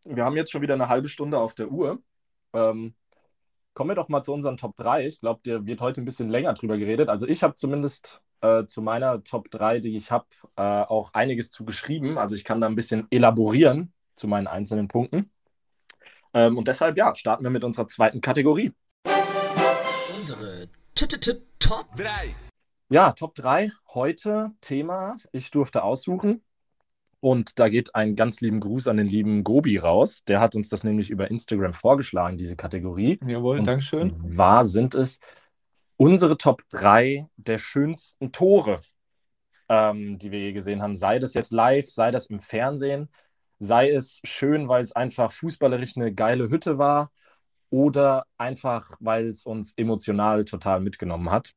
wir 0.05 0.25
haben 0.25 0.37
jetzt 0.37 0.51
schon 0.51 0.63
wieder 0.63 0.75
eine 0.75 0.89
halbe 0.89 1.09
Stunde 1.09 1.39
auf 1.39 1.55
der 1.55 1.71
Uhr. 1.71 2.03
Ähm, 2.53 2.95
kommen 3.77 3.91
wir 3.91 3.95
doch 3.95 4.09
mal 4.09 4.23
zu 4.23 4.33
unseren 4.33 4.57
Top 4.57 4.75
3. 4.77 5.07
Ich 5.07 5.21
glaube, 5.21 5.41
der 5.45 5.67
wird 5.67 5.83
heute 5.83 6.01
ein 6.01 6.07
bisschen 6.07 6.31
länger 6.31 6.55
drüber 6.55 6.79
geredet. 6.79 7.11
Also 7.11 7.29
ich 7.29 7.43
habe 7.43 7.57
zumindest 7.57 8.23
äh, 8.41 8.65
zu 8.65 8.81
meiner 8.81 9.23
Top 9.23 9.51
3, 9.51 9.81
die 9.81 9.97
ich 9.97 10.11
habe, 10.11 10.25
äh, 10.57 10.63
auch 10.63 11.13
einiges 11.13 11.51
zu 11.51 11.67
geschrieben. 11.67 12.17
Also 12.17 12.35
ich 12.35 12.45
kann 12.45 12.61
da 12.63 12.67
ein 12.69 12.75
bisschen 12.75 13.07
elaborieren 13.11 13.93
zu 14.15 14.29
meinen 14.29 14.47
einzelnen 14.47 14.89
Punkten. 14.89 15.31
Ähm, 16.33 16.57
und 16.57 16.69
deshalb, 16.69 16.97
ja, 16.97 17.15
starten 17.15 17.45
wir 17.45 17.51
mit 17.51 17.65
unserer 17.65 17.87
zweiten 17.87 18.23
Kategorie. 18.23 18.73
Unsere 20.19 20.69
Top 21.59 21.85
3. 21.97 22.35
Ja, 22.89 23.13
Top 23.13 23.35
3. 23.35 23.73
Heute 23.93 24.53
Thema, 24.63 25.17
ich 25.33 25.51
durfte 25.51 25.83
aussuchen. 25.83 26.43
Und 27.27 27.59
da 27.59 27.69
geht 27.69 27.93
ein 27.97 28.15
ganz 28.15 28.41
lieben 28.41 28.61
Gruß 28.61 28.87
an 28.87 28.99
den 28.99 29.09
lieben 29.09 29.43
Gobi 29.43 29.79
raus. 29.79 30.23
Der 30.29 30.39
hat 30.39 30.55
uns 30.55 30.69
das 30.69 30.85
nämlich 30.85 31.11
über 31.11 31.29
Instagram 31.29 31.73
vorgeschlagen, 31.73 32.39
diese 32.39 32.55
Kategorie. 32.55 33.19
Jawohl, 33.27 33.59
Und 33.59 33.67
Dankeschön. 33.67 34.17
zwar 34.21 34.63
sind 34.63 34.95
es 34.95 35.19
unsere 35.97 36.39
Top 36.39 36.63
3 36.71 37.29
der 37.37 37.59
schönsten 37.59 38.31
Tore, 38.31 38.81
ähm, 39.69 40.21
die 40.21 40.31
wir 40.31 40.39
je 40.39 40.53
gesehen 40.53 40.83
haben. 40.83 40.95
Sei 40.95 41.19
das 41.19 41.35
jetzt 41.35 41.51
live, 41.51 41.91
sei 41.91 42.13
das 42.13 42.27
im 42.27 42.39
Fernsehen, 42.39 43.09
sei 43.59 43.91
es 43.91 44.21
schön, 44.23 44.69
weil 44.69 44.85
es 44.85 44.93
einfach 44.93 45.33
fußballerisch 45.33 45.97
eine 45.97 46.15
geile 46.15 46.49
Hütte 46.49 46.79
war 46.79 47.11
oder 47.71 48.25
einfach, 48.39 48.93
weil 49.01 49.31
es 49.31 49.47
uns 49.47 49.73
emotional 49.77 50.45
total 50.45 50.79
mitgenommen 50.79 51.33
hat. 51.33 51.55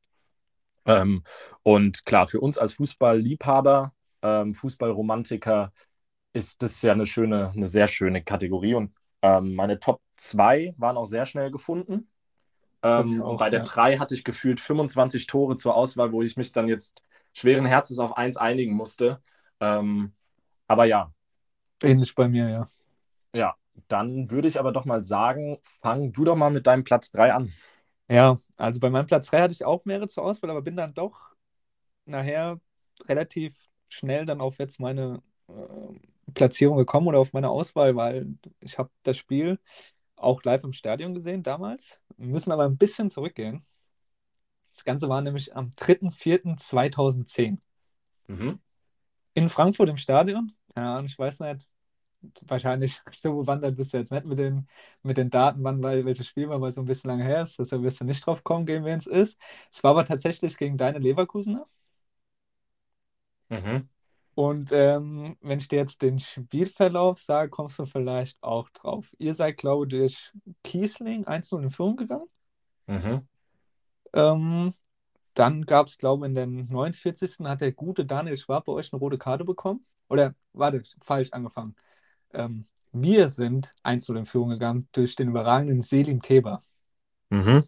Ähm, 0.84 1.22
und 1.62 2.04
klar, 2.06 2.26
für 2.26 2.40
uns 2.40 2.58
als 2.58 2.74
Fußballliebhaber, 2.74 3.92
ähm, 4.22 4.54
Fußballromantiker 4.54 5.72
ist 6.32 6.62
das 6.62 6.80
ja 6.82 6.92
eine 6.92 7.06
schöne, 7.06 7.50
eine 7.54 7.66
sehr 7.66 7.86
schöne 7.86 8.22
Kategorie. 8.22 8.74
Und 8.74 8.94
ähm, 9.22 9.54
meine 9.54 9.80
Top 9.80 10.00
2 10.16 10.74
waren 10.78 10.96
auch 10.96 11.06
sehr 11.06 11.26
schnell 11.26 11.50
gefunden. 11.50 12.08
Ähm, 12.82 13.22
auch, 13.22 13.38
bei 13.38 13.50
der 13.50 13.60
ja. 13.60 13.64
3 13.64 13.98
hatte 13.98 14.14
ich 14.14 14.24
gefühlt 14.24 14.60
25 14.60 15.26
Tore 15.26 15.56
zur 15.56 15.74
Auswahl, 15.74 16.12
wo 16.12 16.22
ich 16.22 16.36
mich 16.36 16.52
dann 16.52 16.68
jetzt 16.68 17.02
schweren 17.34 17.66
Herzens 17.66 17.98
auf 17.98 18.16
eins 18.16 18.36
einigen 18.36 18.74
musste. 18.74 19.20
Ähm, 19.60 20.12
aber 20.66 20.84
ja, 20.84 21.12
Ähnlich 21.82 22.14
bei 22.14 22.28
mir, 22.28 22.48
ja. 22.48 22.66
ja, 23.34 23.54
dann 23.88 24.30
würde 24.30 24.48
ich 24.48 24.58
aber 24.58 24.72
doch 24.72 24.84
mal 24.84 25.02
sagen, 25.02 25.58
fang 25.62 26.12
du 26.12 26.24
doch 26.24 26.36
mal 26.36 26.50
mit 26.50 26.66
deinem 26.66 26.84
Platz 26.84 27.10
3 27.10 27.32
an. 27.32 27.52
Ja, 28.08 28.38
also 28.56 28.80
bei 28.80 28.90
meinem 28.90 29.06
Platz 29.06 29.26
3 29.26 29.40
hatte 29.40 29.52
ich 29.52 29.64
auch 29.64 29.84
mehrere 29.84 30.08
zur 30.08 30.24
Auswahl, 30.24 30.50
aber 30.50 30.62
bin 30.62 30.76
dann 30.76 30.94
doch 30.94 31.30
nachher 32.04 32.60
relativ 33.08 33.69
schnell 33.90 34.26
dann 34.26 34.42
auf 34.42 34.58
jetzt 34.60 34.80
meine 34.80 35.22
äh, 35.48 36.32
Platzierung 36.34 36.78
gekommen 36.78 37.08
oder 37.08 37.20
auf 37.20 37.34
meine 37.34 37.50
Auswahl, 37.50 37.96
weil 37.96 38.34
ich 38.60 38.78
habe 38.78 38.90
das 39.04 39.18
Spiel 39.18 39.60
auch 40.16 40.44
live 40.44 40.64
im 40.64 40.74
Stadion 40.74 41.14
gesehen 41.14 41.44
damals. 41.44 42.00
Wir 42.18 42.28
müssen 42.28 42.52
aber 42.52 42.64
ein 42.66 42.78
bisschen 42.78 43.10
zurückgehen. 43.10 43.64
Das 44.74 44.82
Ganze 44.84 45.08
war 45.08 45.20
nämlich 45.22 45.54
am 45.54 45.70
3.4.2010 45.76 47.60
Mhm. 48.28 48.58
in 49.34 49.48
Frankfurt 49.48 49.88
im 49.88 49.96
Stadion. 49.96 50.52
Ja, 50.76 50.98
und 50.98 51.06
ich 51.06 51.18
weiß 51.18 51.40
nicht, 51.40 51.68
wahrscheinlich 52.46 53.02
so 53.20 53.36
bewandert 53.42 53.76
bist 53.76 53.92
du 53.94 53.98
jetzt 53.98 54.12
nicht 54.12 54.26
mit 54.26 54.38
den, 54.38 54.68
mit 55.02 55.16
den 55.18 55.30
Daten, 55.30 55.64
wann 55.64 55.82
weil 55.82 56.04
welches 56.04 56.28
Spiel 56.28 56.48
war, 56.48 56.60
weil 56.60 56.70
es 56.70 56.76
so 56.76 56.82
ein 56.82 56.86
bisschen 56.86 57.10
lange 57.10 57.24
her 57.24 57.42
ist. 57.44 57.58
Deshalb 57.58 57.82
wirst 57.82 58.00
du 58.00 58.04
nicht 58.04 58.26
drauf 58.26 58.44
kommen, 58.44 58.66
gegen 58.66 58.84
wen 58.84 58.98
es 58.98 59.06
ist. 59.06 59.38
Es 59.72 59.82
war 59.84 59.92
aber 59.92 60.04
tatsächlich 60.04 60.56
gegen 60.58 60.76
deine 60.78 60.98
Leverkusener. 60.98 61.66
Mhm. 63.50 63.88
Und 64.34 64.70
ähm, 64.72 65.36
wenn 65.42 65.58
ich 65.58 65.68
dir 65.68 65.80
jetzt 65.80 66.00
den 66.02 66.18
Spielverlauf 66.18 67.18
sage, 67.18 67.50
kommst 67.50 67.78
du 67.78 67.84
vielleicht 67.84 68.42
auch 68.42 68.70
drauf. 68.70 69.14
Ihr 69.18 69.34
seid, 69.34 69.58
glaube 69.58 69.84
ich, 69.84 69.90
durch 69.90 70.32
Kiesling 70.62 71.26
1-0 71.26 71.62
in 71.62 71.70
Führung 71.70 71.96
gegangen. 71.96 72.28
Mhm. 72.86 73.28
Ähm, 74.14 74.72
dann 75.34 75.66
gab 75.66 75.88
es, 75.88 75.98
glaube 75.98 76.24
ich, 76.24 76.30
in 76.30 76.34
den 76.34 76.66
49. 76.68 77.46
hat 77.46 77.60
der 77.60 77.72
gute 77.72 78.06
Daniel 78.06 78.36
Schwab 78.36 78.64
bei 78.64 78.72
euch 78.72 78.92
eine 78.92 79.00
rote 79.00 79.18
Karte 79.18 79.44
bekommen. 79.44 79.84
Oder, 80.08 80.34
warte, 80.52 80.82
falsch 81.02 81.30
angefangen. 81.32 81.76
Ähm, 82.32 82.64
wir 82.92 83.28
sind 83.28 83.74
1-0 83.82 84.16
in 84.16 84.26
Führung 84.26 84.50
gegangen 84.50 84.88
durch 84.92 85.14
den 85.16 85.28
überragenden 85.28 85.80
Selim 85.82 86.22
Teber. 86.22 86.62
Mhm. 87.30 87.64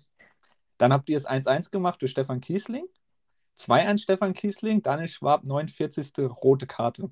Dann 0.78 0.92
habt 0.92 1.08
ihr 1.10 1.16
es 1.16 1.26
1-1 1.26 1.70
gemacht 1.70 2.00
durch 2.02 2.10
Stefan 2.10 2.40
Kiesling. 2.40 2.86
2-1 3.56 4.02
Stefan 4.02 4.32
Kiesling, 4.34 4.82
Daniel 4.82 5.08
Schwab, 5.08 5.44
49. 5.44 6.28
rote 6.28 6.66
Karte. 6.66 7.10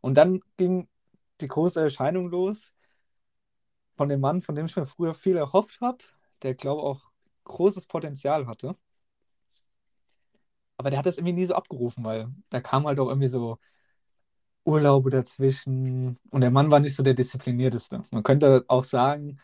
Und 0.00 0.14
dann 0.14 0.40
ging 0.56 0.88
die 1.40 1.48
große 1.48 1.80
Erscheinung 1.80 2.28
los 2.28 2.72
von 3.96 4.08
dem 4.08 4.20
Mann, 4.20 4.42
von 4.42 4.54
dem 4.54 4.66
ich 4.66 4.76
mir 4.76 4.86
früher 4.86 5.14
viel 5.14 5.36
erhofft 5.36 5.80
habe, 5.80 5.98
der, 6.42 6.54
glaube 6.54 6.80
ich, 6.80 6.86
auch 6.86 7.10
großes 7.44 7.86
Potenzial 7.86 8.46
hatte. 8.46 8.74
Aber 10.76 10.90
der 10.90 10.98
hat 10.98 11.06
das 11.06 11.18
irgendwie 11.18 11.32
nie 11.34 11.46
so 11.46 11.54
abgerufen, 11.54 12.04
weil 12.04 12.28
da 12.50 12.60
kam 12.60 12.86
halt 12.86 12.98
auch 13.00 13.08
irgendwie 13.08 13.28
so 13.28 13.58
Urlaube 14.64 15.10
dazwischen 15.10 16.18
und 16.30 16.40
der 16.40 16.50
Mann 16.50 16.70
war 16.70 16.80
nicht 16.80 16.96
so 16.96 17.02
der 17.02 17.14
disziplinierteste. 17.14 18.02
Man 18.10 18.22
könnte 18.24 18.64
auch 18.68 18.84
sagen, 18.84 19.38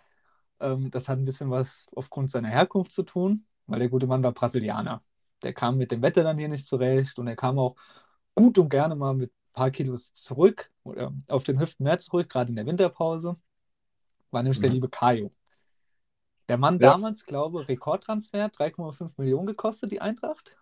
ähm, 0.61 0.91
das 0.91 1.09
hat 1.09 1.19
ein 1.19 1.25
bisschen 1.25 1.51
was 1.51 1.87
aufgrund 1.97 2.31
seiner 2.31 2.49
Herkunft 2.49 2.93
zu 2.93 3.05
tun, 3.05 3.47
weil 3.67 3.81
der 3.81 3.89
gute 3.89 4.07
Mann 4.09 4.23
war 4.25 4.33
Brasilianer. 4.33 5.03
Der 5.43 5.53
kam 5.53 5.77
mit 5.79 5.91
dem 5.91 6.03
Wetter 6.03 6.23
dann 6.23 6.39
hier 6.39 6.49
nicht 6.49 6.67
zurecht 6.67 7.19
und 7.19 7.27
er 7.29 7.37
kam 7.37 7.59
auch 7.59 7.77
gut 8.35 8.59
und 8.59 8.69
gerne 8.69 8.95
mal 8.95 9.15
mit 9.15 9.31
ein 9.31 9.53
paar 9.53 9.71
Kilos 9.71 10.15
zurück 10.15 10.71
oder 10.85 11.13
auf 11.29 11.45
den 11.45 11.61
Hüften 11.61 11.85
mehr 11.85 11.99
zurück, 11.99 12.29
gerade 12.29 12.51
in 12.51 12.57
der 12.57 12.67
Winterpause. 12.67 13.37
War 14.31 14.43
nämlich 14.43 14.61
der 14.61 14.71
Mhm. 14.71 14.75
liebe 14.75 14.89
Kajo. 14.89 15.33
Der 16.49 16.59
Mann 16.59 16.79
Ja. 16.79 16.93
damals, 16.93 17.25
glaube 17.25 17.63
ich, 17.63 17.69
Rekordtransfer, 17.69 18.49
3,5 18.49 19.17
Millionen 19.17 19.47
gekostet, 19.47 19.91
die 19.91 20.01
Eintracht. 20.01 20.57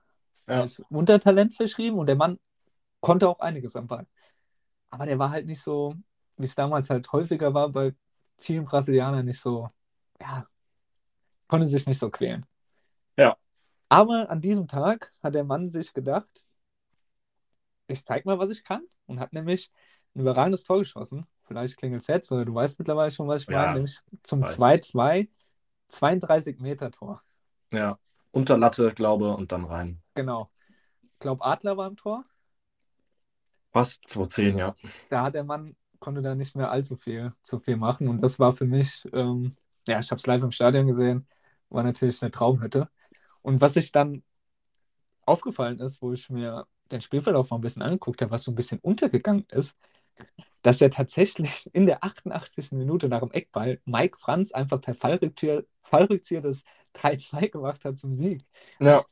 Ja. 0.47 0.63
Als 0.63 0.81
Untertalent 0.91 1.55
verschrieben 1.55 1.99
und 1.99 2.07
der 2.07 2.17
Mann 2.17 2.39
konnte 3.01 3.29
auch 3.29 3.41
einiges 3.41 3.77
am 3.77 3.87
Ball. 3.87 4.07
Aber 4.91 5.07
der 5.07 5.19
war 5.19 5.31
halt 5.31 5.47
nicht 5.47 5.63
so, 5.63 5.95
wie 6.37 6.45
es 6.45 6.55
damals 6.55 6.91
halt 6.91 7.11
häufiger 7.13 7.55
war, 7.55 7.71
bei 7.71 7.95
vielen 8.39 8.65
Brasilianern 8.65 9.25
nicht 9.25 9.41
so, 9.41 9.69
ja, 10.21 10.47
konnte 11.49 11.67
sich 11.67 11.87
nicht 11.87 11.99
so 11.99 12.11
quälen. 12.11 12.47
Ja. 13.17 13.37
Aber 13.91 14.31
an 14.31 14.41
diesem 14.41 14.69
Tag 14.69 15.13
hat 15.21 15.35
der 15.35 15.45
Mann 15.45 15.69
sich 15.69 15.93
gedacht, 15.93 16.45
ich 17.89 18.05
zeig 18.05 18.25
mal, 18.25 18.39
was 18.39 18.51
ich 18.51 18.63
kann 18.65 18.83
und 19.07 19.19
hat 19.19 19.33
nämlich 19.33 19.71
ein 20.15 20.21
überragendes 20.21 20.63
Tor 20.65 20.79
geschossen. 20.79 21.27
Vielleicht 21.43 21.77
klingelt 21.77 22.03
es 22.03 22.07
jetzt, 22.07 22.31
oder 22.31 22.45
du 22.45 22.55
weißt 22.55 22.79
mittlerweile 22.79 23.11
schon, 23.11 23.27
was 23.27 23.43
ich 23.43 23.49
Ja, 23.49 23.63
meine, 23.63 23.75
nämlich 23.75 23.99
zum 24.23 24.43
weiß. 24.43 24.57
2-2, 24.57 25.29
32 25.89 26.61
Meter 26.61 26.93
Tor. 26.93 27.23
Ja. 27.73 27.99
Unterlatte, 28.31 28.95
glaube 28.95 29.35
und 29.35 29.51
dann 29.51 29.65
rein. 29.65 30.01
Genau. 30.15 30.49
Ich 31.03 31.19
glaube, 31.19 31.45
Adler 31.45 31.77
war 31.77 31.89
im 31.89 31.97
Tor. 31.97 32.25
Was? 33.73 34.01
210, 34.07 34.59
ja. 34.59 34.77
da 35.09 35.25
hat 35.25 35.35
der 35.35 35.45
Mann, 35.45 35.77
konnte 35.99 36.23
da 36.23 36.37
nicht 36.37 36.55
mehr 36.55 36.71
allzu 36.71 36.97
viel, 36.97 37.33
zu 37.43 37.59
viel 37.59 37.77
machen. 37.77 38.09
Und 38.09 38.21
das 38.21 38.39
war 38.39 38.53
für 38.53 38.67
mich, 38.67 39.05
ähm, 39.13 39.57
ja, 39.89 39.99
ich 39.99 40.11
habe 40.13 40.19
es 40.19 40.27
live 40.27 40.43
im 40.43 40.53
Stadion 40.53 40.87
gesehen, 40.87 41.27
war 41.69 41.83
natürlich 41.83 42.23
eine 42.23 42.31
Traumhütte. 42.31 42.89
Und 43.43 43.61
was 43.61 43.75
sich 43.75 43.93
dann 43.93 44.23
aufgefallen 45.27 45.79
ist, 45.79 46.03
wo 46.03 46.13
ich 46.13 46.29
mir 46.31 46.67
den 46.91 47.01
Spielverlauf 47.01 47.51
mal 47.51 47.59
ein 47.59 47.61
bisschen 47.63 47.83
angeguckt 47.83 48.21
habe, 48.23 48.33
was 48.33 48.43
so 48.45 48.51
ein 48.51 48.57
bisschen 48.57 48.79
untergegangen 48.81 49.45
ist, 49.51 49.77
dass 50.63 50.81
er 50.81 50.91
tatsächlich 50.91 51.69
in 51.73 51.87
der 51.87 52.05
88. 52.05 52.73
Minute 52.73 53.09
nach 53.09 53.21
dem 53.21 53.31
Eckball 53.33 53.81
Mike 53.85 54.19
Franz 54.19 54.53
einfach 54.53 54.81
per 54.81 54.95
Fallrückzieher, 54.95 55.65
Fallrückzieher 55.83 56.41
das 56.43 56.63
3-2 56.95 57.49
gemacht 57.49 57.85
hat 57.85 57.99
zum 57.99 58.15
Sieg. 58.15 58.45
Ja. 58.81 59.05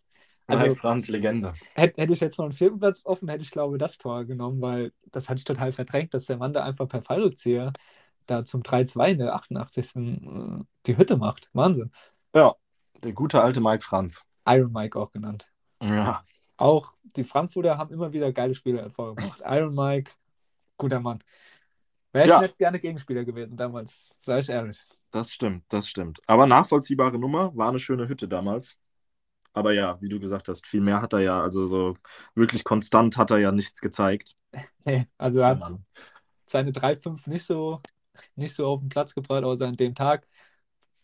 Also- 0.46 0.64
Also, 0.64 0.74
Franz, 0.76 1.08
Legende. 1.08 1.52
Hätte, 1.74 2.00
hätte 2.00 2.12
ich 2.14 2.20
jetzt 2.20 2.38
noch 2.38 2.46
einen 2.46 2.54
vierten 2.54 2.78
Platz 2.78 3.02
offen, 3.04 3.28
hätte 3.28 3.44
ich 3.44 3.50
glaube 3.50 3.76
ich, 3.76 3.80
das 3.80 3.98
Tor 3.98 4.24
genommen, 4.24 4.60
weil 4.62 4.92
das 5.12 5.28
hatte 5.28 5.38
ich 5.38 5.44
total 5.44 5.72
verdrängt, 5.72 6.14
dass 6.14 6.24
der 6.24 6.38
Mann 6.38 6.54
da 6.54 6.64
einfach 6.64 6.88
per 6.88 7.02
Fallrückzieher 7.02 7.72
da 8.26 8.44
zum 8.44 8.62
3-2 8.62 9.10
in 9.12 9.18
der 9.18 9.34
88. 9.34 9.96
äh, 9.96 10.64
die 10.86 10.96
Hütte 10.96 11.16
macht. 11.18 11.50
Wahnsinn. 11.52 11.92
Ja. 12.34 12.54
Der 13.02 13.12
gute 13.12 13.42
alte 13.42 13.60
Mike 13.60 13.84
Franz. 13.84 14.24
Iron 14.46 14.72
Mike 14.72 14.98
auch 14.98 15.12
genannt. 15.12 15.48
Ja. 15.80 16.22
Auch 16.56 16.92
die 17.16 17.24
Frankfurter 17.24 17.78
haben 17.78 17.92
immer 17.92 18.12
wieder 18.12 18.32
geile 18.32 18.54
Spiele 18.54 18.80
hervorgebracht. 18.82 19.40
Iron 19.46 19.74
Mike, 19.74 20.10
guter 20.76 21.00
Mann. 21.00 21.22
Wäre 22.12 22.26
ich 22.26 22.30
Ja. 22.30 22.40
nicht 22.40 22.58
gerne 22.58 22.78
Gegenspieler 22.78 23.24
gewesen 23.24 23.56
damals, 23.56 24.16
sage 24.18 24.40
ich 24.40 24.48
ehrlich. 24.48 24.82
Das 25.10 25.32
stimmt, 25.32 25.64
das 25.68 25.88
stimmt. 25.88 26.20
Aber 26.26 26.46
nachvollziehbare 26.46 27.18
Nummer, 27.18 27.56
war 27.56 27.70
eine 27.70 27.78
schöne 27.78 28.08
Hütte 28.08 28.28
damals. 28.28 28.76
Aber 29.54 29.72
ja, 29.72 30.00
wie 30.00 30.08
du 30.08 30.20
gesagt 30.20 30.48
hast, 30.48 30.66
viel 30.66 30.80
mehr 30.80 31.02
hat 31.02 31.12
er 31.14 31.20
ja, 31.20 31.42
also 31.42 31.66
so 31.66 31.96
wirklich 32.34 32.64
konstant 32.64 33.16
hat 33.18 33.30
er 33.30 33.38
ja 33.38 33.52
nichts 33.52 33.80
gezeigt. 33.80 34.36
Nee, 34.84 35.06
also 35.18 35.40
er 35.40 35.48
hat 35.48 35.74
seine 36.46 36.72
3-5 36.72 37.26
nicht 37.26 37.44
so, 37.44 37.80
nicht 38.36 38.54
so 38.54 38.66
auf 38.66 38.80
den 38.80 38.88
Platz 38.88 39.14
gebracht, 39.14 39.44
außer 39.44 39.66
an 39.66 39.76
dem 39.76 39.94
Tag. 39.94 40.26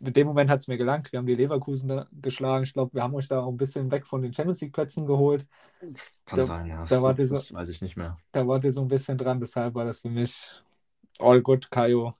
In 0.06 0.12
dem 0.12 0.26
Moment 0.26 0.50
hat 0.50 0.60
es 0.60 0.68
mir 0.68 0.76
gelangt. 0.76 1.10
Wir 1.12 1.18
haben 1.18 1.26
die 1.26 1.34
Leverkusen 1.34 1.88
da 1.88 2.06
geschlagen. 2.12 2.64
Ich 2.64 2.72
glaube, 2.72 2.92
wir 2.94 3.02
haben 3.02 3.14
euch 3.14 3.28
da 3.28 3.40
auch 3.40 3.48
ein 3.48 3.56
bisschen 3.56 3.90
weg 3.90 4.06
von 4.06 4.20
den 4.22 4.32
Champions 4.34 4.60
League-Plätzen 4.60 5.06
geholt. 5.06 5.46
Kann 6.26 6.38
Da- 6.38 6.44
sein, 6.44 6.66
ja. 6.66 6.80
Das, 6.80 6.90
da 6.90 7.02
war 7.02 7.14
das, 7.14 7.28
diese- 7.28 7.54
weiß 7.54 7.68
ich 7.70 7.80
nicht 7.82 7.96
mehr. 7.96 8.16
Da 8.32 8.46
wart 8.46 8.64
ihr 8.64 8.72
so 8.72 8.82
ein 8.82 8.88
bisschen 8.88 9.16
dran. 9.18 9.40
Deshalb 9.40 9.74
war 9.74 9.84
das 9.84 9.98
für 10.00 10.10
mich 10.10 10.60
all 11.18 11.40
good, 11.40 11.70
Kaio. 11.70 12.14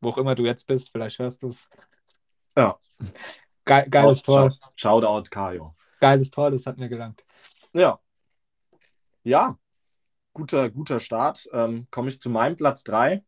Wo 0.00 0.08
auch 0.10 0.18
immer 0.18 0.34
du 0.34 0.44
jetzt 0.46 0.66
bist, 0.66 0.90
vielleicht 0.92 1.18
hörst 1.18 1.42
du 1.42 1.48
es. 1.48 1.68
Ja. 2.56 2.78
Ge 3.64 3.86
geiles 3.88 4.22
Tor. 4.22 4.50
Shout- 4.50 4.70
Shoutout 4.76 5.30
Kajo. 5.30 5.74
Geiles 6.00 6.30
Tor, 6.30 6.50
das 6.50 6.64
hat 6.66 6.78
mir 6.78 6.88
gelangt. 6.88 7.22
Ja. 7.74 8.00
Ja, 9.22 9.58
guter, 10.32 10.70
guter 10.70 10.98
Start. 11.00 11.48
Ähm, 11.52 11.86
Komme 11.90 12.08
ich 12.08 12.20
zu 12.20 12.30
meinem 12.30 12.56
Platz 12.56 12.82
3. 12.84 13.22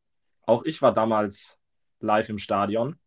Auch 0.47 0.65
ich 0.65 0.81
war 0.81 0.93
damals 0.95 1.59
live 2.01 2.31
im 2.31 2.39
Stadion 2.39 2.99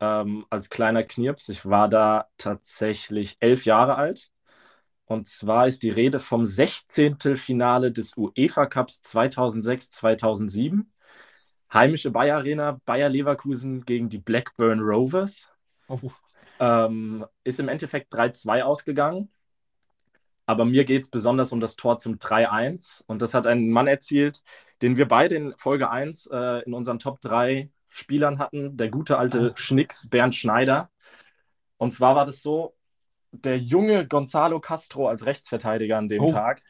ähm, 0.00 0.46
als 0.50 0.70
kleiner 0.70 1.02
Knirps. 1.04 1.48
Ich 1.48 1.66
war 1.66 1.88
da 1.88 2.28
tatsächlich 2.38 3.36
elf 3.40 3.64
Jahre 3.64 3.96
alt. 3.96 4.30
Und 5.06 5.28
zwar 5.28 5.66
ist 5.66 5.82
die 5.82 5.90
Rede 5.90 6.18
vom 6.18 6.44
16. 6.44 7.36
Finale 7.36 7.92
des 7.92 8.16
UEFA 8.16 8.66
Cups 8.66 9.00
2006-2007. 9.02 10.86
Heimische 11.72 12.10
Bayer 12.10 12.36
Arena, 12.38 12.80
Bayer 12.84 13.08
Leverkusen 13.08 13.84
gegen 13.84 14.08
die 14.08 14.18
Blackburn 14.18 14.80
Rovers. 14.80 15.48
Oh, 15.88 15.98
Ähm, 16.60 17.24
ist 17.44 17.60
im 17.60 17.68
Endeffekt 17.68 18.12
3-2 18.12 18.62
ausgegangen. 18.62 19.30
Aber 20.46 20.64
mir 20.64 20.84
geht 20.84 21.02
es 21.02 21.10
besonders 21.10 21.52
um 21.52 21.60
das 21.60 21.76
Tor 21.76 21.98
zum 21.98 22.18
3-1. 22.18 23.04
Und 23.06 23.20
das 23.22 23.34
hat 23.34 23.46
ein 23.46 23.68
Mann 23.70 23.86
erzielt, 23.86 24.42
den 24.82 24.96
wir 24.96 25.06
beide 25.06 25.34
in 25.34 25.54
Folge 25.58 25.90
1 25.90 26.26
äh, 26.32 26.64
in 26.64 26.74
unseren 26.74 26.98
Top 26.98 27.20
3 27.20 27.70
Spielern 27.88 28.38
hatten. 28.38 28.76
Der 28.76 28.90
gute 28.90 29.18
alte 29.18 29.52
Schnicks 29.56 30.08
Bernd 30.08 30.34
Schneider. 30.34 30.90
Und 31.76 31.92
zwar 31.92 32.16
war 32.16 32.26
das 32.26 32.42
so, 32.42 32.74
der 33.30 33.58
junge 33.58 34.06
Gonzalo 34.06 34.60
Castro 34.60 35.08
als 35.08 35.26
Rechtsverteidiger 35.26 35.98
an 35.98 36.08
dem 36.08 36.22
Oh. 36.22 36.32
Tag 36.32 36.62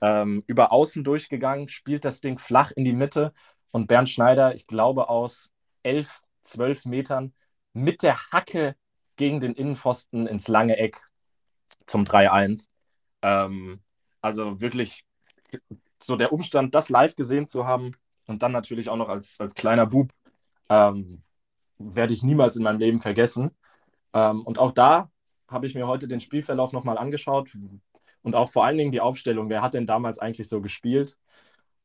ähm, 0.00 0.42
über 0.46 0.72
außen 0.72 1.04
durchgegangen, 1.04 1.68
spielt 1.68 2.04
das 2.04 2.20
Ding 2.20 2.38
flach 2.38 2.70
in 2.72 2.84
die 2.84 2.92
Mitte 2.92 3.32
und 3.70 3.86
Bernd 3.86 4.08
Schneider, 4.08 4.54
ich 4.54 4.66
glaube 4.66 5.08
aus 5.08 5.50
11, 5.82 6.20
12 6.42 6.84
Metern, 6.84 7.34
mit 7.72 8.02
der 8.02 8.18
Hacke 8.30 8.76
gegen 9.16 9.40
den 9.40 9.54
Innenpfosten 9.54 10.26
ins 10.26 10.48
lange 10.48 10.76
Eck 10.76 11.00
zum 11.86 12.04
3-1. 12.04 12.68
Ähm, 13.22 13.80
also 14.20 14.60
wirklich 14.60 15.04
so 16.02 16.16
der 16.16 16.32
Umstand, 16.32 16.74
das 16.74 16.88
live 16.88 17.14
gesehen 17.16 17.46
zu 17.46 17.66
haben 17.66 17.92
und 18.26 18.42
dann 18.42 18.52
natürlich 18.52 18.88
auch 18.88 18.96
noch 18.96 19.08
als, 19.08 19.38
als 19.40 19.54
kleiner 19.54 19.86
Bub, 19.86 20.10
ähm, 20.72 21.22
werde 21.78 22.14
ich 22.14 22.22
niemals 22.22 22.56
in 22.56 22.62
meinem 22.62 22.78
Leben 22.78 23.00
vergessen. 23.00 23.50
Ähm, 24.14 24.42
und 24.42 24.58
auch 24.58 24.72
da 24.72 25.10
habe 25.48 25.66
ich 25.66 25.74
mir 25.74 25.86
heute 25.86 26.08
den 26.08 26.20
Spielverlauf 26.20 26.72
nochmal 26.72 26.96
angeschaut 26.96 27.50
und 28.22 28.34
auch 28.34 28.50
vor 28.50 28.64
allen 28.64 28.78
Dingen 28.78 28.92
die 28.92 29.00
Aufstellung. 29.00 29.50
Wer 29.50 29.60
hat 29.62 29.74
denn 29.74 29.86
damals 29.86 30.18
eigentlich 30.18 30.48
so 30.48 30.62
gespielt? 30.62 31.18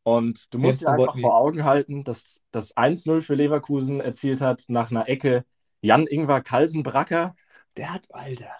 Und 0.03 0.53
du 0.53 0.59
musst 0.59 0.81
Jens 0.81 0.97
dir 0.97 1.01
einfach 1.01 1.19
vor 1.19 1.35
Augen 1.35 1.65
halten, 1.65 2.05
dass 2.05 2.41
das 2.51 2.77
1-0 2.77 3.21
für 3.21 3.35
Leverkusen 3.35 3.99
erzielt 3.99 4.39
hat 4.39 4.63
nach 4.69 4.89
einer 4.89 5.09
Ecke 5.09 5.43
Jan-Ingvar 5.81 6.41
Kalsenbracker. 6.41 7.35
Der 7.75 7.93
hat, 7.93 8.07
Alter. 8.11 8.51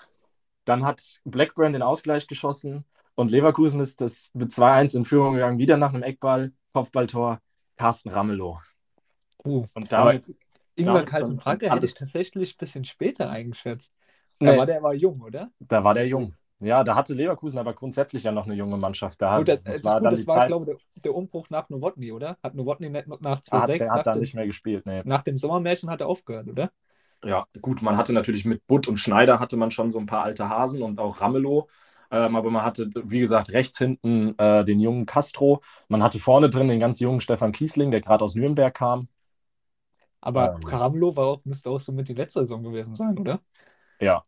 Dann 0.65 0.85
hat 0.85 1.21
Blackburn 1.23 1.71
den 1.71 1.83
Ausgleich 1.83 2.27
geschossen 2.27 2.83
und 3.15 3.31
Leverkusen 3.31 3.79
ist 3.79 4.01
das 4.01 4.31
mit 4.33 4.51
2-1 4.51 4.97
in 4.97 5.05
Führung 5.05 5.35
gegangen, 5.35 5.57
wieder 5.57 5.77
nach 5.77 5.93
einem 5.93 6.03
Eckball, 6.03 6.51
Kopfballtor, 6.73 7.39
Carsten 7.77 8.09
Ramelow. 8.09 8.59
Uh, 9.47 9.65
Und 9.73 9.91
damit, 9.91 10.33
Ingwer 10.75 11.03
Kalsenbracke 11.03 11.65
dann 11.67 11.75
hätte 11.75 11.85
ich 11.85 11.93
tatsächlich 11.95 12.53
ein 12.55 12.57
bisschen 12.57 12.85
später 12.85 13.29
eingeschätzt. 13.29 13.93
Da 14.39 14.51
Nee. 14.51 14.57
war 14.57 14.65
der 14.65 14.77
aber 14.77 14.93
jung, 14.93 15.21
oder? 15.21 15.51
da 15.59 15.83
war 15.83 15.93
der 15.93 16.07
jung. 16.07 16.33
Ja, 16.59 16.83
da 16.83 16.95
hatte 16.95 17.13
Leverkusen 17.13 17.59
aber 17.59 17.73
grundsätzlich 17.73 18.23
ja 18.23 18.31
noch 18.31 18.45
eine 18.45 18.55
junge 18.55 18.77
Mannschaft. 18.77 19.21
Da, 19.21 19.37
Gut, 19.37 19.47
das, 19.47 19.61
das 19.63 19.83
war 19.83 19.99
gut, 20.01 20.11
das 20.11 20.25
war, 20.27 20.37
Zeit, 20.37 20.47
glaube 20.47 20.71
ich, 20.71 20.77
der, 20.95 21.01
der 21.03 21.15
Umbruch 21.15 21.49
nach 21.49 21.69
Nowotny, 21.69 22.11
oder? 22.11 22.37
Hat 22.43 22.55
Nowotny 22.55 22.89
nicht 22.89 23.07
nach 23.07 23.41
da 23.49 23.61
hat, 23.61 23.75
2006, 23.75 23.87
der 23.87 23.91
hat 23.91 24.05
nach, 24.05 24.13
da 24.13 24.19
nicht 24.19 24.33
mehr 24.33 24.45
gespielt. 24.45 24.85
Nee. 24.85 25.01
nach 25.05 25.23
dem 25.23 25.37
Sommermärchen 25.37 25.89
hat 25.89 26.01
er 26.01 26.07
aufgehört, 26.07 26.47
oder? 26.47 26.71
Ja, 27.23 27.45
gut, 27.61 27.81
man 27.81 27.97
hatte 27.97 28.13
natürlich 28.13 28.45
mit 28.45 28.65
Butt 28.67 28.87
und 28.87 28.97
Schneider 28.97 29.39
hatte 29.39 29.57
man 29.57 29.71
schon 29.71 29.91
so 29.91 29.99
ein 29.99 30.05
paar 30.05 30.23
alte 30.23 30.49
Hasen 30.49 30.81
und 30.81 30.99
auch 30.99 31.19
Ramelow. 31.21 31.67
Ähm, 32.11 32.35
aber 32.35 32.51
man 32.51 32.63
hatte, 32.63 32.89
wie 32.95 33.19
gesagt, 33.19 33.51
rechts 33.53 33.77
hinten 33.79 34.37
äh, 34.37 34.63
den 34.63 34.79
jungen 34.79 35.05
Castro. 35.05 35.61
Man 35.89 36.03
hatte 36.03 36.19
vorne 36.19 36.49
drin 36.49 36.67
den 36.69 36.79
ganz 36.79 36.99
jungen 36.99 37.19
Stefan 37.19 37.51
Kiesling, 37.51 37.91
der 37.91 38.01
gerade 38.01 38.23
aus 38.23 38.35
Nürnberg 38.35 38.73
kam. 38.73 39.09
Aber 40.21 40.55
Ähm. 40.55 40.61
Karamlo 40.61 41.15
war 41.15 41.25
auch, 41.27 41.45
müsste 41.45 41.69
auch 41.69 41.79
so 41.79 41.91
mit 41.91 42.07
die 42.07 42.13
letzte 42.13 42.41
Saison 42.41 42.63
gewesen 42.63 42.95
sein, 42.95 43.17
oder? 43.17 43.39
Ja. 43.99 44.23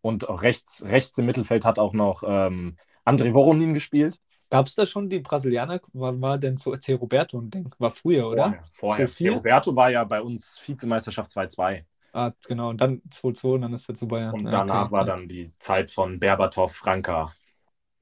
Und 0.00 0.28
rechts, 0.28 0.84
rechts 0.84 1.16
im 1.18 1.26
Mittelfeld 1.26 1.64
hat 1.64 1.78
auch 1.78 1.92
noch 1.92 2.24
ähm, 2.26 2.76
André 3.04 3.34
Voronin 3.34 3.74
gespielt. 3.74 4.18
Gab 4.50 4.66
es 4.66 4.74
da 4.74 4.84
schon 4.84 5.08
die 5.08 5.20
Brasilianer? 5.20 5.80
War, 5.92 6.20
war 6.20 6.38
denn 6.38 6.56
so 6.56 6.76
C. 6.76 6.94
Roberto 6.94 7.38
ein 7.38 7.50
Ding? 7.50 7.74
War 7.78 7.90
früher, 7.90 8.28
oder? 8.28 8.62
Vorher. 8.70 9.08
Vorher. 9.08 9.08
2-4? 9.08 9.34
Roberto 9.34 9.76
war 9.76 9.90
ja 9.90 10.04
bei 10.04 10.20
uns 10.20 10.60
Vizemeisterschaft 10.66 11.30
2-2. 11.30 11.84
Ah, 12.12 12.32
genau. 12.46 12.68
Und 12.70 12.80
dann 12.80 13.00
2-2 13.10 13.54
und 13.54 13.62
dann 13.62 13.72
ist 13.72 13.88
er 13.88 13.94
zu 13.94 14.06
Bayern. 14.06 14.34
Und 14.34 14.44
danach 14.44 14.86
okay. 14.86 14.92
war 14.92 15.04
dann 15.04 15.28
die 15.28 15.52
Zeit 15.58 15.90
von 15.90 16.18
Berbatov, 16.18 16.74
Franka, 16.74 17.32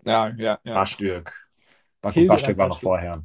Ja, 0.04 0.30
ja, 0.30 0.58
ja. 0.64 0.74
Bastürk. 0.74 1.48
Baku 2.00 2.26
Bastürk 2.26 2.58
war 2.58 2.68
noch 2.68 2.80
vorher. 2.80 3.22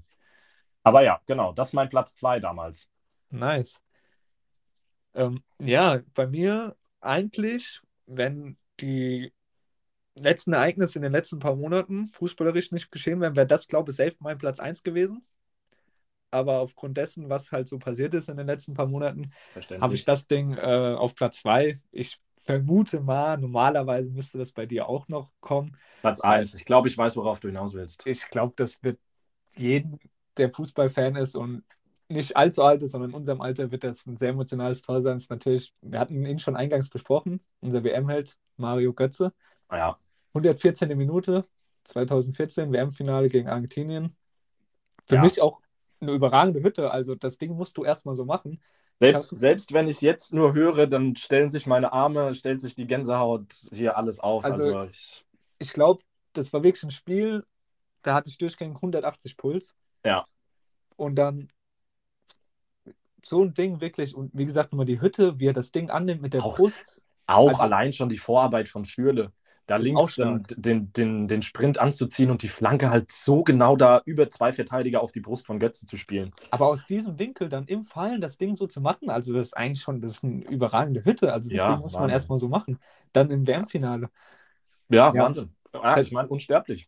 Aber 0.83 1.01
ja, 1.01 1.19
genau, 1.25 1.53
das 1.53 1.69
ist 1.69 1.73
mein 1.73 1.89
Platz 1.89 2.13
2 2.15 2.39
damals. 2.39 2.91
Nice. 3.31 3.81
Ähm, 5.15 5.41
ja, 5.59 6.01
bei 6.13 6.27
mir 6.27 6.75
eigentlich, 7.01 7.81
wenn 8.05 8.57
die 8.79 9.33
letzten 10.15 10.53
Ereignisse 10.53 10.99
in 10.99 11.03
den 11.03 11.11
letzten 11.11 11.39
paar 11.39 11.55
Monaten 11.55 12.07
fußballerisch 12.07 12.71
nicht 12.71 12.91
geschehen 12.91 13.21
wären, 13.21 13.35
wäre 13.35 13.47
das, 13.47 13.67
glaube 13.67 13.91
ich, 13.91 13.97
safe 13.97 14.15
mein 14.19 14.37
Platz 14.37 14.59
1 14.59 14.83
gewesen. 14.83 15.25
Aber 16.31 16.59
aufgrund 16.59 16.97
dessen, 16.97 17.29
was 17.29 17.51
halt 17.51 17.67
so 17.67 17.79
passiert 17.79 18.13
ist 18.13 18.29
in 18.29 18.37
den 18.37 18.47
letzten 18.47 18.73
paar 18.73 18.87
Monaten, 18.87 19.31
habe 19.79 19.93
ich 19.93 20.03
das 20.03 20.27
Ding 20.27 20.57
äh, 20.57 20.95
auf 20.97 21.15
Platz 21.15 21.39
2. 21.39 21.75
Ich 21.91 22.19
vermute 22.41 22.99
mal, 22.99 23.37
normalerweise 23.37 24.11
müsste 24.11 24.37
das 24.37 24.51
bei 24.51 24.65
dir 24.65 24.89
auch 24.89 25.07
noch 25.07 25.31
kommen. 25.39 25.77
Platz 26.01 26.19
1. 26.21 26.53
Ich 26.53 26.65
glaube, 26.65 26.87
ich 26.87 26.97
weiß, 26.97 27.15
worauf 27.15 27.39
du 27.39 27.47
hinaus 27.47 27.73
willst. 27.73 28.05
Ich 28.05 28.27
glaube, 28.29 28.53
das 28.57 28.83
wird 28.83 28.99
jeden, 29.55 29.99
der 30.37 30.51
Fußballfan 30.51 31.15
ist 31.15 31.35
und 31.35 31.63
nicht 32.07 32.37
allzu 32.37 32.63
alt 32.63 32.83
ist, 32.83 32.91
sondern 32.91 33.11
in 33.11 33.15
unserem 33.15 33.41
Alter 33.41 33.71
wird 33.71 33.83
das 33.83 34.05
ein 34.05 34.17
sehr 34.17 34.29
emotionales 34.29 34.81
Tor 34.81 35.01
sein. 35.01 35.17
Ist 35.17 35.29
natürlich, 35.29 35.73
wir 35.81 35.99
hatten 35.99 36.25
ihn 36.25 36.39
schon 36.39 36.55
eingangs 36.55 36.89
besprochen, 36.89 37.41
unser 37.61 37.83
WM-Held 37.83 38.37
Mario 38.57 38.93
Götze. 38.93 39.33
Ja, 39.71 39.97
114. 40.33 40.95
Minute, 40.97 41.43
2014, 41.85 42.71
WM-Finale 42.71 43.29
gegen 43.29 43.47
Argentinien. 43.49 44.15
Für 45.07 45.15
Ja. 45.15 45.21
mich 45.21 45.41
auch 45.41 45.61
eine 46.01 46.11
überragende 46.11 46.61
Hütte. 46.61 46.91
Also 46.91 47.15
das 47.15 47.37
Ding 47.37 47.55
musst 47.55 47.77
du 47.77 47.83
erstmal 47.83 48.15
so 48.15 48.25
machen. 48.25 48.61
selbst, 49.01 49.27
Kannst- 49.29 49.41
selbst 49.41 49.73
wenn 49.73 49.87
ich 49.89 49.95
es 49.97 50.01
jetzt 50.01 50.33
nur 50.33 50.53
höre, 50.53 50.87
dann 50.87 51.17
stellen 51.17 51.49
sich 51.49 51.65
meine 51.67 51.91
Arme, 51.91 52.33
stellt 52.33 52.61
sich 52.61 52.75
die 52.75 52.87
Gänsehaut 52.87 53.53
hier 53.73 53.97
alles 53.97 54.21
auf. 54.21 54.45
Also- 54.45 54.63
Also, 54.63 54.83
ich, 54.83 55.25
Ich 55.59 55.73
glaube, 55.73 56.01
das 56.31 56.53
war 56.53 56.63
wirklich 56.63 56.83
ein 56.83 56.91
Spiel, 56.91 57.43
da 58.03 58.13
hatte 58.13 58.29
ich 58.29 58.37
durchgängig 58.37 58.81
180 58.81 59.35
Puls. 59.35 59.75
Ja. 60.05 60.25
Und 60.95 61.15
dann 61.15 61.49
so 63.27 63.43
ein 63.43 63.53
Ding 63.53 63.81
wirklich, 63.81 64.15
und 64.15 64.31
wie 64.33 64.45
gesagt, 64.45 64.71
nochmal 64.71 64.85
die 64.85 65.01
Hütte, 65.01 65.39
wie 65.39 65.47
er 65.47 65.53
das 65.53 65.71
Ding 65.71 65.89
annimmt 65.89 66.21
mit 66.21 66.33
der 66.33 66.43
Auch 66.43 66.57
Brust. 66.57 67.01
auch 67.27 67.49
Also- 67.49 67.61
allein 67.63 67.91
schon 67.93 68.09
die 68.09 68.17
Vorarbeit 68.19 68.69
von 68.69 68.85
Schürle. 68.85 69.31
Da 69.67 69.77
links 69.77 70.15
dann 70.17 70.43
den, 70.57 70.93
den, 70.93 71.27
den 71.27 71.41
Sprint 71.41 71.79
anzuziehen 71.79 72.29
und 72.29 72.43
die 72.43 72.49
Flanke 72.49 72.91
halt 72.91 73.11
so 73.11 73.41
genau 73.43 73.75
da 73.75 73.99
über 74.05 74.29
zwei 74.29 74.53
Verteidiger 74.53 75.01
auf 75.01 75.11
die 75.11 75.21
Brust 75.21 75.47
von 75.47 75.57
Götze 75.57 75.87
zu 75.87 75.97
spielen. 75.97 76.33
Aber 76.51 76.67
aus 76.67 76.85
diesem 76.85 77.17
Winkel 77.17 77.49
dann 77.49 77.65
im 77.65 77.83
Fallen 77.83 78.21
das 78.21 78.37
Ding 78.37 78.55
so 78.55 78.67
zu 78.67 78.79
machen, 78.79 79.09
also 79.09 79.33
das 79.33 79.47
ist 79.47 79.53
eigentlich 79.57 79.81
schon, 79.81 80.01
das 80.01 80.11
ist 80.11 80.23
eine 80.23 80.43
überragende 80.43 81.03
Hütte. 81.03 81.33
Also 81.33 81.49
das 81.49 81.57
Ja, 81.57 81.71
Ding 81.71 81.79
muss 81.81 81.93
man 81.93 82.03
Wahnsinn. 82.03 82.13
erstmal 82.13 82.37
so 82.37 82.47
machen. 82.47 82.77
Dann 83.11 83.31
im 83.31 83.47
WM-Finale. 83.47 84.11
Ja, 84.89 85.11
Ja. 85.11 85.23
Wahnsinn. 85.23 85.49
Ja, 85.73 85.97
ich 85.99 86.11
meine, 86.11 86.27
unsterblich. 86.27 86.87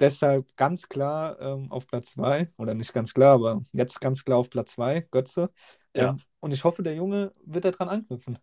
Deshalb 0.00 0.56
ganz 0.56 0.88
klar 0.88 1.40
ähm, 1.40 1.70
auf 1.70 1.86
Platz 1.86 2.10
2, 2.12 2.48
oder 2.58 2.74
nicht 2.74 2.92
ganz 2.92 3.14
klar, 3.14 3.34
aber 3.34 3.62
jetzt 3.72 4.00
ganz 4.00 4.24
klar 4.24 4.38
auf 4.38 4.50
Platz 4.50 4.72
2, 4.72 5.06
Götze. 5.10 5.50
Ja. 5.94 6.10
Ähm, 6.10 6.20
und 6.40 6.52
ich 6.52 6.64
hoffe, 6.64 6.82
der 6.82 6.94
Junge 6.94 7.32
wird 7.44 7.64
daran 7.64 7.88
anknüpfen. 7.88 8.38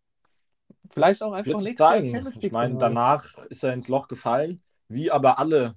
Vielleicht 0.92 1.22
auch 1.22 1.34
einfach 1.34 1.52
nächstes 1.54 1.80
Jahr 1.80 2.04
Ich 2.40 2.52
meine, 2.52 2.78
danach 2.78 3.38
ist 3.50 3.64
er 3.64 3.74
ins 3.74 3.88
Loch 3.88 4.08
gefallen, 4.08 4.62
wie 4.88 5.12
aber 5.12 5.40
alle 5.40 5.76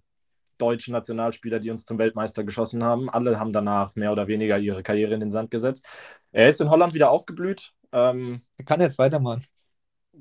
deutschen 0.58 0.92
Nationalspieler, 0.92 1.58
die 1.58 1.70
uns 1.70 1.84
zum 1.84 1.98
Weltmeister 1.98 2.44
geschossen 2.44 2.84
haben. 2.84 3.10
Alle 3.10 3.38
haben 3.38 3.52
danach 3.52 3.94
mehr 3.96 4.12
oder 4.12 4.28
weniger 4.28 4.58
ihre 4.58 4.82
Karriere 4.82 5.14
in 5.14 5.20
den 5.20 5.30
Sand 5.30 5.50
gesetzt. 5.50 5.86
Er 6.32 6.48
ist 6.48 6.60
in 6.60 6.70
Holland 6.70 6.94
wieder 6.94 7.10
aufgeblüht. 7.10 7.72
Ähm, 7.92 8.42
Er 8.56 8.64
kann 8.64 8.80
jetzt 8.80 8.98
weitermachen. 8.98 9.44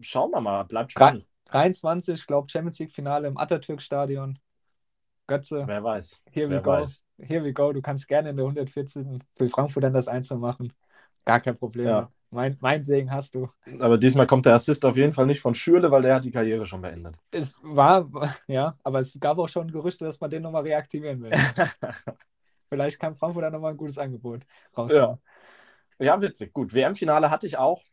schauen 0.01 0.32
wir 0.32 0.41
mal, 0.41 0.64
bleibt 0.64 0.91
spannend. 0.91 1.26
23, 1.45 2.16
ich 2.16 2.28
glaube, 2.28 2.49
Champions 2.49 2.80
League 2.80 2.91
Finale 2.91 3.28
im 3.28 3.38
Atatürk-Stadion. 3.38 4.39
Götze, 5.28 5.64
Wer 5.68 5.84
weiß. 5.84 6.22
here 6.32 6.48
we 6.50 6.56
Wer 6.56 6.62
go. 6.62 6.72
weiß. 6.72 7.04
Here 7.20 7.44
we 7.44 7.54
go. 7.54 7.72
Du 7.72 7.82
kannst 7.82 8.08
gerne 8.08 8.30
in 8.32 8.38
der 8.38 8.46
114. 8.46 9.24
für 9.36 9.50
Frankfurt 9.50 9.84
dann 9.84 9.94
das 9.94 10.08
Einzel 10.08 10.38
machen. 10.38 10.74
Gar 11.26 11.40
kein 11.40 11.58
Problem. 11.58 11.88
Ja. 11.88 12.10
Mein, 12.32 12.58
mein 12.60 12.84
Segen 12.84 13.12
hast 13.12 13.36
du. 13.36 13.50
Aber 13.80 13.98
diesmal 13.98 14.28
kommt 14.28 14.46
der 14.46 14.56
Assist 14.56 14.84
auf 14.84 14.98
jeden 14.98 15.14
Fall 15.14 15.26
nicht 15.26 15.40
von 15.40 15.54
Schürle, 15.54 15.90
weil 15.92 16.02
der 16.02 16.16
hat 16.16 16.26
die 16.26 16.32
Karriere 16.32 16.66
schon 16.66 16.82
beendet. 16.82 17.18
Es 17.32 17.60
war, 17.64 18.10
ja, 18.48 18.74
aber 18.84 19.00
es 19.00 19.18
gab 19.20 19.38
auch 19.38 19.48
schon 19.48 19.72
Gerüchte, 19.72 20.04
dass 20.04 20.20
man 20.20 20.30
den 20.30 20.42
nochmal 20.42 20.64
reaktivieren 20.64 21.22
will. 21.22 21.32
Vielleicht 22.70 23.00
kann 23.00 23.16
Frankfurt 23.16 23.44
dann 23.44 23.54
nochmal 23.54 23.72
ein 23.72 23.78
gutes 23.78 23.98
Angebot 23.98 24.42
raushauen. 24.76 25.20
Ja, 26.00 26.20
witzig. 26.22 26.52
Gut, 26.54 26.74
WM-Finale 26.74 27.30
hatte 27.30 27.48
ich 27.48 27.58
auch. 27.58 27.84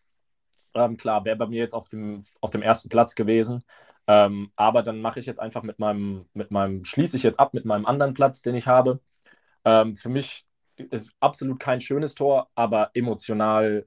Ähm, 0.74 0.97
klar, 0.97 1.24
wäre 1.24 1.37
bei 1.37 1.47
mir 1.47 1.59
jetzt 1.59 1.74
auf 1.74 1.89
dem, 1.89 2.22
auf 2.41 2.51
dem 2.51 2.62
ersten 2.62 2.89
Platz 2.89 3.14
gewesen. 3.14 3.62
Ähm, 4.11 4.50
aber 4.56 4.82
dann 4.82 5.00
mache 5.00 5.20
ich 5.20 5.26
jetzt 5.26 5.38
einfach 5.38 5.62
mit 5.62 5.78
meinem, 5.78 6.26
mit 6.34 6.50
meinem, 6.50 6.84
schließe 6.84 7.16
ich 7.16 7.22
jetzt 7.22 7.38
ab 7.38 7.54
mit 7.54 7.64
meinem 7.64 7.86
anderen 7.86 8.12
Platz, 8.12 8.42
den 8.42 8.56
ich 8.56 8.66
habe. 8.66 8.98
Ähm, 9.64 9.94
für 9.94 10.08
mich 10.08 10.46
ist 10.76 11.14
absolut 11.20 11.61
kein 11.61 11.80
schönes 11.80 12.16
Tor, 12.16 12.50
aber 12.56 12.90
emotional 12.94 13.86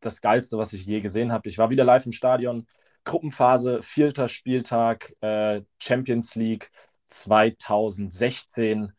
das 0.00 0.20
Geilste, 0.20 0.58
was 0.58 0.72
ich 0.72 0.84
je 0.84 1.00
gesehen 1.00 1.30
habe. 1.30 1.48
Ich 1.48 1.58
war 1.58 1.70
wieder 1.70 1.84
live 1.84 2.06
im 2.06 2.12
Stadion. 2.12 2.66
Gruppenphase, 3.04 3.82
vierter 3.84 4.26
Spieltag, 4.26 5.14
äh, 5.20 5.62
Champions 5.80 6.34
League 6.34 6.72
2016. 7.06 8.92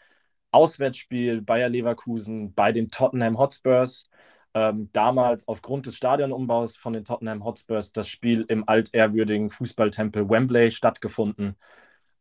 Auswärtsspiel 0.52 1.42
Bayer 1.42 1.68
Leverkusen 1.70 2.54
bei 2.54 2.72
den 2.72 2.90
Tottenham 2.90 3.38
Hotspurs. 3.38 4.10
Ähm, 4.54 4.90
damals 4.92 5.48
aufgrund 5.48 5.86
des 5.86 5.96
Stadionumbaus 5.96 6.78
von 6.78 6.94
den 6.94 7.06
Tottenham 7.06 7.44
Hotspurs 7.44 7.94
das 7.94 8.10
Spiel 8.10 8.46
im 8.48 8.68
altehrwürdigen 8.68 9.50
Fußballtempel 9.50 10.30
Wembley 10.30 10.72
stattgefunden. 10.72 11.58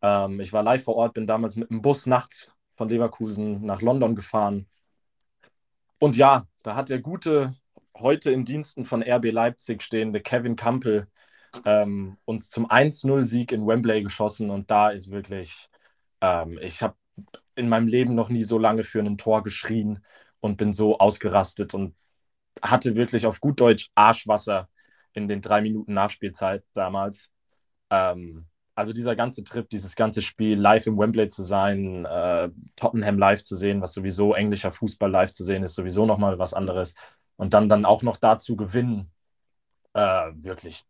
Ähm, 0.03 0.41
ich 0.41 0.53
war 0.53 0.63
live 0.63 0.85
vor 0.85 0.97
Ort, 0.97 1.15
bin 1.15 1.27
damals 1.27 1.57
mit 1.57 1.71
dem 1.71 1.83
Bus 1.83 2.07
nachts 2.07 2.53
von 2.77 2.89
Leverkusen 2.89 3.65
nach 3.65 3.83
London 3.83 4.15
gefahren. 4.15 4.67
Und 5.99 6.17
ja, 6.17 6.45
da 6.63 6.77
hat 6.77 6.89
der 6.89 7.01
gute, 7.01 7.55
heute 7.97 8.31
in 8.31 8.45
Diensten 8.45 8.85
von 8.85 9.03
RB 9.03 9.33
Leipzig 9.33 9.83
stehende 9.83 10.21
Kevin 10.21 10.57
Campbell 10.57 11.09
ähm, 11.65 12.17
uns 12.25 12.49
zum 12.49 12.71
1-0-Sieg 12.71 13.53
in 13.53 13.67
Wembley 13.67 14.03
geschossen. 14.03 14.51
Und 14.51 14.71
da 14.71 14.91
ist 14.91 15.11
wirklich, 15.11 15.69
ähm, 16.21 16.59
ich 16.63 16.83
habe 16.83 16.95
in 17.55 17.69
meinem 17.69 17.89
Leben 17.89 18.15
noch 18.15 18.29
nie 18.31 18.45
so 18.45 18.59
lange 18.59 18.85
für 18.85 19.01
ein 19.01 19.19
Tor 19.19 19.43
geschrien 19.43 20.05
und 20.41 20.57
bin 20.57 20.73
so 20.73 20.99
ausgerastet 20.99 21.75
und 21.75 21.95
hatte 22.63 22.95
wirklich 22.95 23.27
auf 23.27 23.41
gut 23.41 23.61
Deutsch 23.61 23.91
Arschwasser 23.95 24.69
in 25.13 25.29
den 25.29 25.41
drei 25.41 25.61
Minuten 25.61 25.95
Nachspielzeit 25.95 26.65
damals. 26.75 27.31
Ähm, 27.91 28.47
also 28.75 28.93
dieser 28.93 29.17
ganze 29.17 29.45
Trip, 29.45 29.69
dieses 29.69 29.95
ganze 29.97 30.23
Spiel, 30.23 30.59
live 30.59 30.87
im 30.87 30.99
Wembley 30.99 31.29
zu 31.29 31.43
sein, 31.43 32.07
äh, 32.07 32.51
Tottenham 32.77 33.19
live 33.19 33.45
zu 33.45 33.57
sehen, 33.57 33.83
was 33.83 33.93
sowieso 33.93 34.35
englischer 34.35 34.73
Fußball 34.73 35.11
live 35.11 35.33
zu 35.33 35.45
sehen 35.45 35.63
ist, 35.63 35.75
sowieso 35.75 36.07
nochmal 36.07 36.39
was 36.39 36.55
anderes. 36.55 36.95
Und 37.37 37.55
dann, 37.55 37.69
dann 37.69 37.85
auch 37.85 38.03
noch 38.03 38.17
dazu 38.17 38.57
gewinnen, 38.57 39.11
äh, 39.95 40.31
wirklich 40.35 40.85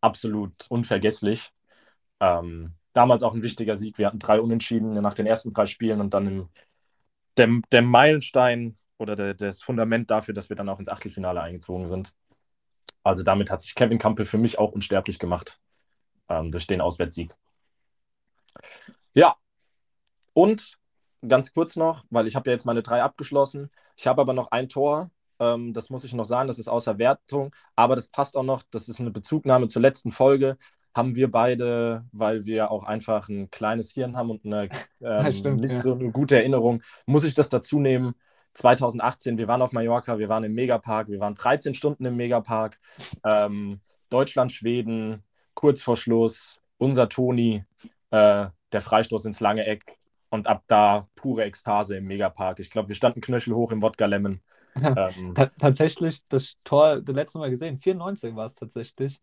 absolut 0.00 0.66
unvergesslich. 0.68 1.50
Ähm, 2.20 2.74
damals 2.92 3.22
auch 3.22 3.34
ein 3.34 3.42
wichtiger 3.42 3.76
Sieg. 3.76 3.98
Wir 3.98 4.06
hatten 4.06 4.18
drei 4.18 4.40
Unentschieden 4.40 4.94
nach 4.94 5.14
den 5.14 5.26
ersten 5.26 5.52
drei 5.52 5.66
Spielen 5.66 6.00
und 6.00 6.14
dann 6.14 6.26
im, 6.26 6.48
der, 7.36 7.48
der 7.72 7.82
Meilenstein 7.82 8.76
oder 8.98 9.16
der, 9.16 9.34
das 9.34 9.62
Fundament 9.62 10.10
dafür, 10.10 10.34
dass 10.34 10.48
wir 10.48 10.56
dann 10.56 10.68
auch 10.68 10.78
ins 10.78 10.88
Achtelfinale 10.88 11.40
eingezogen 11.40 11.86
sind. 11.86 12.14
Also 13.02 13.22
damit 13.22 13.50
hat 13.50 13.62
sich 13.62 13.74
Kevin 13.74 13.98
Campbell 13.98 14.26
für 14.26 14.38
mich 14.38 14.58
auch 14.58 14.72
unsterblich 14.72 15.18
gemacht 15.18 15.60
ähm, 16.28 16.50
durch 16.50 16.66
den 16.66 16.80
Auswärtssieg. 16.80 17.34
Ja, 19.14 19.36
und 20.32 20.78
ganz 21.26 21.52
kurz 21.52 21.76
noch, 21.76 22.04
weil 22.10 22.26
ich 22.26 22.36
habe 22.36 22.50
ja 22.50 22.54
jetzt 22.54 22.66
meine 22.66 22.82
drei 22.82 23.02
abgeschlossen. 23.02 23.70
Ich 23.96 24.06
habe 24.06 24.20
aber 24.20 24.32
noch 24.32 24.50
ein 24.50 24.68
Tor, 24.68 25.10
ähm, 25.38 25.72
das 25.72 25.90
muss 25.90 26.04
ich 26.04 26.14
noch 26.14 26.24
sagen, 26.24 26.48
das 26.48 26.58
ist 26.58 26.68
außer 26.68 26.98
Wertung, 26.98 27.54
aber 27.74 27.94
das 27.94 28.08
passt 28.08 28.36
auch 28.36 28.42
noch, 28.42 28.62
das 28.70 28.88
ist 28.88 29.00
eine 29.00 29.10
Bezugnahme 29.10 29.68
zur 29.68 29.82
letzten 29.82 30.12
Folge. 30.12 30.56
Haben 30.94 31.14
wir 31.14 31.30
beide, 31.30 32.06
weil 32.12 32.46
wir 32.46 32.70
auch 32.70 32.84
einfach 32.84 33.28
ein 33.28 33.50
kleines 33.50 33.92
Hirn 33.92 34.16
haben 34.16 34.30
und 34.30 34.46
eine 34.46 34.68
ähm, 35.02 35.32
stimmt, 35.32 35.60
nicht 35.60 35.74
ja. 35.74 35.80
so 35.80 35.92
eine 35.92 36.10
gute 36.10 36.36
Erinnerung, 36.36 36.82
muss 37.04 37.24
ich 37.24 37.34
das 37.34 37.50
dazu 37.50 37.78
nehmen. 37.78 38.14
2018, 38.56 39.38
wir 39.38 39.48
waren 39.48 39.62
auf 39.62 39.72
Mallorca, 39.72 40.18
wir 40.18 40.28
waren 40.28 40.44
im 40.44 40.54
Megapark, 40.54 41.08
wir 41.08 41.20
waren 41.20 41.34
13 41.34 41.74
Stunden 41.74 42.04
im 42.04 42.16
Megapark. 42.16 42.78
Ähm, 43.24 43.80
Deutschland, 44.08 44.52
Schweden, 44.52 45.22
kurz 45.54 45.82
vor 45.82 45.96
Schluss, 45.96 46.62
unser 46.78 47.08
Toni, 47.08 47.64
äh, 48.10 48.46
der 48.72 48.80
Freistoß 48.80 49.26
ins 49.26 49.40
lange 49.40 49.66
Eck 49.66 49.98
und 50.30 50.46
ab 50.46 50.64
da 50.66 51.06
pure 51.16 51.44
Ekstase 51.44 51.96
im 51.96 52.06
Megapark. 52.06 52.58
Ich 52.60 52.70
glaube, 52.70 52.88
wir 52.88 52.94
standen 52.94 53.20
knöchelhoch 53.20 53.72
im 53.72 53.82
Wodka 53.82 54.06
Lemon. 54.06 54.40
Ähm, 54.76 55.34
Ta 55.34 55.46
tatsächlich, 55.58 56.26
das 56.28 56.58
Tor, 56.62 57.00
das 57.00 57.14
letzte 57.14 57.38
Mal 57.38 57.50
gesehen, 57.50 57.78
94 57.78 58.36
war 58.36 58.44
es 58.44 58.56
tatsächlich. 58.56 59.20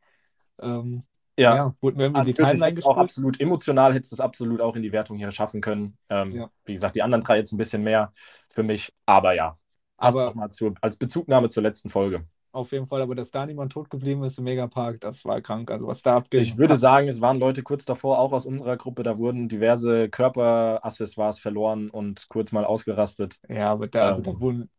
Ähm, 0.60 1.04
ja, 1.38 1.56
ja, 1.56 1.76
wurde 1.82 1.98
mir 1.98 2.04
irgendwie 2.04 2.20
also 2.20 2.28
die 2.32 2.34
Timeline 2.34 2.86
auch 2.86 2.98
absolut 2.98 3.40
emotional, 3.40 3.94
hättest 3.94 4.12
du 4.12 4.16
es 4.16 4.20
absolut 4.20 4.62
auch 4.62 4.76
in 4.76 4.84
die 4.84 4.92
Wertung 4.92 5.18
hier 5.18 5.32
schaffen 5.32 5.62
können. 5.62 5.98
Ähm, 6.10 6.32
Ja. 6.32 6.50
Wie 6.66 6.74
gesagt, 6.74 6.96
die 6.96 7.02
anderen 7.02 7.24
drei 7.24 7.38
jetzt 7.38 7.52
ein 7.52 7.58
bisschen 7.58 7.84
mehr 7.84 8.14
für 8.50 8.64
mich, 8.64 8.94
aber 9.06 9.34
ja. 9.34 9.58
Aber- 9.98 10.34
mal 10.36 10.50
zu, 10.50 10.74
als 10.82 10.98
Bezugnahme 10.98 11.50
zur 11.50 11.64
letzten 11.64 11.90
Folge. 11.90 12.26
Auf 12.52 12.72
jeden 12.72 12.86
Fall, 12.86 13.02
aber 13.02 13.16
dass 13.16 13.32
da 13.32 13.48
niemand 13.48 13.72
tot 13.72 13.90
geblieben 13.90 14.24
ist 14.24 14.38
im 14.38 14.44
Megapark, 14.44 15.02
das 15.02 15.26
war 15.26 15.42
krank. 15.42 15.72
Also 15.72 15.88
was 15.88 16.04
da 16.04 16.18
abging. 16.18 16.40
Ich 16.40 16.56
würde 16.56 16.76
sagen, 16.76 17.08
es 17.08 17.20
waren 17.20 17.40
Leute 17.40 17.64
kurz 17.64 17.84
davor, 17.84 18.20
auch 18.20 18.32
aus 18.32 18.46
unserer 18.46 18.78
Gruppe, 18.78 19.02
da 19.02 19.18
wurden 19.18 19.50
diverse 19.50 20.08
Körperaccessoires 20.10 21.40
verloren 21.40 21.90
und 21.90 22.28
kurz 22.30 22.52
mal 22.52 22.64
ausgerastet. 22.64 23.40
Ja, 23.50 23.72
aber 23.72 23.88
da, 23.88 24.08
also 24.10 24.22
Ähm. 24.22 24.26
da 24.36 24.40
wurden, 24.40 24.70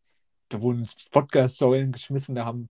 da 0.51 0.61
wurden 0.61 0.87
Wodka-Säulen 1.11 1.91
geschmissen, 1.91 2.37
da 2.37 2.45
haben, 2.45 2.69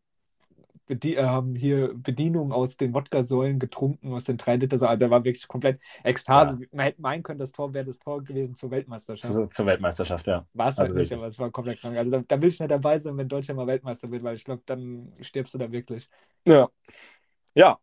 Bedi 0.87 1.15
äh, 1.15 1.25
haben 1.25 1.55
hier 1.55 1.93
Bedienungen 1.95 2.53
aus 2.53 2.77
den 2.77 2.93
Wodka-Säulen 2.95 3.59
getrunken, 3.59 4.13
aus 4.13 4.25
den 4.25 4.37
3 4.37 4.57
Liter. 4.57 4.75
Also 4.75 4.97
da 4.97 5.11
war 5.11 5.25
wirklich 5.25 5.49
komplett 5.49 5.81
Ekstase. 6.03 6.59
Man 6.73 6.87
hätte 6.87 7.01
meinen 7.01 7.23
können, 7.23 7.39
das 7.39 7.53
Tor 7.53 7.73
wäre 7.73 7.85
das 7.85 7.99
Tor 7.99 8.23
gewesen 8.23 8.55
zur 8.57 8.71
Weltmeisterschaft. 8.71 9.33
Zu, 9.33 9.47
zur 9.47 9.67
Weltmeisterschaft, 9.67 10.27
ja. 10.27 10.47
War 10.53 10.69
es 10.69 10.77
halt 10.77 10.91
also 10.91 10.99
nicht, 10.99 11.11
wirklich. 11.11 11.21
aber 11.21 11.29
es 11.29 11.39
war 11.39 11.51
komplett 11.51 11.81
krank. 11.81 11.97
Also 11.97 12.11
da, 12.11 12.23
da 12.27 12.43
will 12.43 12.49
ich 12.49 12.61
nicht 12.61 12.71
dabei 12.71 12.99
sein, 12.99 13.17
wenn 13.17 13.29
Deutschland 13.29 13.57
mal 13.57 13.67
Weltmeister 13.67 14.11
wird, 14.11 14.23
weil 14.23 14.37
ich 14.37 14.45
glaube, 14.45 14.63
dann 14.67 15.13
stirbst 15.21 15.55
du 15.55 15.59
da 15.59 15.71
wirklich. 15.71 16.09
Ja. 16.47 16.69
Ja, 17.55 17.79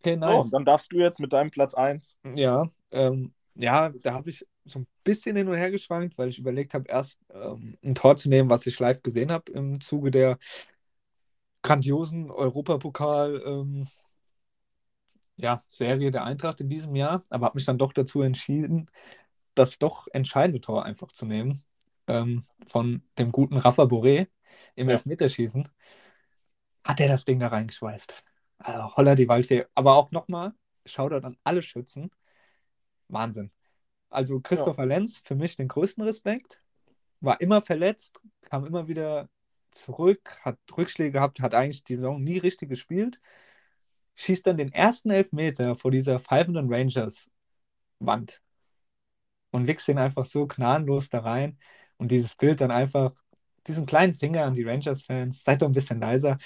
Okay, 0.00 0.14
so, 0.14 0.30
nice. 0.30 0.44
und 0.44 0.54
dann 0.54 0.64
darfst 0.64 0.92
du 0.92 0.98
jetzt 0.98 1.20
mit 1.20 1.32
deinem 1.32 1.50
Platz 1.50 1.74
1. 1.74 2.16
Ja, 2.34 2.64
ähm, 2.92 3.32
ja, 3.54 3.90
da 4.04 4.14
habe 4.14 4.30
ich 4.30 4.46
so 4.64 4.80
ein 4.80 4.86
bisschen 5.02 5.36
hin 5.36 5.48
und 5.48 5.56
her 5.56 5.70
geschwankt, 5.70 6.16
weil 6.16 6.28
ich 6.28 6.38
überlegt 6.38 6.74
habe, 6.74 6.88
erst 6.88 7.18
ähm, 7.32 7.76
ein 7.82 7.94
Tor 7.94 8.16
zu 8.16 8.28
nehmen, 8.28 8.50
was 8.50 8.66
ich 8.66 8.78
live 8.78 9.02
gesehen 9.02 9.32
habe 9.32 9.50
im 9.52 9.80
Zuge 9.80 10.10
der 10.10 10.38
grandiosen 11.62 12.30
Europapokal 12.30 13.42
ähm, 13.44 13.88
ja, 15.36 15.58
Serie 15.68 16.10
der 16.10 16.24
Eintracht 16.24 16.60
in 16.60 16.68
diesem 16.68 16.96
Jahr, 16.96 17.22
aber 17.30 17.46
habe 17.46 17.56
mich 17.56 17.64
dann 17.64 17.78
doch 17.78 17.92
dazu 17.92 18.22
entschieden, 18.22 18.90
das 19.54 19.78
doch 19.78 20.06
entscheidende 20.12 20.60
Tor 20.60 20.84
einfach 20.84 21.12
zu 21.12 21.26
nehmen 21.26 21.62
ähm, 22.06 22.42
von 22.66 23.02
dem 23.18 23.32
guten 23.32 23.56
Rafa 23.56 23.84
Boré 23.84 24.28
im 24.74 24.88
Ja. 24.88 24.94
Elfmeterschießen. 24.94 25.68
Hat 26.84 27.00
er 27.00 27.08
das 27.08 27.24
Ding 27.24 27.38
da 27.38 27.48
reingeschweißt? 27.48 28.24
Also, 28.58 28.96
holla 28.96 29.14
die 29.14 29.28
Waldfee. 29.28 29.66
Aber 29.74 29.94
auch 29.94 30.10
nochmal, 30.10 30.52
Shoutout 30.86 31.26
an 31.26 31.36
alle 31.44 31.62
Schützen. 31.62 32.10
Wahnsinn. 33.08 33.50
Also 34.10 34.40
Christopher 34.40 34.86
Lenz, 34.86 35.22
für 35.24 35.34
mich 35.34 35.56
den 35.56 35.68
größten 35.68 36.02
Respekt. 36.04 36.62
War 37.20 37.40
immer 37.40 37.62
verletzt, 37.62 38.20
kam 38.42 38.64
immer 38.64 38.88
wieder 38.88 39.28
zurück, 39.72 40.38
hat 40.42 40.58
Rückschläge 40.76 41.12
gehabt, 41.12 41.40
hat 41.40 41.54
eigentlich 41.54 41.84
die 41.84 41.96
Saison 41.96 42.22
nie 42.22 42.38
richtig 42.38 42.68
gespielt. 42.68 43.20
Schießt 44.16 44.46
dann 44.46 44.58
den 44.58 44.72
ersten 44.72 45.10
Elfmeter 45.10 45.76
vor 45.76 45.90
dieser 45.90 46.18
pfeifenden 46.20 46.72
Rangers-Wand 46.72 48.42
und 49.50 49.66
wichst 49.66 49.88
den 49.88 49.98
einfach 49.98 50.24
so 50.26 50.46
gnadenlos 50.46 51.08
da 51.10 51.20
rein. 51.20 51.58
Und 51.96 52.10
dieses 52.10 52.34
Bild 52.34 52.60
dann 52.60 52.70
einfach, 52.70 53.12
diesen 53.66 53.86
kleinen 53.86 54.14
Finger 54.14 54.44
an 54.44 54.54
die 54.54 54.64
Rangers-Fans, 54.64 55.42
seid 55.44 55.62
doch 55.62 55.66
ein 55.68 55.72
bisschen 55.72 56.00
leiser. 56.00 56.38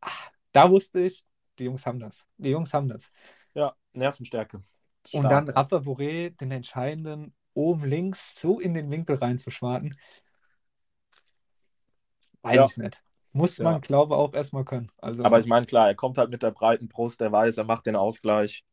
Ah, 0.00 0.10
Da 0.52 0.70
wusste 0.70 1.00
ich, 1.00 1.24
die 1.58 1.64
Jungs 1.64 1.86
haben 1.86 2.00
das. 2.00 2.26
Die 2.38 2.50
Jungs 2.50 2.72
haben 2.74 2.88
das. 2.88 3.10
Ja, 3.54 3.74
Nervenstärke. 3.92 4.62
Und 5.10 5.28
Stark. 5.28 5.30
dann 5.30 5.48
Rafa 5.48 5.76
Boré, 5.76 6.30
den 6.36 6.50
entscheidenden 6.50 7.34
oben 7.54 7.84
links 7.84 8.40
so 8.40 8.60
in 8.60 8.74
den 8.74 8.90
Winkel 8.90 9.16
reinzuschwarten. 9.16 9.94
Weiß 12.42 12.56
Ja. 12.56 12.70
ich 12.72 12.76
nicht. 12.76 13.02
Muss 13.32 13.58
Ja. 13.58 13.64
man, 13.64 13.80
glaube 13.80 14.16
auch 14.16 14.34
erstmal 14.34 14.64
können. 14.64 14.90
Also, 14.98 15.22
Aber 15.22 15.38
ich 15.38 15.46
meine, 15.46 15.66
klar, 15.66 15.88
er 15.88 15.94
kommt 15.94 16.18
halt 16.18 16.30
mit 16.30 16.42
der 16.42 16.50
breiten 16.50 16.88
Brust, 16.88 17.20
er 17.20 17.32
weiß, 17.32 17.58
er 17.58 17.64
macht 17.64 17.86
den 17.86 17.96
Ausgleich. 17.96 18.64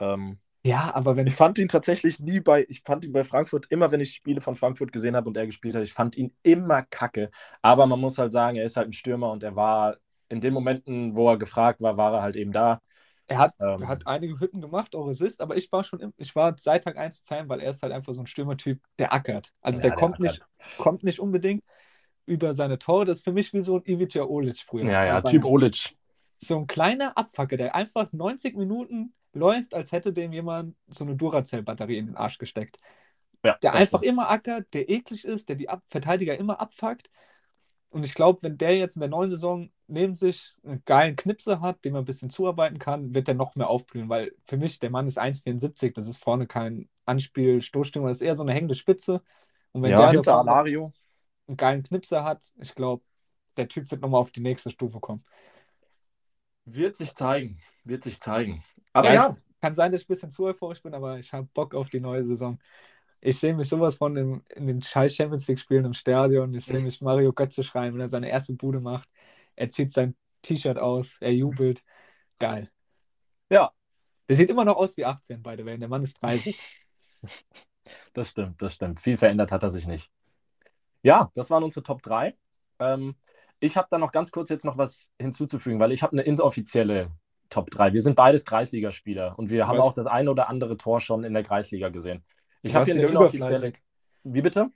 Ähm, 0.00 0.40
ja, 0.62 0.94
aber 0.94 1.16
wenn 1.16 1.26
ich 1.26 1.34
fand 1.34 1.58
ihn 1.58 1.68
tatsächlich 1.68 2.20
nie 2.20 2.40
bei, 2.40 2.66
ich 2.68 2.82
fand 2.84 3.04
ihn 3.04 3.12
bei 3.12 3.24
Frankfurt, 3.24 3.66
immer 3.70 3.92
wenn 3.92 4.00
ich 4.00 4.14
Spiele 4.14 4.40
von 4.40 4.56
Frankfurt 4.56 4.92
gesehen 4.92 5.16
habe 5.16 5.28
und 5.28 5.36
er 5.36 5.46
gespielt 5.46 5.74
hat, 5.74 5.82
ich 5.84 5.92
fand 5.94 6.16
ihn 6.16 6.34
immer 6.42 6.82
kacke. 6.84 7.30
Aber 7.62 7.86
man 7.86 8.00
muss 8.00 8.18
halt 8.18 8.32
sagen, 8.32 8.56
er 8.56 8.64
ist 8.64 8.76
halt 8.76 8.88
ein 8.88 8.92
Stürmer 8.92 9.30
und 9.32 9.42
er 9.42 9.56
war 9.56 9.98
in 10.28 10.40
den 10.40 10.54
Momenten, 10.54 11.14
wo 11.16 11.30
er 11.30 11.38
gefragt 11.38 11.80
war, 11.80 11.96
war 11.96 12.14
er 12.14 12.22
halt 12.22 12.36
eben 12.36 12.52
da. 12.52 12.80
er 13.26 13.38
hat, 13.38 13.54
Ähm, 13.58 13.82
hat 13.82 14.06
einige 14.06 14.38
Hütten 14.40 14.60
gemacht, 14.60 14.94
auch 14.94 15.08
Assist, 15.08 15.40
aber 15.40 15.56
ich 15.56 15.70
war 15.72 15.84
schon, 15.84 16.00
im, 16.00 16.14
ich 16.16 16.34
war 16.36 16.54
seit 16.58 16.84
Tag 16.84 16.96
1 16.96 17.20
Fan, 17.26 17.48
weil 17.48 17.60
er 17.60 17.70
ist 17.70 17.82
halt 17.82 17.92
einfach 17.92 18.12
so 18.12 18.20
ein 18.20 18.26
Stürmertyp, 18.26 18.80
der 18.98 19.12
ackert. 19.12 19.52
Also 19.60 19.80
Ja, 19.80 19.88
der, 19.88 19.92
der 19.92 19.92
kommt, 19.92 20.14
ackert. 20.14 20.20
nicht, 20.20 20.42
kommt 20.76 21.02
nicht 21.04 21.20
unbedingt 21.20 21.64
über 22.26 22.54
seine 22.54 22.78
Tore. 22.78 23.04
Das 23.04 23.18
ist 23.18 23.24
für 23.24 23.32
mich 23.32 23.52
wie 23.52 23.60
so 23.60 23.76
ein 23.76 23.82
Ivica 23.86 24.22
Olic 24.24 24.58
früher. 24.58 24.84
ja, 24.86 25.04
ja, 25.04 25.20
Typ 25.22 25.44
Olic. 25.44 25.96
so 26.40 26.58
ein 26.58 26.66
kleiner 26.66 27.16
Abfacker, 27.16 27.56
der 27.56 27.74
einfach 27.74 28.12
90 28.12 28.56
Minuten 28.56 29.14
läuft, 29.32 29.74
als 29.74 29.92
hätte 29.92 30.12
dem 30.12 30.32
jemand 30.32 30.76
so 30.88 31.04
eine 31.04 31.16
Duracell-Batterie 31.16 31.98
in 31.98 32.06
den 32.06 32.16
Arsch 32.16 32.38
gesteckt. 32.38 32.78
Ja, 33.42 33.58
Der 33.62 33.74
einfach 33.74 33.98
stimmt. 33.98 34.04
immer 34.04 34.30
ackert, 34.30 34.72
der 34.74 34.88
eklig 34.90 35.24
ist, 35.24 35.48
der 35.48 35.56
die 35.56 35.68
Ab 35.68 35.82
Verteidiger 35.88 36.36
immer 36.38 36.60
abfuckt. 36.60 37.10
Und 37.90 38.04
ich 38.04 38.14
glaube, 38.14 38.42
wenn 38.42 38.58
der 38.58 38.76
jetzt 38.76 38.96
in 38.96 39.00
der 39.00 39.08
neuen 39.08 39.30
Saison 39.30 39.70
neben 39.86 40.14
sich 40.16 40.56
einen 40.64 40.82
geilen 40.84 41.16
Knipse 41.16 41.60
hat, 41.60 41.84
dem 41.84 41.94
er 41.94 42.02
ein 42.02 42.04
bisschen 42.04 42.30
zuarbeiten 42.30 42.78
kann, 42.80 43.14
wird 43.14 43.28
er 43.28 43.34
noch 43.34 43.54
mehr 43.54 43.68
aufblühen, 43.70 44.08
weil 44.08 44.32
für 44.44 44.56
mich, 44.56 44.80
der 44.80 44.90
Mann 44.90 45.06
ist 45.06 45.18
1,74, 45.18 45.94
das 45.94 46.06
ist 46.08 46.18
vorne 46.18 46.46
kein 46.48 46.88
Anspiel, 47.06 47.62
Stoßstürmer, 47.62 48.08
das 48.08 48.18
ist 48.18 48.22
eher 48.22 48.36
so 48.36 48.42
eine 48.42 48.52
hängende 48.52 48.74
Spitze. 48.74 49.22
Und 49.72 49.82
wenn 49.82 49.90
Ja, 49.90 49.96
der 49.96 50.10
hinter 50.10 50.36
Alario. 50.36 50.92
Einen 51.46 51.56
geilen 51.56 51.82
Knipse 51.82 52.24
hat, 52.24 52.44
ich 52.60 52.74
glaube, 52.74 53.02
der 53.56 53.68
Typ 53.68 53.90
wird 53.90 54.00
nochmal 54.00 54.20
auf 54.20 54.32
die 54.32 54.40
nächste 54.40 54.70
Stufe 54.70 55.00
kommen. 55.00 55.24
Wird 56.64 56.96
sich 56.96 57.14
zeigen. 57.14 57.58
Wird 57.84 58.04
sich 58.04 58.20
zeigen. 58.20 58.64
Aber 58.92 59.08
Ja, 59.08 59.14
ja, 59.14 59.36
Kann 59.60 59.74
sein, 59.74 59.92
dass 59.92 60.02
ich 60.02 60.06
ein 60.06 60.12
bisschen 60.12 60.30
zu 60.30 60.44
euphorisch 60.44 60.82
bin, 60.82 60.94
aber 60.94 61.18
ich 61.18 61.32
habe 61.32 61.48
Bock 61.52 61.74
auf 61.74 61.90
die 61.90 62.00
neue 62.00 62.24
Saison. 62.24 62.58
Ich 63.20 63.38
sehe 63.38 63.54
mich 63.54 63.68
sowas 63.68 63.96
von 63.96 64.16
im, 64.16 64.42
in 64.54 64.66
den 64.66 64.82
scheiß 64.82 65.14
Champions 65.14 65.48
League-Spielen 65.48 65.84
im 65.84 65.94
Stadion. 65.94 66.52
Ich 66.54 66.64
sehe 66.64 66.80
mich 66.80 67.00
Mario 67.00 67.32
Götze 67.32 67.64
schreien, 67.64 67.94
wenn 67.94 68.00
er 68.00 68.08
seine 68.08 68.28
erste 68.28 68.54
Bude 68.54 68.80
macht. 68.80 69.08
Er 69.56 69.70
zieht 69.70 69.92
sein 69.92 70.14
T-Shirt 70.42 70.78
aus, 70.78 71.16
er 71.20 71.32
jubelt. 71.32 71.82
Geil. 72.38 72.70
Ja. 73.48 73.72
Der 74.28 74.36
sieht 74.36 74.50
immer 74.50 74.64
noch 74.64 74.76
aus 74.76 74.96
wie 74.96 75.04
18, 75.04 75.42
by 75.42 75.54
the 75.56 75.64
way. 75.64 75.78
Der 75.78 75.88
Mann 75.88 76.02
ist 76.02 76.20
30. 76.22 76.58
Das 78.14 78.30
stimmt, 78.30 78.62
das 78.62 78.74
stimmt. 78.74 79.00
Viel 79.00 79.18
verändert 79.18 79.52
hat 79.52 79.62
er 79.62 79.70
sich 79.70 79.86
nicht. 79.86 80.10
Ja, 81.04 81.30
das 81.34 81.50
waren 81.50 81.62
unsere 81.62 81.82
Top 81.82 82.02
3. 82.02 82.34
Ähm, 82.80 83.14
ich 83.60 83.76
habe 83.76 83.88
da 83.90 83.98
noch 83.98 84.12
ganz 84.12 84.32
kurz 84.32 84.48
jetzt 84.48 84.64
noch 84.64 84.78
was 84.78 85.12
hinzuzufügen, 85.20 85.78
weil 85.78 85.92
ich 85.92 86.02
habe 86.02 86.12
eine 86.12 86.22
inoffizielle 86.22 87.10
Top 87.50 87.70
3. 87.70 87.92
Wir 87.92 88.02
sind 88.02 88.16
beides 88.16 88.44
Kreisligaspieler 88.44 89.38
und 89.38 89.50
wir 89.50 89.66
haben 89.68 89.76
Was? 89.76 89.84
auch 89.84 89.94
das 89.94 90.06
ein 90.06 90.28
oder 90.28 90.48
andere 90.48 90.76
Tor 90.76 91.00
schon 91.00 91.24
in 91.24 91.34
der 91.34 91.44
Kreisliga 91.44 91.90
gesehen. 91.90 92.24
Ich 92.62 92.72
Du 92.72 92.78
habe 92.78 92.86
hier 92.86 92.94
eine 92.94 93.04
inoffizielle. 93.04 93.72
überfleißig. 93.72 93.82
Wie 94.24 94.42
bitte? 94.42 94.70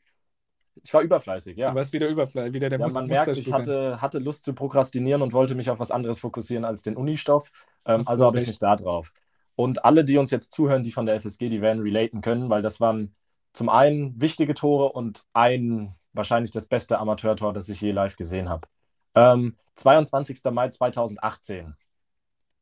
Ich 0.85 0.95
war 0.95 1.03
überfleißig, 1.03 1.57
ja. 1.57 1.71
Du 1.71 1.75
warst 1.75 1.93
wieder 1.93 2.09
überflüssig, 2.09 2.53
wieder 2.53 2.69
der 2.69 2.79
Ja, 2.79 2.89
man 2.89 3.07
merkt, 3.09 3.37
ich 3.37 3.53
hatte, 3.53 4.01
hatte 4.01 4.19
Lust 4.21 4.45
zu 4.45 4.55
prokrastinieren 4.55 5.23
und 5.23 5.33
wollte 5.33 5.55
mich 5.55 5.71
auf 5.71 5.79
was 5.81 5.91
anderes 5.91 6.21
fokussieren 6.21 6.65
als 6.65 6.83
den 6.83 6.97
Unistoff. 6.97 7.51
Ähm, 7.85 8.03
du 8.03 8.07
also 8.11 8.27
habe 8.27 8.39
ich 8.41 8.47
mich 8.47 8.59
da 8.59 8.77
drauf. 8.77 9.13
Und 9.57 9.85
alle, 9.85 10.05
die 10.05 10.19
uns 10.19 10.31
jetzt 10.31 10.53
zuhören, 10.53 10.85
die 10.85 10.93
von 10.93 11.07
der 11.07 11.17
FSG, 11.17 11.49
die 11.49 11.61
werden 11.61 11.83
relaten 11.83 12.21
können, 12.21 12.49
weil 12.49 12.63
das 12.63 12.81
waren 12.81 13.15
zum 13.53 13.69
einen 13.69 14.21
wichtige 14.21 14.55
Tore 14.55 14.93
und 14.93 15.25
ein 15.33 15.95
wahrscheinlich 16.19 16.51
das 16.51 16.67
beste 16.67 16.99
Amateurtor, 16.99 17.55
das 17.55 17.71
ich 17.71 17.81
je 17.81 17.93
live 17.93 18.17
gesehen 18.17 18.51
habe. 18.51 18.69
Ähm, 19.15 19.57
22. 19.77 20.41
Mai 20.51 20.69
2018. 20.69 21.75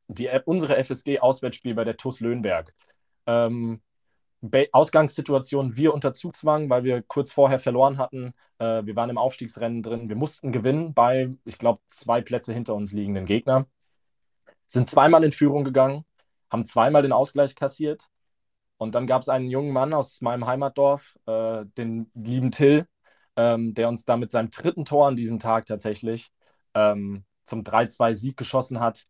Die, 0.09 0.29
unsere 0.45 0.77
FSG-Auswärtsspiel 0.77 1.75
bei 1.75 1.83
der 1.83 1.97
TuS 1.97 2.21
Löhnberg. 2.21 2.73
Ähm, 3.27 3.81
Ausgangssituation, 4.71 5.77
wir 5.77 5.93
unter 5.93 6.13
Zugzwang, 6.13 6.71
weil 6.71 6.85
wir 6.85 7.03
kurz 7.03 7.33
vorher 7.33 7.59
verloren 7.59 7.99
hatten. 7.99 8.33
Äh, 8.59 8.85
wir 8.85 8.95
waren 8.95 9.11
im 9.11 9.19
Aufstiegsrennen 9.19 9.83
drin. 9.83 10.09
Wir 10.09 10.17
mussten 10.17 10.53
gewinnen 10.53 10.95
bei, 10.95 11.35
ich 11.45 11.59
glaube, 11.59 11.81
zwei 11.89 12.21
Plätze 12.21 12.53
hinter 12.53 12.75
uns 12.75 12.93
liegenden 12.93 13.25
Gegner. 13.25 13.67
Sind 14.67 14.89
zweimal 14.89 15.25
in 15.25 15.33
Führung 15.33 15.65
gegangen, 15.65 16.05
haben 16.51 16.65
zweimal 16.65 17.03
den 17.03 17.13
Ausgleich 17.13 17.57
kassiert. 17.57 18.05
Und 18.79 18.95
dann 18.95 19.07
gab 19.07 19.23
es 19.23 19.29
einen 19.29 19.49
jungen 19.49 19.73
Mann 19.73 19.95
aus 19.95 20.21
meinem 20.21 20.47
Heimatdorf, 20.47 21.19
äh, 21.27 21.65
den 21.79 22.11
lieben 22.15 22.51
Till, 22.51 22.87
ähm, 23.37 23.75
der 23.75 23.89
uns 23.89 24.05
da 24.05 24.17
mit 24.17 24.31
seinem 24.31 24.51
dritten 24.51 24.85
Tor 24.85 25.09
an 25.09 25.17
diesem 25.17 25.39
Tag 25.39 25.67
tatsächlich 25.67 26.31
ähm, 26.75 27.25
zum 27.45 27.65
3-2-Sieg 27.65 28.37
geschossen 28.37 28.81
hat. 28.81 29.07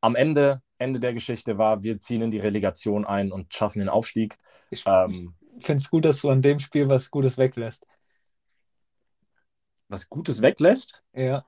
Am 0.00 0.14
Ende, 0.16 0.62
Ende 0.78 1.00
der 1.00 1.12
Geschichte 1.14 1.58
war, 1.58 1.82
wir 1.82 2.00
ziehen 2.00 2.22
in 2.22 2.30
die 2.30 2.38
Relegation 2.38 3.04
ein 3.04 3.32
und 3.32 3.52
schaffen 3.52 3.80
den 3.80 3.88
Aufstieg. 3.88 4.38
Ich 4.70 4.82
Ähm, 4.86 5.34
finde 5.60 5.80
es 5.82 5.90
gut, 5.90 6.04
dass 6.04 6.20
du 6.22 6.30
an 6.30 6.42
dem 6.42 6.58
Spiel 6.58 6.88
was 6.88 7.10
Gutes 7.10 7.38
weglässt. 7.38 7.86
was 9.88 10.08
Gutes 10.08 10.40
weglässt? 10.40 11.02
Ja, 11.12 11.44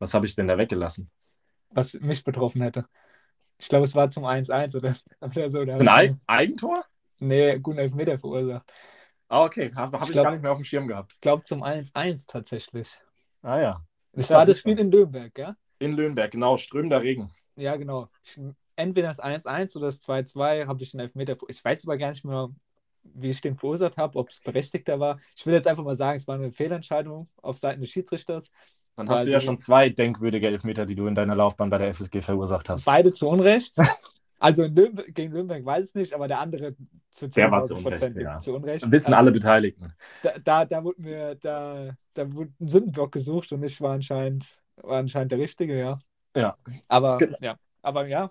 Was 0.00 0.12
habe 0.12 0.26
ich 0.26 0.34
denn 0.34 0.48
da 0.48 0.58
weggelassen? 0.58 1.08
was 1.70 1.94
mich 1.94 2.24
betroffen 2.24 2.62
hätte. 2.62 2.86
Ich 3.58 3.68
glaube, 3.68 3.86
es 3.86 3.94
war 3.94 4.10
zum 4.10 4.24
1-1 4.24 4.74
oder, 4.74 4.94
oder 5.20 5.50
so. 5.50 5.64
Da 5.64 5.78
Ein 5.78 6.20
Eigentor? 6.26 6.84
Nee, 7.20 7.58
guten 7.58 7.78
Elfmeter 7.78 8.18
verursacht. 8.18 8.72
Ah, 9.28 9.44
okay. 9.44 9.72
Habe 9.74 9.96
hab 9.98 10.02
Ich 10.04 10.08
ich 10.08 10.12
glaub- 10.14 10.24
gar 10.24 10.32
nicht 10.32 10.42
mehr 10.42 10.52
auf 10.52 10.58
dem 10.58 10.64
Schirm 10.64 10.86
gehabt. 10.88 11.12
Ich 11.14 11.20
glaube, 11.20 11.44
zum 11.44 11.62
1-1 11.62 12.26
tatsächlich. 12.26 12.88
Ah 13.42 13.60
ja. 13.60 13.80
Das 14.12 14.28
Ja, 14.30 14.38
war 14.38 14.46
das. 14.46 14.58
Spiel 14.58 14.78
in 14.78 14.88
Nürnberg, 14.88 15.36
ja? 15.38 15.54
In 15.78 15.92
Löhnberg, 15.92 16.30
genau. 16.32 16.56
Strömender 16.56 17.02
Regen. 17.02 17.30
Ja, 17.56 17.76
genau. 17.76 18.08
Ich, 18.24 18.38
entweder 18.76 19.08
das 19.08 19.20
1-1 19.20 19.76
oder 19.76 19.86
das 19.86 20.00
2-2 20.00 20.66
habe 20.66 20.82
ich 20.82 20.90
den 20.92 21.00
Elfmeter. 21.00 21.36
Ich 21.48 21.64
weiß 21.64 21.84
aber 21.84 21.98
gar 21.98 22.08
nicht 22.08 22.24
mehr, 22.24 22.48
wie 23.02 23.30
ich 23.30 23.40
den 23.40 23.56
verursacht 23.56 23.96
habe, 23.96 24.18
ob 24.18 24.30
es 24.30 24.40
berechtigter 24.40 24.98
war. 24.98 25.18
Ich 25.36 25.46
will 25.46 25.54
jetzt 25.54 25.68
einfach 25.68 25.84
mal 25.84 25.94
sagen, 25.96 26.18
es 26.18 26.26
war 26.26 26.34
eine 26.36 26.50
Fehlentscheidung 26.50 27.28
auf 27.42 27.58
Seiten 27.58 27.80
des 27.80 27.90
Schiedsrichters. 27.90 28.50
Dann 28.96 29.08
hast 29.08 29.18
Also- 29.18 29.26
du 29.28 29.32
ja 29.34 29.40
schon 29.40 29.58
zwei 29.58 29.88
denkwürdige 29.90 30.48
Elfmeter, 30.48 30.84
die 30.86 30.94
du 30.96 31.06
in 31.06 31.14
deiner 31.14 31.36
Laufbahn 31.36 31.70
bei 31.70 31.78
der 31.78 31.88
FSG 31.88 32.22
verursacht 32.22 32.68
hast. 32.68 32.84
Beide 32.86 33.12
zu 33.12 33.28
Unrecht. 33.28 33.74
Also 34.38 34.64
in 34.64 34.74
Nürnberg, 34.74 35.14
gegen 35.14 35.32
Nürnberg 35.32 35.64
weiß 35.64 35.88
ich 35.88 35.94
nicht, 35.94 36.14
aber 36.14 36.28
der 36.28 36.40
andere 36.40 36.76
zu 37.10 37.28
Der 37.28 37.50
war 37.50 37.62
zu 37.64 37.74
10.000 37.74 37.76
Unrecht, 37.76 38.16
ja. 38.16 38.38
zu 38.38 38.54
Unrecht. 38.54 38.90
Wissen 38.90 39.12
Also 39.12 39.18
alle 39.18 39.32
Beteiligten. 39.32 39.92
Da, 40.22 40.38
da, 40.38 40.64
da 40.64 40.84
wurde 40.84 41.02
mir, 41.02 41.34
da, 41.36 41.90
da 42.14 42.32
wurde 42.32 42.52
ein 42.60 42.68
Sündenbock 42.68 43.12
gesucht 43.12 43.52
und 43.52 43.62
ich 43.64 43.80
war 43.80 43.94
anscheinend, 43.94 44.46
war 44.76 44.98
anscheinend 44.98 45.32
der 45.32 45.38
Richtige, 45.38 45.78
ja. 45.78 45.98
Ja. 46.36 46.56
Aber 46.88 47.18
Genau. 47.18 47.36
ja, 47.40 47.56
aber 47.82 48.06
ja, 48.06 48.30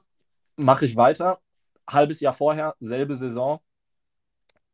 Mache 0.56 0.86
ich 0.86 0.96
weiter. 0.96 1.40
Halbes 1.88 2.20
Jahr 2.20 2.34
vorher, 2.34 2.76
selbe 2.80 3.16
Saison. 3.16 3.60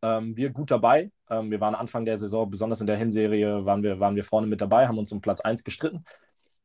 Ähm, 0.02 0.36
wir 0.38 0.50
gut 0.52 0.72
dabei. 0.72 1.12
Ähm, 1.30 1.52
wir 1.52 1.60
waren 1.62 1.76
Anfang 1.76 2.06
der 2.06 2.18
Saison, 2.18 2.50
besonders 2.50 2.82
in 2.82 2.88
der 2.88 2.98
Hinserie, 2.98 3.66
waren 3.66 3.84
wir, 3.84 4.00
waren 4.00 4.16
wir 4.16 4.24
vorne 4.24 4.48
mit 4.48 4.62
dabei, 4.62 4.88
haben 4.88 4.98
uns 4.98 5.12
um 5.12 5.22
Platz 5.22 5.42
1 5.42 5.64
gestritten. 5.64 6.04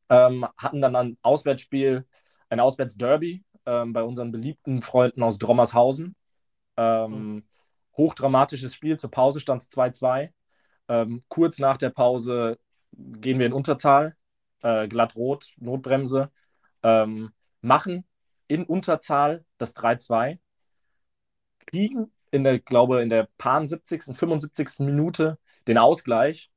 Ähm, 0.08 0.46
hatten 0.56 0.80
dann 0.80 0.96
ein 0.96 1.18
Auswärtsspiel, 1.22 2.06
ein 2.48 2.60
Auswärtsderby 2.60 3.44
ähm, 3.68 3.92
bei 3.92 4.02
unseren 4.02 4.32
beliebten 4.32 4.80
Freunden 4.80 5.22
aus 5.22 5.38
Drommershausen. 5.38 6.16
Ähm, 6.78 7.44
hochdramatisches 7.96 8.74
Spiel. 8.74 8.98
Zur 8.98 9.10
Pause 9.10 9.40
stand 9.40 9.60
es 9.60 9.70
2-2. 9.70 10.32
Ähm, 10.88 11.22
kurz 11.28 11.58
nach 11.58 11.76
der 11.76 11.90
Pause 11.90 12.58
gehen 12.92 13.38
wir 13.38 13.46
in 13.46 13.52
Unterzahl. 13.52 14.16
Äh, 14.62 14.88
glatt 14.88 15.16
rot, 15.16 15.52
Notbremse. 15.58 16.30
Ähm, 16.82 17.30
machen 17.60 18.04
in 18.46 18.64
Unterzahl 18.64 19.44
das 19.58 19.76
3-2. 19.76 20.38
Kriegen 21.66 22.10
in 22.30 22.44
der, 22.44 22.58
glaube 22.60 23.02
in 23.02 23.10
der 23.10 23.28
paar 23.36 23.66
70., 23.66 24.16
75. 24.16 24.80
Minute 24.80 25.38
den 25.66 25.76
Ausgleich 25.76 26.50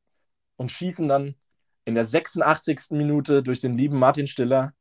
und 0.56 0.72
schießen 0.72 1.10
dann 1.10 1.36
in 1.84 1.96
der 1.96 2.06
86. 2.06 2.92
Minute 2.92 3.44
durch 3.44 3.60
den 3.60 3.78
lieben 3.78 4.00
Martin 4.00 4.28
Stiller 4.28 4.74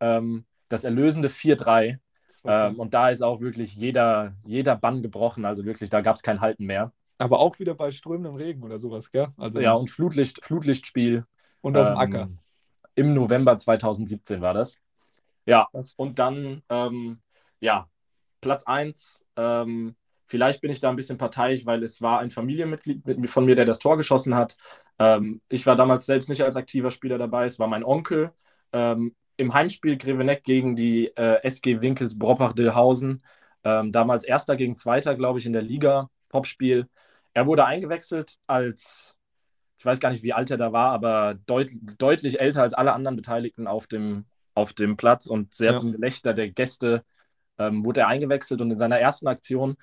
ähm, 0.00 0.44
das 0.68 0.84
erlösende 0.84 1.28
4-3. 1.30 1.98
das 2.26 2.44
war 2.44 2.70
Ähm, 2.70 2.78
und 2.78 2.94
da 2.94 3.10
ist 3.10 3.22
auch 3.22 3.40
wirklich 3.40 3.74
jeder, 3.74 4.34
jeder 4.44 4.76
Bann 4.76 5.02
gebrochen. 5.02 5.44
Also 5.44 5.64
wirklich, 5.64 5.90
da 5.90 6.00
gab 6.00 6.16
es 6.16 6.22
kein 6.22 6.40
Halten 6.40 6.64
mehr. 6.66 6.92
aber 7.18 7.40
auch 7.40 7.58
wieder 7.58 7.74
bei 7.74 7.90
strömendem 7.90 8.34
Regen 8.36 8.62
oder 8.62 8.78
sowas, 8.78 9.10
gell? 9.10 9.28
Also 9.36 9.60
Ja, 9.60 9.72
und 9.74 9.90
Flutlicht, 9.90 10.44
Flutlichtspiel. 10.44 11.24
und 11.60 11.76
auf 11.76 11.88
dem 11.88 11.92
ähm, 11.94 11.98
Acker. 11.98 12.30
Im 12.94 13.14
November 13.14 13.56
2017 13.58 14.40
war 14.40 14.54
das. 14.54 14.80
Ja, 15.46 15.68
Krass. 15.72 15.94
und 15.96 16.18
dann, 16.18 16.62
ähm, 16.68 17.20
ja, 17.60 17.88
Platz 18.40 18.64
1. 18.64 19.26
Ähm, 19.36 19.96
vielleicht 20.26 20.60
bin 20.60 20.70
ich 20.70 20.80
da 20.80 20.90
ein 20.90 20.96
bisschen 20.96 21.18
parteiisch, 21.18 21.66
weil 21.66 21.82
es 21.82 22.02
war 22.02 22.20
ein 22.20 22.30
Familienmitglied 22.30 23.06
mit, 23.06 23.30
von 23.30 23.46
mir, 23.46 23.54
der 23.56 23.64
das 23.64 23.78
Tor 23.78 23.96
geschossen 23.96 24.34
hat. 24.34 24.56
Ähm, 24.98 25.40
ich 25.48 25.66
war 25.66 25.76
damals 25.76 26.06
selbst 26.06 26.28
nicht 26.28 26.42
als 26.42 26.56
aktiver 26.56 26.90
Spieler 26.90 27.18
dabei. 27.18 27.46
Es 27.46 27.58
war 27.58 27.66
mein 27.68 27.84
Onkel. 27.84 28.32
Im 29.38 29.54
Heimspiel 29.54 29.96
Greveneck 29.96 30.44
gegen 30.44 30.76
die 30.76 31.06
äh, 31.16 31.40
SG 31.42 31.80
Winkels 31.80 32.18
Broppach-Dillhausen. 32.18 33.24
Ähm, 33.64 33.92
damals 33.92 34.24
Erster 34.24 34.56
gegen 34.56 34.76
Zweiter, 34.76 35.14
glaube 35.14 35.38
ich, 35.38 35.46
in 35.46 35.54
der 35.54 35.62
Liga. 35.62 36.10
Topspiel. 36.28 36.86
Er 37.32 37.46
wurde 37.46 37.64
eingewechselt 37.64 38.36
als 38.46 39.16
ich 39.78 39.86
weiß 39.86 40.00
gar 40.00 40.10
nicht, 40.10 40.24
wie 40.24 40.32
alt 40.32 40.50
er 40.50 40.56
da 40.56 40.72
war, 40.72 40.90
aber 40.90 41.34
deut 41.46 41.70
deutlich 41.98 42.40
älter 42.40 42.62
als 42.62 42.74
alle 42.74 42.92
anderen 42.92 43.16
Beteiligten 43.16 43.68
auf 43.68 43.86
dem, 43.86 44.26
auf 44.54 44.72
dem 44.72 44.96
Platz 44.96 45.26
und 45.26 45.54
sehr 45.54 45.72
Ja. 45.72 45.76
zum 45.76 45.92
Gelächter 45.92 46.34
der 46.34 46.50
Gäste 46.50 47.04
ähm, 47.58 47.84
wurde 47.84 48.00
er 48.00 48.08
eingewechselt 48.08 48.60
und 48.60 48.72
in 48.72 48.76
seiner 48.76 48.98
ersten 48.98 49.28
Aktion 49.28 49.76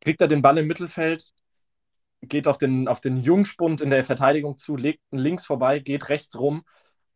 kriegt 0.00 0.20
er 0.20 0.28
den 0.28 0.42
Ball 0.42 0.58
im 0.58 0.66
Mittelfeld, 0.66 1.32
geht 2.20 2.46
auf 2.46 2.58
den, 2.58 2.88
auf 2.88 3.00
den 3.00 3.16
Jungspund 3.16 3.80
in 3.80 3.88
der 3.88 4.04
Verteidigung 4.04 4.58
zu, 4.58 4.76
legt 4.76 5.00
links 5.10 5.46
vorbei, 5.46 5.78
geht 5.78 6.10
rechts 6.10 6.38
rum 6.38 6.64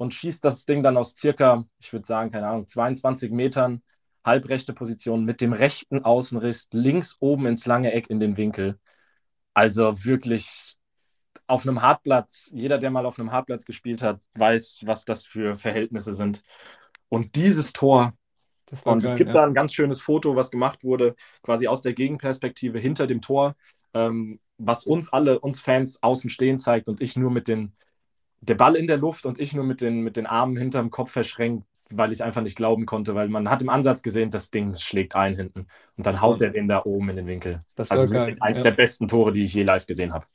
und 0.01 0.15
schießt 0.15 0.43
das 0.43 0.65
Ding 0.65 0.83
dann 0.83 0.97
aus 0.97 1.15
circa, 1.15 1.67
ich 1.79 1.93
würde 1.93 2.07
sagen, 2.07 2.31
keine 2.31 2.47
Ahnung, 2.49 2.67
22 2.67 3.31
Metern, 3.33 3.83
halbrechte 4.25 4.73
Position 4.73 5.27
mit 5.27 5.43
dem 5.43 5.53
rechten 5.53 6.03
Außenriss 6.03 6.69
links 6.73 7.19
oben 7.21 7.45
ins 7.45 7.67
lange 7.67 7.93
Eck 7.93 8.09
in 8.09 8.19
den 8.19 8.39
Winkel. 8.39 8.79
Also 9.53 10.03
wirklich 10.03 10.79
auf 11.47 11.67
einem 11.67 11.83
Hartplatz, 11.83 12.51
jeder, 12.55 12.79
der 12.79 12.91
mal 12.91 13.05
auf 13.05 13.19
einem 13.19 13.31
Hartplatz 13.31 13.67
gespielt 13.67 14.01
hat, 14.01 14.21
weiß, 14.37 14.79
was 14.87 15.05
das 15.05 15.27
für 15.27 15.55
Verhältnisse 15.55 16.15
sind. 16.15 16.43
Und 17.11 17.37
dieses 17.37 17.75
Tor, 17.75 18.15
und 18.85 19.05
es 19.05 19.11
geil, 19.11 19.17
gibt 19.19 19.29
ja. 19.29 19.35
da 19.35 19.45
ein 19.45 19.53
ganz 19.53 19.75
schönes 19.75 20.01
Foto, 20.01 20.35
was 20.35 20.51
gemacht 20.51 20.83
wurde, 20.83 21.15
quasi 21.43 21.69
aus 21.69 21.83
der 21.83 21.93
Gegenperspektive 21.93 22.79
hinter 22.79 23.07
dem 23.07 23.21
Tor, 23.21 23.55
ähm, 23.93 24.41
was 24.57 24.85
uns 24.85 25.13
alle, 25.13 25.41
uns 25.41 25.61
Fans 25.61 26.03
außen 26.03 26.31
stehen 26.31 26.59
zeigt 26.59 26.89
und 26.89 27.03
ich 27.03 27.17
nur 27.17 27.31
mit 27.31 27.49
den, 27.49 27.75
der 28.41 28.55
Ball 28.55 28.77
in 28.77 28.87
der 28.87 28.97
Luft 28.97 29.27
und 29.27 29.39
ich 29.41 29.55
nur 29.55 29.65
mit 29.65 29.81
den, 29.81 30.01
mit 30.03 30.17
den 30.17 30.27
Armen 30.27 30.57
hinterm 30.57 30.91
Kopf 30.91 31.13
verschränkt, 31.13 31.67
weil 31.91 32.13
ich 32.13 32.23
einfach 32.23 32.43
nicht 32.43 32.57
glauben 32.57 32.87
konnte, 32.87 33.15
weil 33.15 33.29
man 33.29 33.51
hat 33.51 33.63
im 33.63 33.69
Ansatz 33.69 34.03
gesehen, 34.03 34.31
das 34.31 34.51
Ding 34.51 34.77
schlägt 34.77 35.17
ein 35.17 35.37
hinten 35.37 35.67
und 35.97 36.07
dann 36.07 36.21
haut 36.21 36.41
er 36.41 36.51
den 36.51 36.69
da 36.69 36.83
oben 36.85 37.11
in 37.11 37.17
den 37.17 37.27
Winkel. 37.27 37.65
Das 37.77 37.91
Also 37.91 38.09
geil. 38.11 38.27
wirklich 38.29 38.43
eins 38.43 38.59
Ja. 38.59 38.65
der 38.65 38.71
besten 38.73 39.09
Tore, 39.09 39.33
die 39.33 39.43
ich 39.43 39.55
je 39.55 39.63
live 39.65 39.87
gesehen 39.87 40.13
habe. 40.13 40.27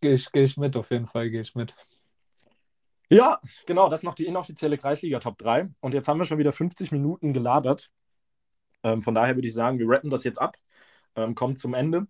Gehe 0.00 0.12
ich, 0.12 0.30
geh 0.30 0.42
ich 0.42 0.56
mit, 0.56 0.76
auf 0.76 0.90
jeden 0.92 1.06
Fall 1.08 1.30
gehe 1.30 1.40
ich 1.40 1.54
mit. 1.56 1.74
Ja, 3.10 3.40
genau, 3.66 3.88
das 3.88 4.00
ist 4.00 4.04
noch 4.04 4.14
die 4.14 4.26
inoffizielle 4.26 4.78
Kreisliga 4.78 5.18
Top 5.20 5.38
3. 5.38 5.68
Und 5.80 5.94
jetzt 5.94 6.08
haben 6.08 6.18
wir 6.18 6.24
schon 6.24 6.38
wieder 6.38 6.52
50 6.52 6.90
Minuten 6.90 7.32
gelabert. 7.32 7.90
Ähm, 8.84 9.02
von 9.02 9.14
daher 9.14 9.36
würde 9.36 9.48
ich 9.48 9.54
sagen, 9.54 9.78
wir 9.78 9.88
rappen 9.88 10.10
das 10.10 10.24
jetzt 10.24 10.40
ab, 10.40 10.56
ähm, 11.16 11.34
kommen 11.34 11.56
zum 11.56 11.74
Ende. 11.74 12.06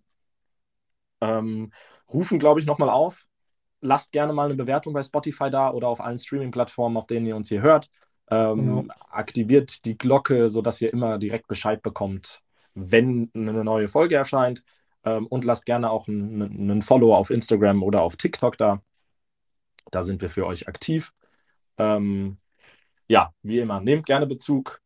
Ähm, 1.21 1.71
rufen, 2.13 2.39
glaube 2.39 2.59
ich, 2.59 2.65
nochmal 2.65 2.89
auf. 2.89 3.27
Lasst 3.81 4.11
gerne 4.11 4.33
mal 4.33 4.45
eine 4.45 4.55
Bewertung 4.55 4.93
bei 4.93 5.03
Spotify 5.03 5.49
da 5.49 5.71
oder 5.71 5.87
auf 5.87 6.01
allen 6.01 6.19
Streaming-Plattformen, 6.19 6.97
auf 6.97 7.07
denen 7.07 7.25
ihr 7.27 7.35
uns 7.35 7.49
hier 7.49 7.61
hört. 7.61 7.89
Ähm, 8.29 8.55
Genau. 8.55 8.85
Aktiviert 9.09 9.85
die 9.85 9.97
Glocke, 9.97 10.49
sodass 10.49 10.81
ihr 10.81 10.91
immer 10.91 11.17
direkt 11.19 11.47
Bescheid 11.47 11.81
bekommt, 11.83 12.41
wenn 12.73 13.29
eine 13.35 13.63
neue 13.63 13.87
Folge 13.87 14.15
erscheint. 14.15 14.63
Ähm, 15.03 15.27
und 15.27 15.45
lasst 15.45 15.65
gerne 15.65 15.91
auch 15.91 16.07
einen, 16.07 16.41
einen 16.41 16.81
Follow 16.81 17.15
auf 17.15 17.29
Instagram 17.29 17.83
oder 17.83 18.01
auf 18.01 18.15
TikTok 18.17 18.57
da. 18.57 18.81
Da 19.91 20.03
sind 20.03 20.21
wir 20.21 20.29
für 20.29 20.45
euch 20.47 20.67
aktiv. 20.67 21.13
Ähm, 21.77 22.37
ja, 23.07 23.33
wie 23.43 23.59
immer, 23.59 23.81
nehmt 23.81 24.05
gerne 24.05 24.27
Bezug. 24.27 24.81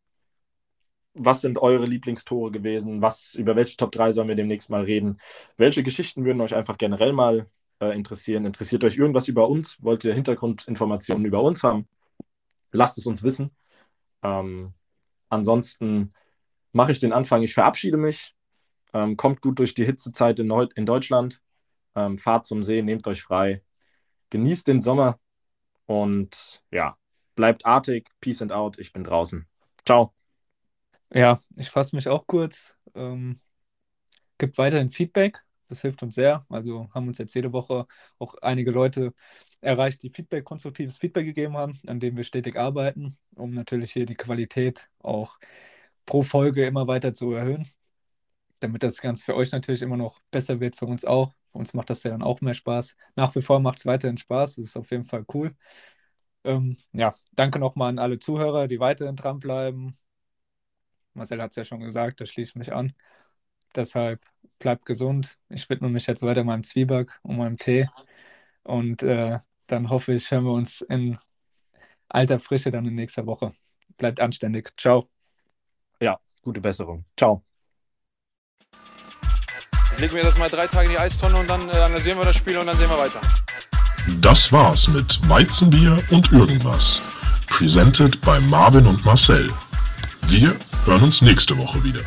Was 1.14 1.42
sind 1.42 1.58
eure 1.58 1.86
Lieblingstore 1.86 2.52
gewesen? 2.52 3.02
Was, 3.02 3.36
über 3.36 3.56
welche 3.56 3.78
Top 3.78 3.92
3 3.92 4.12
sollen 4.12 4.28
wir 4.30 4.36
demnächst 4.36 4.70
mal 4.70 4.84
reden? 4.84 5.20
Welche 5.58 5.84
Geschichten 5.84 6.24
würden 6.26 6.42
euch 6.42 6.56
einfach 6.56 6.78
generell 6.78 7.14
mal 7.14 7.48
äh, 7.80 7.96
interessieren? 7.96 8.46
Interessiert 8.46 8.84
euch 8.84 8.98
irgendwas 8.98 9.28
über 9.28 9.50
uns? 9.50 9.82
Wollt 9.84 10.04
ihr 10.04 10.14
Hintergrundinformationen 10.14 11.26
über 11.26 11.42
uns 11.42 11.64
haben? 11.64 11.88
Lasst 12.72 12.98
es 12.98 13.06
uns 13.06 13.24
wissen. 13.24 13.52
Ähm, 14.24 14.74
ansonsten 15.30 16.14
mache 16.72 16.92
ich 16.92 17.00
den 17.00 17.14
Anfang. 17.14 17.42
Ich 17.42 17.54
verabschiede 17.54 17.98
mich. 17.98 18.36
Ähm, 18.94 19.18
kommt 19.18 19.42
gut 19.42 19.60
durch 19.60 19.74
die 19.74 19.86
Hitzezeit 19.86 20.40
in, 20.40 20.52
in 20.76 20.86
Deutschland. 20.86 21.42
Ähm, 21.96 22.18
fahrt 22.18 22.46
zum 22.46 22.64
See, 22.64 22.82
nehmt 22.82 23.08
euch 23.08 23.22
frei. 23.22 23.64
Genießt 24.30 24.68
den 24.68 24.82
Sommer 24.82 25.20
und 25.86 26.64
ja, 26.72 26.98
bleibt 27.36 27.66
artig. 27.66 28.10
Peace 28.22 28.42
and 28.42 28.52
out. 28.52 28.78
Ich 28.78 28.94
bin 28.94 29.04
draußen. 29.04 29.48
Ciao. 29.86 30.14
Ja, 31.12 31.40
ich 31.56 31.70
fasse 31.70 31.96
mich 31.96 32.08
auch 32.08 32.28
kurz. 32.28 32.74
Ähm, 32.94 33.40
gibt 34.38 34.58
weiterhin 34.58 34.90
Feedback. 34.90 35.44
Das 35.70 35.82
hilft 35.82 36.04
uns 36.04 36.16
sehr. 36.16 36.46
Also 36.50 36.90
haben 36.94 37.08
uns 37.08 37.18
jetzt 37.20 37.34
jede 37.36 37.54
Woche 37.54 37.86
auch 38.18 38.36
einige 38.42 38.72
Leute 38.72 39.14
erreicht, 39.62 40.04
die 40.04 40.10
Feedback, 40.10 40.46
konstruktives 40.46 40.98
Feedback 40.98 41.26
gegeben 41.26 41.58
haben, 41.58 41.78
an 41.88 42.00
dem 42.00 42.18
wir 42.18 42.24
stetig 42.24 42.58
arbeiten, 42.58 43.18
um 43.36 43.52
natürlich 43.54 43.92
hier 43.94 44.06
die 44.06 44.16
Qualität 44.16 44.90
auch 45.00 45.40
pro 46.06 46.24
Folge 46.24 46.66
immer 46.66 46.88
weiter 46.88 47.14
zu 47.14 47.34
erhöhen. 47.34 47.68
Damit 48.62 48.84
das 48.84 49.02
Ganze 49.02 49.24
für 49.24 49.36
euch 49.36 49.52
natürlich 49.52 49.82
immer 49.82 49.98
noch 49.98 50.20
besser 50.32 50.60
wird, 50.60 50.76
für 50.76 50.86
uns 50.86 51.06
auch. 51.06 51.34
Für 51.52 51.60
uns 51.60 51.74
macht 51.74 51.90
das 51.90 52.04
ja 52.04 52.12
dann 52.12 52.24
auch 52.24 52.42
mehr 52.42 52.54
Spaß. 52.54 52.96
Nach 53.16 53.34
wie 53.36 53.42
vor 53.42 53.60
macht 53.60 53.80
es 53.80 53.86
weiterhin 53.86 54.18
Spaß. 54.18 54.56
Das 54.56 54.66
ist 54.66 54.78
auf 54.78 54.92
jeden 54.92 55.06
Fall 55.06 55.26
cool. 55.34 55.56
Ähm, 56.44 56.78
ja, 56.94 57.14
danke 57.34 57.60
nochmal 57.60 57.90
an 57.90 58.00
alle 58.00 58.20
Zuhörer, 58.20 58.68
die 58.68 58.80
weiterhin 58.80 59.16
dranbleiben. 59.16 59.98
Marcel 61.14 61.42
hat 61.42 61.52
es 61.52 61.56
ja 61.58 61.66
schon 61.66 61.80
gesagt, 61.82 62.22
da 62.22 62.26
schließe 62.26 62.52
ich 62.52 62.56
mich 62.56 62.74
an. 62.74 62.94
Deshalb 63.76 64.22
bleibt 64.60 64.86
gesund. 64.86 65.38
Ich 65.50 65.70
widme 65.70 65.90
mich 65.90 66.08
jetzt 66.08 66.22
weiter 66.22 66.44
meinem 66.44 66.64
Zwieback 66.64 67.20
und 67.24 67.38
meinem 67.38 67.58
Tee. 67.58 67.90
Und 68.64 69.02
äh, 69.04 69.40
dann 69.68 69.90
hoffe 69.90 70.14
ich, 70.14 70.30
hören 70.30 70.44
wir 70.44 70.54
uns 70.54 70.82
in 70.82 71.18
alter 72.10 72.40
Frische 72.40 72.72
dann 72.72 72.86
in 72.86 72.96
nächster 72.96 73.26
Woche. 73.26 73.54
Bleibt 73.98 74.20
anständig. 74.20 74.72
Ciao. 74.78 75.10
Ja, 76.00 76.20
gute 76.42 76.62
Besserung. 76.62 77.06
Ciao. 77.18 77.44
Ich 79.94 80.00
lege 80.00 80.14
mir 80.14 80.24
das 80.24 80.38
mal 80.38 80.50
drei 80.50 80.68
Tage 80.68 80.86
in 80.86 80.92
die 80.92 81.00
Eistonne 81.00 81.38
und 81.38 81.50
dann 81.50 81.68
äh, 81.70 81.74
analysieren 81.74 82.18
wir 82.18 82.26
das 82.26 82.38
Spiel 82.38 82.58
und 82.58 82.68
dann 82.68 82.78
sehen 82.78 82.90
wir 82.90 82.98
weiter. 82.98 83.22
Das 84.22 84.52
war's 84.52 84.88
mit 84.88 85.20
Weizenbier 85.30 86.02
und 86.12 86.32
irgendwas. 86.32 87.02
Presented 87.48 88.20
bei 88.22 88.40
Marvin 88.40 88.88
und 88.88 89.04
Marcel. 89.04 89.52
Wir 90.28 90.56
hören 90.86 91.04
uns 91.04 91.22
nächste 91.22 91.58
Woche 91.58 91.84
wieder. 91.84 92.02